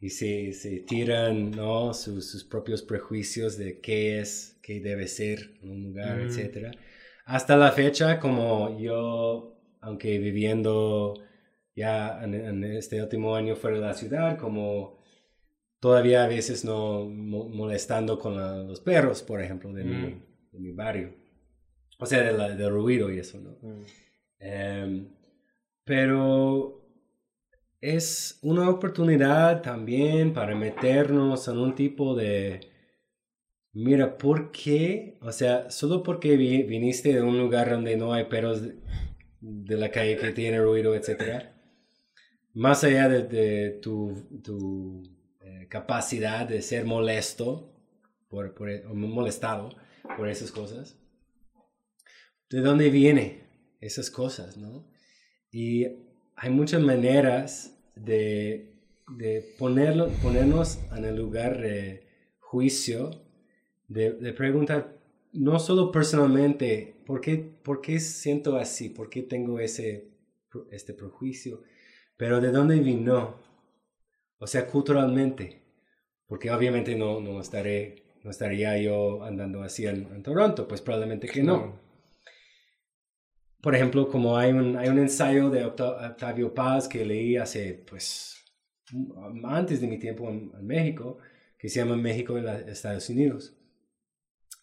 y 0.00 0.10
se, 0.10 0.52
se 0.52 0.80
tiran 0.80 1.50
¿no? 1.50 1.94
sus, 1.94 2.30
sus, 2.30 2.44
propios 2.44 2.82
prejuicios 2.82 3.56
de 3.56 3.80
qué 3.80 4.20
es, 4.20 4.58
qué 4.62 4.80
debe 4.80 5.06
ser 5.08 5.54
un 5.62 5.82
lugar, 5.82 6.18
mm. 6.18 6.28
etc. 6.28 6.76
Hasta 7.24 7.56
la 7.56 7.72
fecha, 7.72 8.20
como 8.20 8.78
yo, 8.78 9.56
aunque 9.80 10.18
viviendo 10.18 11.14
ya 11.74 12.22
en, 12.22 12.34
en, 12.34 12.64
este 12.64 13.02
último 13.02 13.34
año 13.34 13.56
fuera 13.56 13.78
de 13.78 13.82
la 13.82 13.94
ciudad, 13.94 14.38
como 14.38 15.02
todavía 15.80 16.24
a 16.24 16.28
veces 16.28 16.64
no 16.64 17.06
molestando 17.06 18.18
con 18.18 18.36
los 18.66 18.80
perros, 18.80 19.22
por 19.22 19.40
ejemplo, 19.40 19.72
de, 19.72 19.84
mi, 19.84 19.94
mm. 19.94 20.22
de 20.52 20.58
mi, 20.58 20.72
barrio. 20.72 21.14
O 21.98 22.06
sea, 22.06 22.22
del 22.22 22.58
de 22.58 22.68
ruido 22.68 23.10
y 23.10 23.18
eso, 23.18 23.40
¿no? 23.40 23.56
Mm. 23.62 23.84
Em, 24.38 25.08
pero 25.84 26.84
es 27.80 28.38
una 28.42 28.70
oportunidad 28.70 29.62
también 29.62 30.32
para 30.32 30.54
meternos 30.54 31.48
en 31.48 31.58
un 31.58 31.74
tipo 31.74 32.14
de, 32.14 32.60
mira, 33.72 34.16
¿por 34.16 34.50
qué? 34.52 35.18
O 35.20 35.32
sea, 35.32 35.70
solo 35.70 36.02
porque 36.02 36.36
viniste 36.36 37.12
de 37.12 37.22
un 37.22 37.38
lugar 37.38 37.70
donde 37.70 37.96
no 37.96 38.12
hay 38.12 38.24
perros 38.24 38.62
de, 39.40 39.76
la 39.76 39.90
calle 39.90 40.16
que 40.16 40.32
tiene 40.32 40.60
ruido, 40.60 40.94
etcétera, 40.94 41.54
más 42.54 42.84
allá 42.84 43.08
de, 43.08 43.22
de 43.24 43.70
tu, 43.82 44.12
tu 44.42 45.02
capacidad 45.68 46.46
de 46.46 46.62
ser 46.62 46.84
molesto, 46.84 47.74
por, 48.28 48.54
por, 48.54 48.70
o 48.70 48.94
molestado 48.94 49.70
por 50.16 50.28
esas 50.28 50.50
cosas. 50.50 50.96
¿De 52.48 52.60
dónde 52.60 52.90
vienen 52.90 53.43
esas 53.80 54.10
cosas, 54.10 54.56
no? 54.56 54.86
Y 55.50 55.86
hay 56.36 56.50
muchas 56.50 56.82
maneras 56.82 57.76
de, 57.94 58.74
de 59.16 59.54
ponerlo, 59.58 60.08
ponernos 60.22 60.78
en 60.96 61.04
el 61.04 61.16
lugar 61.16 61.60
de 61.60 62.06
juicio, 62.40 63.10
de, 63.88 64.12
de, 64.12 64.32
preguntar 64.32 64.98
no 65.32 65.58
solo 65.58 65.92
personalmente, 65.92 66.96
¿por 67.06 67.20
qué, 67.20 67.36
¿por 67.36 67.80
qué 67.80 68.00
siento 68.00 68.56
así? 68.56 68.88
¿Por 68.88 69.10
qué 69.10 69.22
tengo 69.22 69.58
ese 69.60 70.14
este 70.70 70.94
prejuicio? 70.94 71.62
Pero 72.16 72.40
¿de 72.40 72.52
dónde 72.52 72.78
vino? 72.78 73.36
O 74.38 74.46
sea, 74.46 74.66
culturalmente. 74.66 75.62
Porque 76.26 76.50
obviamente 76.50 76.96
no, 76.96 77.20
no, 77.20 77.40
estaré, 77.40 78.04
no 78.22 78.30
estaría 78.30 78.78
yo 78.78 79.24
andando 79.24 79.62
así 79.62 79.86
en, 79.86 80.22
Toronto, 80.22 80.66
pues 80.66 80.80
probablemente 80.80 81.28
que 81.28 81.42
no. 81.42 81.80
Por 83.64 83.74
ejemplo, 83.74 84.10
como 84.10 84.36
hay 84.36 84.52
un, 84.52 84.76
hay 84.76 84.90
un 84.90 84.98
ensayo 84.98 85.48
de 85.48 85.64
Octavio 85.64 86.52
Paz 86.52 86.86
que 86.86 87.02
leí 87.02 87.38
hace, 87.38 87.72
pues, 87.88 88.44
antes 89.42 89.80
de 89.80 89.86
mi 89.86 89.98
tiempo 89.98 90.28
en, 90.28 90.52
México, 90.60 91.16
que 91.58 91.70
se 91.70 91.80
llama 91.80 91.96
México 91.96 92.38
y 92.38 92.44
Estados 92.70 93.08
Unidos. 93.08 93.56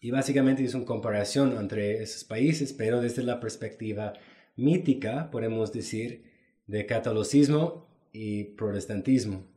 Y 0.00 0.12
básicamente 0.12 0.62
es 0.62 0.74
una 0.74 0.84
comparación 0.84 1.58
entre 1.58 2.00
esos 2.00 2.22
países, 2.22 2.72
pero 2.72 3.00
desde 3.00 3.24
la 3.24 3.40
perspectiva 3.40 4.12
mítica, 4.54 5.32
podemos 5.32 5.72
decir, 5.72 6.22
de 6.68 6.86
catolicismo 6.86 7.88
y 8.12 8.44
protestantismo. 8.54 9.48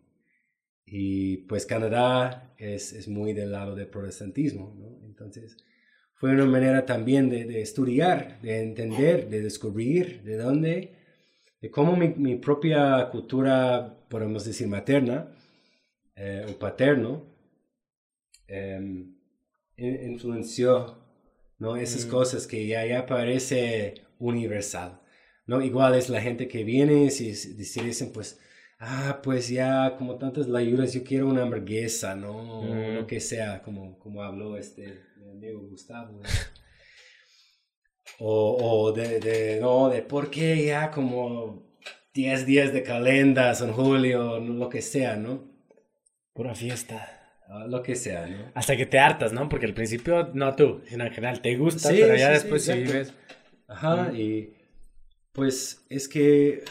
Y 0.87 1.37
pues 1.45 1.67
Canadá 1.67 2.51
es, 2.57 2.93
es 2.93 3.07
muy 3.07 3.33
del 3.33 3.51
lado 3.51 3.75
del 3.75 3.89
protestantismo, 3.89 4.73
¿no? 4.75 5.05
Entonces 5.05 5.55
fue 6.15 6.31
una 6.31 6.45
manera 6.45 6.85
también 6.85 7.29
de, 7.29 7.45
de, 7.45 7.61
estudiar, 7.61 8.39
de 8.41 8.61
entender, 8.61 9.29
de 9.29 9.41
descubrir 9.41 10.23
de 10.23 10.37
dónde, 10.37 10.93
de 11.61 11.69
cómo 11.69 11.95
mi, 11.95 12.09
mi 12.09 12.35
propia 12.37 13.09
cultura, 13.11 13.97
podemos 14.09 14.45
decir 14.45 14.67
materna 14.67 15.31
eh, 16.15 16.45
o 16.49 16.57
paterno, 16.57 17.25
eh, 18.47 19.05
influenció 19.77 20.97
¿no? 21.59 21.75
esas 21.75 22.05
mm. 22.05 22.09
cosas 22.09 22.47
que 22.47 22.65
ya, 22.65 22.85
ya 22.85 23.05
parece 23.05 23.95
universal. 24.17 25.01
¿no? 25.45 25.61
Igual 25.61 25.95
es 25.95 26.09
la 26.09 26.21
gente 26.21 26.47
que 26.47 26.63
viene 26.63 27.05
y, 27.05 27.07
y 27.09 27.31
dicen, 27.83 28.11
pues, 28.13 28.39
ah, 28.85 29.19
pues 29.23 29.49
ya 29.49 29.95
como 29.97 30.15
tantas 30.15 30.47
layuras, 30.47 30.93
yo 30.93 31.03
quiero 31.03 31.27
una 31.27 31.41
hamburguesa, 31.41 32.15
¿no? 32.15 32.63
Lo 32.93 33.07
que 33.07 33.19
sea, 33.19 33.61
como, 33.61 33.97
como 33.99 34.21
habló 34.21 34.57
este 34.57 35.03
mi 35.17 35.31
amigo 35.31 35.61
Gustavo. 35.67 36.21
o, 38.19 38.57
o 38.59 38.91
de, 38.91 39.19
de, 39.19 39.59
no, 39.59 39.89
de 39.89 40.01
por 40.01 40.29
qué 40.29 40.65
ya 40.65 40.91
como 40.91 41.65
10 42.13 42.45
días 42.45 42.73
de 42.73 42.83
calendas 42.83 43.61
en 43.61 43.73
julio, 43.73 44.39
lo 44.39 44.69
que 44.69 44.81
sea, 44.81 45.15
¿no? 45.15 45.43
Pura 46.33 46.53
fiesta. 46.53 47.11
Ah, 47.47 47.65
lo 47.67 47.83
que 47.83 47.95
sea, 47.95 48.25
¿no? 48.27 48.51
Hasta 48.53 48.75
que 48.75 48.85
te 48.85 48.99
hartas, 48.99 49.33
¿no? 49.33 49.49
Porque 49.49 49.65
al 49.65 49.73
principio, 49.73 50.31
no 50.33 50.55
tú, 50.55 50.81
sino 50.87 51.05
en 51.05 51.11
general, 51.11 51.41
te 51.41 51.55
gusta, 51.55 51.89
pero 51.89 52.15
ya 52.15 52.31
después 52.31 52.65
sí, 52.65 52.73
vives. 52.73 53.13
Ajá, 53.67 54.11
y 54.13 54.53
pues 55.31 55.85
es 55.89 56.07
que 56.07 56.63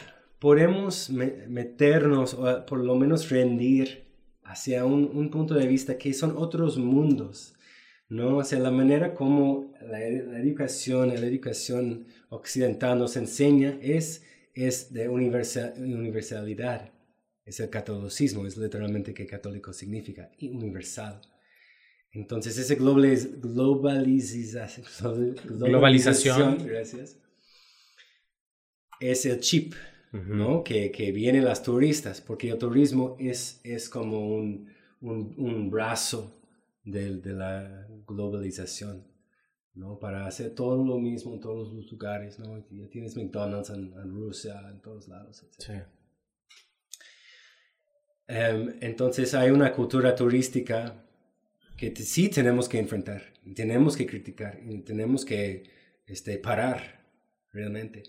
podemos 0.45 1.09
meternos 1.09 2.35
o 2.35 2.67
por 2.67 2.77
lo 2.77 2.93
menos 2.93 3.31
rendir 3.31 4.05
hacia 4.43 4.85
un, 4.85 5.31
punto 5.31 5.55
de 5.55 5.65
vista 5.65 5.97
que 5.97 6.13
son 6.13 6.37
otros 6.37 6.77
mundos, 6.77 7.55
¿no? 8.09 8.37
O 8.37 8.43
sea, 8.43 8.59
la 8.59 8.69
manera 8.69 9.15
como 9.15 9.73
la, 9.81 9.97
la 9.97 10.39
educación, 10.39 11.07
la 11.07 11.15
educación 11.15 12.05
occidental 12.29 12.99
nos 12.99 13.17
enseña 13.17 13.79
es, 13.81 14.23
es 14.53 14.93
de 14.93 15.09
universal, 15.09 15.73
universalidad. 15.79 16.93
Es 17.43 17.59
el 17.59 17.71
catolicismo, 17.71 18.45
es 18.45 18.55
literalmente 18.55 19.15
que 19.15 19.25
católico 19.25 19.73
significa, 19.73 20.29
y 20.37 20.49
universal. 20.49 21.21
Entonces, 22.11 22.55
esa 22.59 22.75
globaliz 22.75 23.41
globalización, 23.41 25.35
globalización, 25.43 26.67
gracias, 26.67 27.17
es 28.99 29.25
el 29.25 29.39
chip, 29.39 29.73
¿no? 30.23 30.63
Que, 30.63 30.91
que 30.91 31.11
vienen 31.11 31.45
las 31.45 31.63
turistas, 31.63 32.21
porque 32.21 32.49
el 32.49 32.57
turismo 32.57 33.15
es, 33.19 33.59
es 33.63 33.89
como 33.89 34.35
un, 34.35 34.69
un, 35.01 35.33
un 35.37 35.69
brazo 35.69 36.41
de, 36.83 37.17
de, 37.17 37.33
la 37.33 37.87
globalización, 38.07 39.05
¿no? 39.73 39.99
Para 39.99 40.25
hacer 40.25 40.51
todo 40.51 40.83
lo 40.85 40.97
mismo 40.99 41.33
en 41.33 41.41
todos 41.41 41.73
los 41.73 41.91
lugares, 41.91 42.39
¿no? 42.39 42.65
Ya 42.69 42.87
tienes 42.89 43.17
McDonald's 43.17 43.69
en, 43.71 43.93
en 43.93 44.11
Rusia, 44.11 44.61
en 44.71 44.81
todos 44.81 45.07
lados, 45.07 45.43
etc. 45.43 45.53
Sí. 45.57 45.73
Um, 48.27 48.73
entonces 48.81 49.33
hay 49.35 49.51
una 49.51 49.71
cultura 49.71 50.15
turística 50.15 51.03
que 51.77 51.91
te, 51.91 52.03
sí 52.03 52.29
tenemos 52.29 52.69
que 52.69 52.79
enfrentar, 52.79 53.21
y 53.43 53.53
tenemos 53.53 53.97
que 53.97 54.05
criticar, 54.05 54.59
y 54.65 54.79
tenemos 54.79 55.25
que 55.25 55.63
este, 56.07 56.37
parar 56.37 57.05
realmente. 57.51 58.03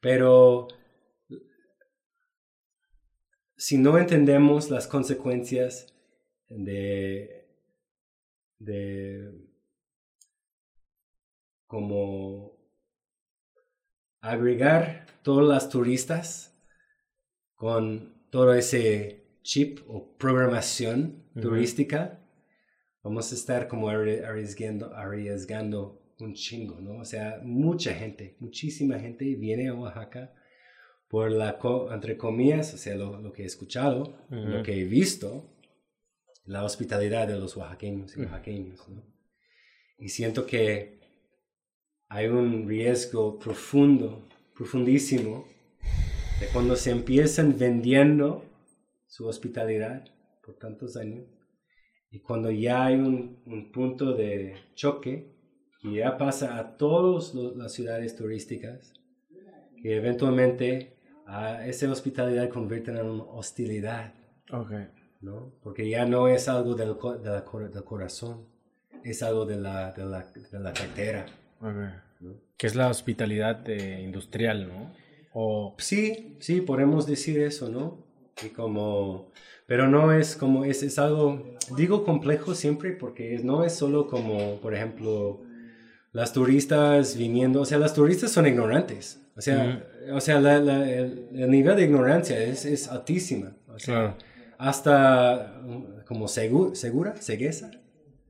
Pero 0.00 0.68
si 3.62 3.78
no 3.78 3.96
entendemos 3.96 4.70
las 4.70 4.88
consecuencias 4.88 5.94
de, 6.48 7.46
de 8.58 9.30
como 11.68 12.58
agregar 14.20 15.06
todas 15.22 15.46
las 15.48 15.68
turistas 15.68 16.60
con 17.54 18.26
todo 18.30 18.52
ese 18.52 19.38
chip 19.42 19.78
o 19.86 20.16
programación 20.16 21.30
turística, 21.40 22.18
vamos 23.04 23.30
a 23.30 23.36
estar 23.36 23.68
como 23.68 23.88
arri- 23.90 24.24
arriesgando, 24.24 24.92
arriesgando 24.92 26.02
un 26.18 26.34
chingo, 26.34 26.80
¿no? 26.80 26.96
O 26.96 27.04
sea, 27.04 27.40
mucha 27.44 27.94
gente, 27.94 28.36
muchísima 28.40 28.98
gente 28.98 29.36
viene 29.36 29.68
a 29.68 29.74
Oaxaca 29.74 30.34
por 31.12 31.30
la, 31.30 31.58
entre 31.92 32.16
comillas, 32.16 32.72
o 32.72 32.78
sea, 32.78 32.94
lo, 32.94 33.20
lo 33.20 33.34
que 33.34 33.42
he 33.42 33.44
escuchado, 33.44 34.16
Ujú. 34.30 34.48
lo 34.48 34.62
que 34.62 34.80
he 34.80 34.84
visto, 34.84 35.44
la 36.46 36.64
hospitalidad 36.64 37.28
de 37.28 37.38
los 37.38 37.54
oaxaqueños 37.54 38.16
y 38.16 38.20
oaxaqueños, 38.22 38.88
¿no? 38.88 39.02
Y 39.98 40.08
siento 40.08 40.46
que 40.46 41.00
hay 42.08 42.28
un 42.28 42.66
riesgo 42.66 43.38
profundo, 43.38 44.26
profundísimo, 44.54 45.46
de 46.40 46.46
cuando 46.46 46.76
se 46.76 46.92
empiezan 46.92 47.58
vendiendo 47.58 48.46
su 49.06 49.26
hospitalidad 49.26 50.06
por 50.42 50.56
tantos 50.56 50.96
años 50.96 51.26
y 52.10 52.20
cuando 52.20 52.50
ya 52.50 52.86
hay 52.86 52.94
un, 52.94 53.42
un 53.44 53.70
punto 53.70 54.14
de 54.14 54.54
choque 54.74 55.30
y 55.82 55.96
ya 55.96 56.16
pasa 56.16 56.56
a 56.56 56.78
todas 56.78 57.34
las 57.34 57.74
ciudades 57.74 58.16
turísticas 58.16 58.94
que 59.82 59.96
eventualmente 59.96 61.01
a 61.32 61.66
esa 61.66 61.90
hospitalidad 61.90 62.48
convierten 62.50 62.98
en 62.98 63.06
una 63.06 63.24
hostilidad, 63.24 64.12
Ok. 64.50 64.72
¿no? 65.22 65.52
Porque 65.62 65.88
ya 65.88 66.04
no 66.04 66.28
es 66.28 66.48
algo 66.48 66.74
del, 66.74 66.94
del 67.22 67.84
corazón, 67.84 68.46
es 69.02 69.22
algo 69.22 69.46
de 69.46 69.56
la, 69.56 69.92
de 69.92 70.04
la, 70.04 70.26
de 70.50 70.60
la 70.60 70.72
cartera. 70.72 71.26
Que 72.56 72.66
es 72.66 72.74
la 72.74 72.88
hospitalidad 72.88 73.68
eh, 73.68 74.02
industrial, 74.02 74.68
¿no? 74.68 74.92
O... 75.32 75.74
Sí, 75.78 76.36
sí, 76.40 76.60
podemos 76.60 77.06
decir 77.06 77.40
eso, 77.40 77.70
¿no? 77.70 78.04
Y 78.44 78.50
como, 78.50 79.30
pero 79.66 79.88
no 79.88 80.12
es 80.12 80.36
como, 80.36 80.64
es, 80.66 80.82
es 80.82 80.98
algo, 80.98 81.56
digo 81.76 82.04
complejo 82.04 82.54
siempre 82.54 82.92
porque 82.92 83.40
no 83.42 83.64
es 83.64 83.74
solo 83.74 84.06
como, 84.06 84.60
por 84.60 84.74
ejemplo, 84.74 85.40
las 86.12 86.32
turistas 86.32 87.16
viniendo, 87.16 87.60
o 87.62 87.64
sea, 87.64 87.78
las 87.78 87.94
turistas 87.94 88.30
son 88.30 88.46
ignorantes, 88.46 89.20
o 89.36 89.40
sea, 89.40 89.82
o 90.12 90.20
sea 90.20 90.40
la- 90.40 90.58
la- 90.60 90.88
el, 90.90 91.28
el 91.34 91.50
nivel 91.50 91.76
de 91.76 91.84
ignorancia 91.84 92.38
es, 92.38 92.64
es 92.66 92.88
altísima, 92.88 93.56
o 93.68 93.78
sea, 93.78 93.94
Claro. 93.94 94.14
hasta 94.58 95.60
um, 95.64 95.86
como 96.06 96.28
segura, 96.28 96.74
segura, 96.74 97.14
cegueza, 97.16 97.70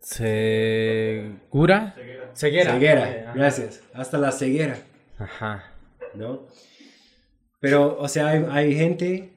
¿Segura? 0.01 1.95
Ceguera. 2.35 2.72
ceguera, 2.74 3.05
Ajá. 3.05 3.33
gracias, 3.35 3.80
hasta 3.93 4.18
la 4.18 4.33
ceguera. 4.33 4.76
Ajá. 5.18 5.64
¿no? 6.14 6.47
Pero, 7.61 7.97
o 7.99 8.09
sea, 8.09 8.28
hay, 8.28 8.45
hay 8.51 8.74
gente 8.74 9.33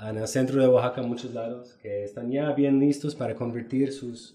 en 0.00 0.16
el 0.18 0.28
centro 0.28 0.60
de 0.60 0.68
Oaxaca, 0.68 1.00
en 1.00 1.08
muchos 1.08 1.32
lados, 1.34 1.74
que 1.82 2.04
están 2.04 2.30
ya 2.30 2.52
bien 2.52 2.78
listos 2.80 3.14
para 3.14 3.34
convertir 3.34 3.92
sus, 3.92 4.34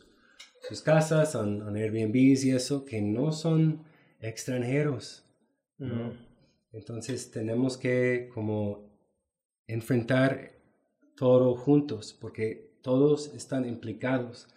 sus 0.67 0.81
casas 0.81 1.35
en, 1.35 1.61
en 1.61 1.75
Airbnbs 1.75 2.43
y 2.45 2.51
eso, 2.51 2.85
que 2.85 3.01
no 3.01 3.31
son 3.31 3.83
extranjeros, 4.19 5.23
¿no? 5.77 6.13
Entonces 6.71 7.31
tenemos 7.31 7.77
que 7.77 8.29
como 8.33 8.89
enfrentar 9.67 10.51
todo 11.15 11.55
juntos, 11.55 12.17
porque 12.19 12.71
todos 12.81 13.33
están 13.33 13.65
implicados. 13.67 14.47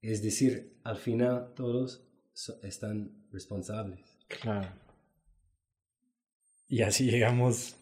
Es 0.00 0.22
decir, 0.22 0.78
al 0.84 0.96
final 0.96 1.52
todos 1.54 2.06
so- 2.32 2.60
están 2.62 3.26
responsables. 3.30 4.00
Claro. 4.28 4.68
Y 6.68 6.82
así 6.82 7.10
llegamos 7.10 7.76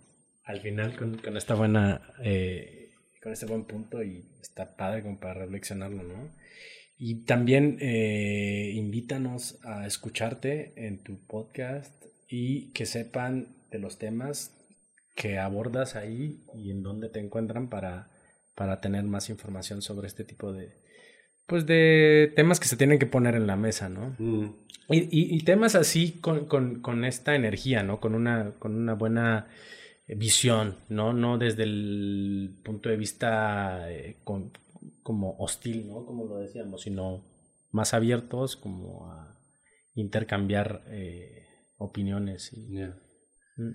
al 0.44 0.60
final 0.60 0.96
con, 0.96 1.16
con 1.18 1.36
esta 1.36 1.54
buena, 1.54 2.14
eh, 2.22 2.90
con 3.22 3.32
este 3.32 3.46
buen 3.46 3.64
punto 3.64 4.02
y 4.02 4.24
está 4.40 4.76
padre 4.76 5.02
como 5.02 5.18
para 5.18 5.34
reflexionarlo, 5.34 6.02
¿no? 6.02 6.39
Y 7.03 7.24
también 7.24 7.78
eh, 7.80 8.72
invítanos 8.74 9.59
a 9.64 9.86
escucharte 9.86 10.74
en 10.76 10.98
tu 11.03 11.18
podcast 11.26 11.94
y 12.28 12.72
que 12.72 12.84
sepan 12.84 13.48
de 13.70 13.78
los 13.78 13.98
temas 13.98 14.55
que 15.16 15.38
abordas 15.38 15.96
ahí 15.96 16.44
y 16.55 16.70
en 16.70 16.82
dónde 16.82 17.09
te 17.09 17.18
encuentran 17.18 17.70
para, 17.70 18.11
para 18.55 18.82
tener 18.82 19.05
más 19.05 19.30
información 19.30 19.80
sobre 19.80 20.09
este 20.09 20.24
tipo 20.24 20.53
de, 20.53 20.74
pues 21.46 21.64
de 21.64 22.32
temas 22.36 22.61
que 22.61 22.68
se 22.68 22.76
tienen 22.76 22.98
que 22.98 23.07
poner 23.07 23.34
en 23.34 23.46
la 23.46 23.57
mesa, 23.57 23.88
¿no? 23.88 24.14
Y, 24.90 24.98
y- 25.11 25.34
y 25.34 25.40
temas 25.44 25.76
así 25.76 26.20
con, 26.20 26.44
con- 26.46 26.82
con 26.82 27.07
esta 27.07 27.34
energía, 27.34 27.82
¿no? 27.82 27.98
Con 27.98 28.14
una, 28.14 28.53
con 28.59 28.74
una 28.74 28.92
buena 28.92 29.48
visión, 30.07 30.76
¿no? 30.90 31.12
No 31.14 31.38
desde 31.38 31.62
el 31.62 32.57
punto 32.62 32.88
de 32.90 32.96
vista 32.96 33.90
eh, 33.90 34.16
con- 34.24 34.53
como 35.02 35.36
hostil, 35.38 35.88
¿no? 35.88 36.04
Como 36.06 36.26
lo 36.26 36.38
decíamos, 36.38 36.82
sino 36.82 37.24
más 37.70 37.94
abiertos 37.94 38.56
como 38.56 39.10
a 39.10 39.38
intercambiar 39.94 40.84
eh, 40.88 41.46
opiniones. 41.78 42.52
Y, 42.52 42.74
Ya. 42.76 42.98
Mm. 43.56 43.70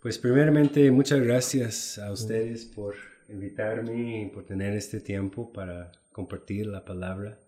Pues 0.00 0.18
primeramente, 0.18 0.90
muchas 0.92 1.20
gracias 1.20 1.98
a 1.98 2.12
ustedes 2.12 2.64
por 2.66 2.94
invitarme 3.28 4.22
y 4.22 4.26
por 4.30 4.44
tener 4.46 4.74
este 4.74 5.00
tiempo 5.00 5.52
para 5.52 5.90
compartir 6.12 6.66
la 6.66 6.84
palabra. 6.84 7.40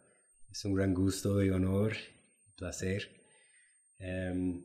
Es 0.51 0.65
un 0.65 0.75
gran 0.75 0.93
gusto 0.93 1.43
y 1.45 1.51
honor, 1.51 1.93
placer. 2.57 3.09
Em, 3.99 4.65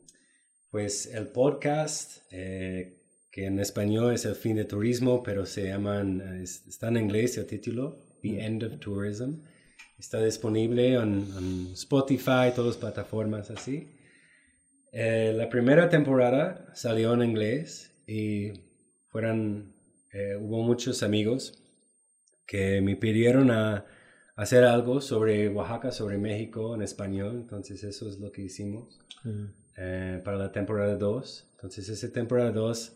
pues 0.70 1.06
el 1.06 1.28
podcast, 1.28 2.22
eh, 2.32 3.02
que 3.30 3.46
en 3.46 3.60
español 3.60 4.14
es 4.14 4.24
El 4.24 4.34
fin 4.34 4.56
de 4.56 4.64
turismo, 4.64 5.22
pero 5.22 5.46
se 5.46 5.68
llaman, 5.68 6.20
eh, 6.20 6.42
es- 6.42 6.66
está 6.66 6.88
en 6.88 6.96
inglés 6.96 7.36
el 7.38 7.46
título, 7.46 8.04
The 8.34 8.44
End 8.44 8.62
of 8.64 8.78
Tourism. 8.80 9.40
Está 9.98 10.22
disponible 10.22 10.94
en, 10.94 11.26
en 11.38 11.66
Spotify, 11.72 12.50
todas 12.54 12.66
las 12.66 12.76
plataformas 12.76 13.50
así. 13.50 13.88
Eh, 14.92 15.32
la 15.36 15.48
primera 15.48 15.88
temporada 15.88 16.66
salió 16.74 17.14
en 17.14 17.22
inglés 17.22 17.92
y 18.06 18.52
fueron, 19.08 19.74
eh, 20.12 20.36
hubo 20.40 20.62
muchos 20.62 21.02
amigos 21.02 21.62
que 22.46 22.80
me 22.80 22.96
pidieron 22.96 23.50
a 23.50 23.84
hacer 24.36 24.64
algo 24.64 25.00
sobre 25.00 25.48
Oaxaca, 25.48 25.92
sobre 25.92 26.18
México 26.18 26.74
en 26.74 26.82
español. 26.82 27.36
Entonces 27.36 27.82
eso 27.84 28.08
es 28.08 28.18
lo 28.18 28.30
que 28.32 28.42
hicimos 28.42 29.00
Mm. 29.24 29.44
eh, 29.78 30.20
para 30.24 30.36
la 30.36 30.52
temporada 30.52 30.94
2. 30.96 31.48
Entonces 31.56 31.88
esa 31.88 32.12
temporada 32.12 32.52
2 32.52 32.92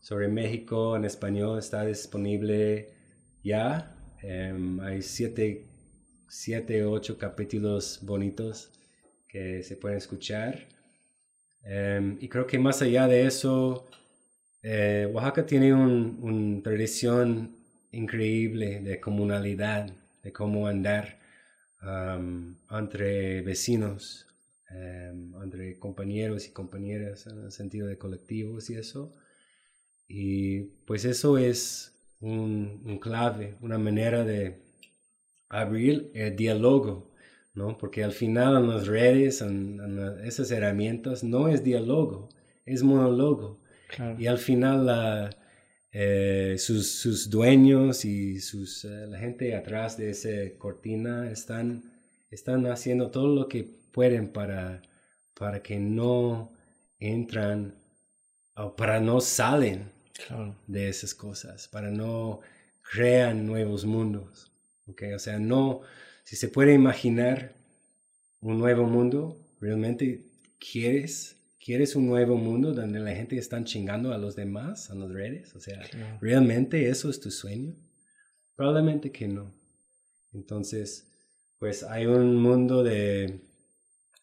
sobre 0.00 0.28
México 0.28 0.96
en 0.96 1.04
español 1.04 1.58
está 1.58 1.84
disponible 1.84 2.88
ya. 3.44 3.94
Em, 4.26 4.80
hay 4.80 5.02
siete, 5.02 5.64
siete, 6.28 6.84
ocho 6.84 7.18
capítulos 7.18 8.00
bonitos 8.02 8.70
que 9.28 9.62
se 9.62 9.76
pueden 9.76 9.98
escuchar. 9.98 10.66
Em, 11.64 12.16
y 12.20 12.28
creo 12.28 12.46
que 12.46 12.58
más 12.58 12.80
allá 12.82 13.06
de 13.08 13.26
eso, 13.26 13.86
eh, 14.62 15.08
Oaxaca 15.12 15.46
tiene 15.46 15.74
un- 15.74 16.18
una 16.22 16.62
tradición 16.62 17.56
increíble 17.92 18.80
de 18.82 19.00
comunalidad, 19.00 19.90
de 20.24 20.32
cómo 20.32 20.66
andar 20.68 21.18
entre 22.70 23.42
vecinos, 23.42 24.26
entre 25.42 25.78
compañeros 25.78 26.46
y 26.46 26.50
compañeras 26.52 27.26
en 27.26 27.44
el 27.44 27.52
sentido 27.52 27.86
de 27.86 27.98
colectivos 27.98 28.70
y 28.70 28.74
eso. 28.76 29.14
Y 30.08 30.60
pues 30.86 31.04
eso 31.04 31.38
es 31.38 31.93
un, 32.24 32.98
clave, 33.00 33.56
una 33.60 33.78
manera 33.78 34.24
de 34.24 34.62
abrir 35.48 36.10
el 36.14 36.34
diálogo, 36.36 37.12
¿no? 37.54 37.76
Porque 37.78 38.02
al 38.02 38.12
final 38.12 38.56
en 38.56 38.68
las 38.68 38.86
redes, 38.86 39.42
en, 39.42 39.80
esas 40.24 40.50
herramientas, 40.50 41.22
no 41.22 41.48
es 41.48 41.62
diálogo, 41.62 42.28
es 42.64 42.82
monólogo. 42.82 43.60
Y 44.18 44.26
al 44.26 44.38
final 44.38 44.86
la, 44.86 45.30
eh, 45.92 46.56
sus, 46.58 46.90
sus, 46.90 47.30
dueños 47.30 48.04
y 48.04 48.40
sus, 48.40 48.84
eh, 48.84 49.06
la 49.06 49.18
gente 49.18 49.54
atrás 49.54 49.96
de 49.96 50.10
esa 50.10 50.30
cortina 50.58 51.30
están, 51.30 51.92
están 52.30 52.66
haciendo 52.66 53.10
todo 53.10 53.28
lo 53.28 53.48
que 53.48 53.64
pueden 53.92 54.32
para, 54.32 54.82
para 55.38 55.62
que 55.62 55.78
no 55.78 56.50
entran 56.98 57.76
o 58.56 58.74
para 58.74 58.98
no 59.00 59.20
salen 59.20 59.93
de 60.66 60.88
esas 60.88 61.14
cosas, 61.14 61.68
para 61.68 61.90
no 61.90 62.40
crean 62.82 63.46
nuevos 63.46 63.84
mundos. 63.84 64.52
¿okay? 64.86 65.12
O 65.12 65.18
sea, 65.18 65.38
no, 65.38 65.82
si 66.24 66.36
se 66.36 66.48
puede 66.48 66.72
imaginar 66.72 67.54
un 68.40 68.58
nuevo 68.58 68.84
mundo, 68.86 69.38
realmente 69.60 70.24
quieres, 70.58 71.36
quieres 71.58 71.96
un 71.96 72.06
nuevo 72.06 72.36
mundo 72.36 72.72
donde 72.72 73.00
la 73.00 73.14
gente 73.14 73.36
está 73.36 73.62
chingando 73.64 74.12
a 74.12 74.18
los 74.18 74.36
demás, 74.36 74.90
a 74.90 74.94
las 74.94 75.10
redes. 75.10 75.54
O 75.56 75.60
sea, 75.60 75.80
¿realmente 76.20 76.88
eso 76.88 77.10
es 77.10 77.20
tu 77.20 77.30
sueño? 77.30 77.74
Probablemente 78.54 79.10
que 79.10 79.28
no. 79.28 79.52
Entonces, 80.32 81.08
pues 81.58 81.82
hay 81.82 82.06
un 82.06 82.36
mundo 82.36 82.82
de... 82.82 83.40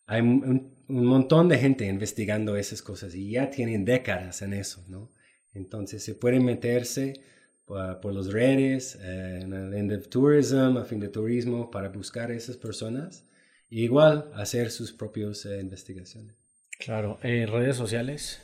Hay 0.05 0.21
un, 0.21 0.73
un 0.87 1.05
montón 1.05 1.47
de 1.47 1.57
gente 1.57 1.85
investigando 1.85 2.57
esas 2.57 2.81
cosas 2.81 3.15
y 3.15 3.31
ya 3.31 3.49
tienen 3.49 3.85
décadas 3.85 4.41
en 4.41 4.53
eso, 4.53 4.83
¿no? 4.89 5.09
Entonces 5.53 6.03
se 6.03 6.15
puede 6.15 6.39
meterse 6.39 7.21
por, 7.65 8.13
los 8.13 8.33
redes, 8.33 8.97
eh, 9.01 9.39
en 9.43 9.53
el 9.53 9.73
End 9.73 9.93
of 9.93 10.09
Tourism, 10.09 10.77
a 10.77 10.83
fin 10.83 10.99
de 10.99 11.07
turismo, 11.07 11.71
para 11.71 11.89
buscar 11.89 12.29
a 12.29 12.35
esas 12.35 12.57
personas. 12.57 13.25
E 13.69 13.79
igual 13.79 14.29
hacer 14.35 14.71
sus 14.71 14.91
propias 14.91 15.45
eh, 15.45 15.59
investigaciones. 15.61 16.35
Claro, 16.79 17.17
¿En 17.23 17.47
redes 17.47 17.77
sociales. 17.77 18.41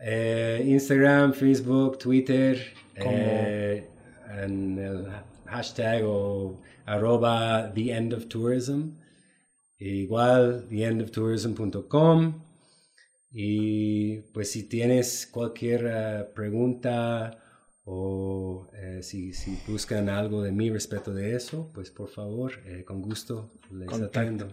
Eh, 0.00 0.62
Instagram, 0.66 1.32
Facebook, 1.32 1.98
Twitter, 1.98 2.58
en 2.96 4.78
el 4.78 5.06
hashtag 5.46 6.02
o 6.04 6.60
arroba 6.86 7.72
The 7.72 7.92
End 7.92 8.12
of 8.12 8.26
Tourism. 8.26 8.96
E 9.78 9.88
igual, 9.88 10.66
theendoftourism.com. 10.68 12.45
Y 13.30 14.18
pues 14.32 14.50
si 14.50 14.68
tienes 14.68 15.26
cualquier 15.26 15.86
eh, 15.86 16.24
pregunta 16.34 17.38
o 17.84 18.68
eh, 18.74 19.02
si, 19.02 19.32
si, 19.32 19.58
buscan 19.66 20.08
algo 20.08 20.42
de 20.42 20.52
mí 20.52 20.70
respecto 20.70 21.12
de 21.12 21.36
eso, 21.36 21.70
pues 21.74 21.90
por 21.90 22.08
favor, 22.08 22.52
eh, 22.66 22.84
con 22.84 23.02
gusto 23.02 23.52
les 23.70 23.92
atendo. 23.92 24.48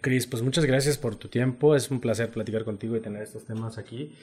Cris, 0.00 0.26
pues 0.26 0.42
muchas 0.42 0.64
gracias 0.64 0.96
por 0.96 1.16
tu 1.16 1.28
tiempo. 1.28 1.76
Es 1.76 1.90
un 1.90 2.00
placer 2.00 2.30
platicar 2.30 2.64
contigo 2.64 2.96
y 2.96 3.00
tener 3.00 3.22
estos 3.22 3.44
temas 3.44 3.76
aquí. 3.76 4.14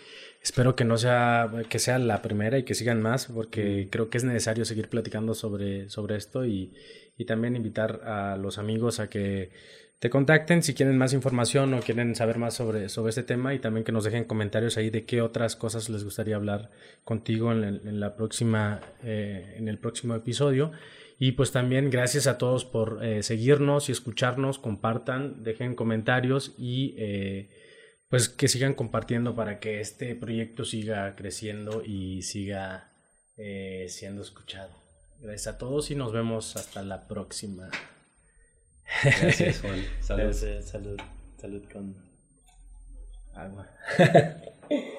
Espero 0.42 0.76
que 0.76 0.84
no 0.84 0.98
sea, 0.98 1.52
que 1.70 1.78
sea 1.78 2.00
la 2.00 2.24
primera 2.24 2.58
y 2.58 2.64
que 2.64 2.74
sigan 2.74 3.04
más, 3.04 3.28
porque 3.28 3.88
creo 3.92 4.10
que 4.10 4.18
es 4.18 4.24
necesario 4.24 4.66
seguir 4.66 4.90
platicando 4.90 5.36
sobre, 5.36 5.90
sobre 5.90 6.16
esto 6.16 6.44
y, 6.44 6.74
y 7.18 7.26
también 7.26 7.56
invitar 7.56 8.02
a 8.04 8.36
los 8.36 8.58
amigos 8.58 9.00
a 9.00 9.10
que 9.12 9.52
te 10.02 10.10
contacten 10.10 10.64
si 10.64 10.74
quieren 10.74 10.98
más 10.98 11.14
información 11.14 11.76
o 11.76 11.80
quieren 11.80 12.16
saber 12.16 12.40
más 12.40 12.56
sobre, 12.56 12.90
sobre 12.90 13.12
este 13.12 13.22
tema 13.22 13.54
y 13.54 13.60
también 13.60 13.84
que 13.84 13.92
nos 13.92 14.04
dejen 14.04 14.24
comentarios 14.24 14.76
ahí 14.78 14.90
de 14.90 15.06
qué 15.06 15.22
otras 15.22 15.56
cosas 15.56 15.90
les 15.90 16.04
gustaría 16.04 16.36
hablar 16.38 16.72
contigo 17.04 17.52
en, 17.52 18.00
la 18.00 18.16
próxima, 18.16 18.82
eh, 19.04 19.54
en 19.58 19.68
el 19.68 19.78
próximo 19.78 20.16
episodio. 20.16 20.72
Y 21.20 21.34
pues 21.34 21.52
también 21.52 21.92
gracias 21.92 22.26
a 22.26 22.40
todos 22.40 22.66
por 22.66 23.06
eh, 23.06 23.22
seguirnos 23.22 23.90
y 23.90 23.92
escucharnos, 23.92 24.58
compartan, 24.58 25.44
dejen 25.44 25.76
comentarios 25.76 26.56
y 26.58 26.96
eh, 26.98 27.52
pues 28.10 28.28
que 28.28 28.48
sigan 28.48 28.74
compartiendo 28.74 29.36
para 29.36 29.60
que 29.60 29.82
este 29.82 30.16
proyecto 30.16 30.66
siga 30.66 31.16
creciendo 31.16 31.84
y 31.86 32.24
siga 32.24 32.88
siendo 33.88 34.24
escuchado. 34.24 34.72
Gracias 35.20 35.56
a 35.56 35.58
todos 35.60 35.92
y 35.92 35.96
nos 35.96 36.12
vemos 36.12 36.56
hasta 36.56 36.82
la 36.82 37.08
próxima. 37.08 37.70
Gracias, 39.04 39.62
Juan. 39.62 39.84
Salud. 40.02 40.34
salud. 40.62 41.00
Salud 41.40 41.64
con 41.72 41.96
agua. 43.34 43.68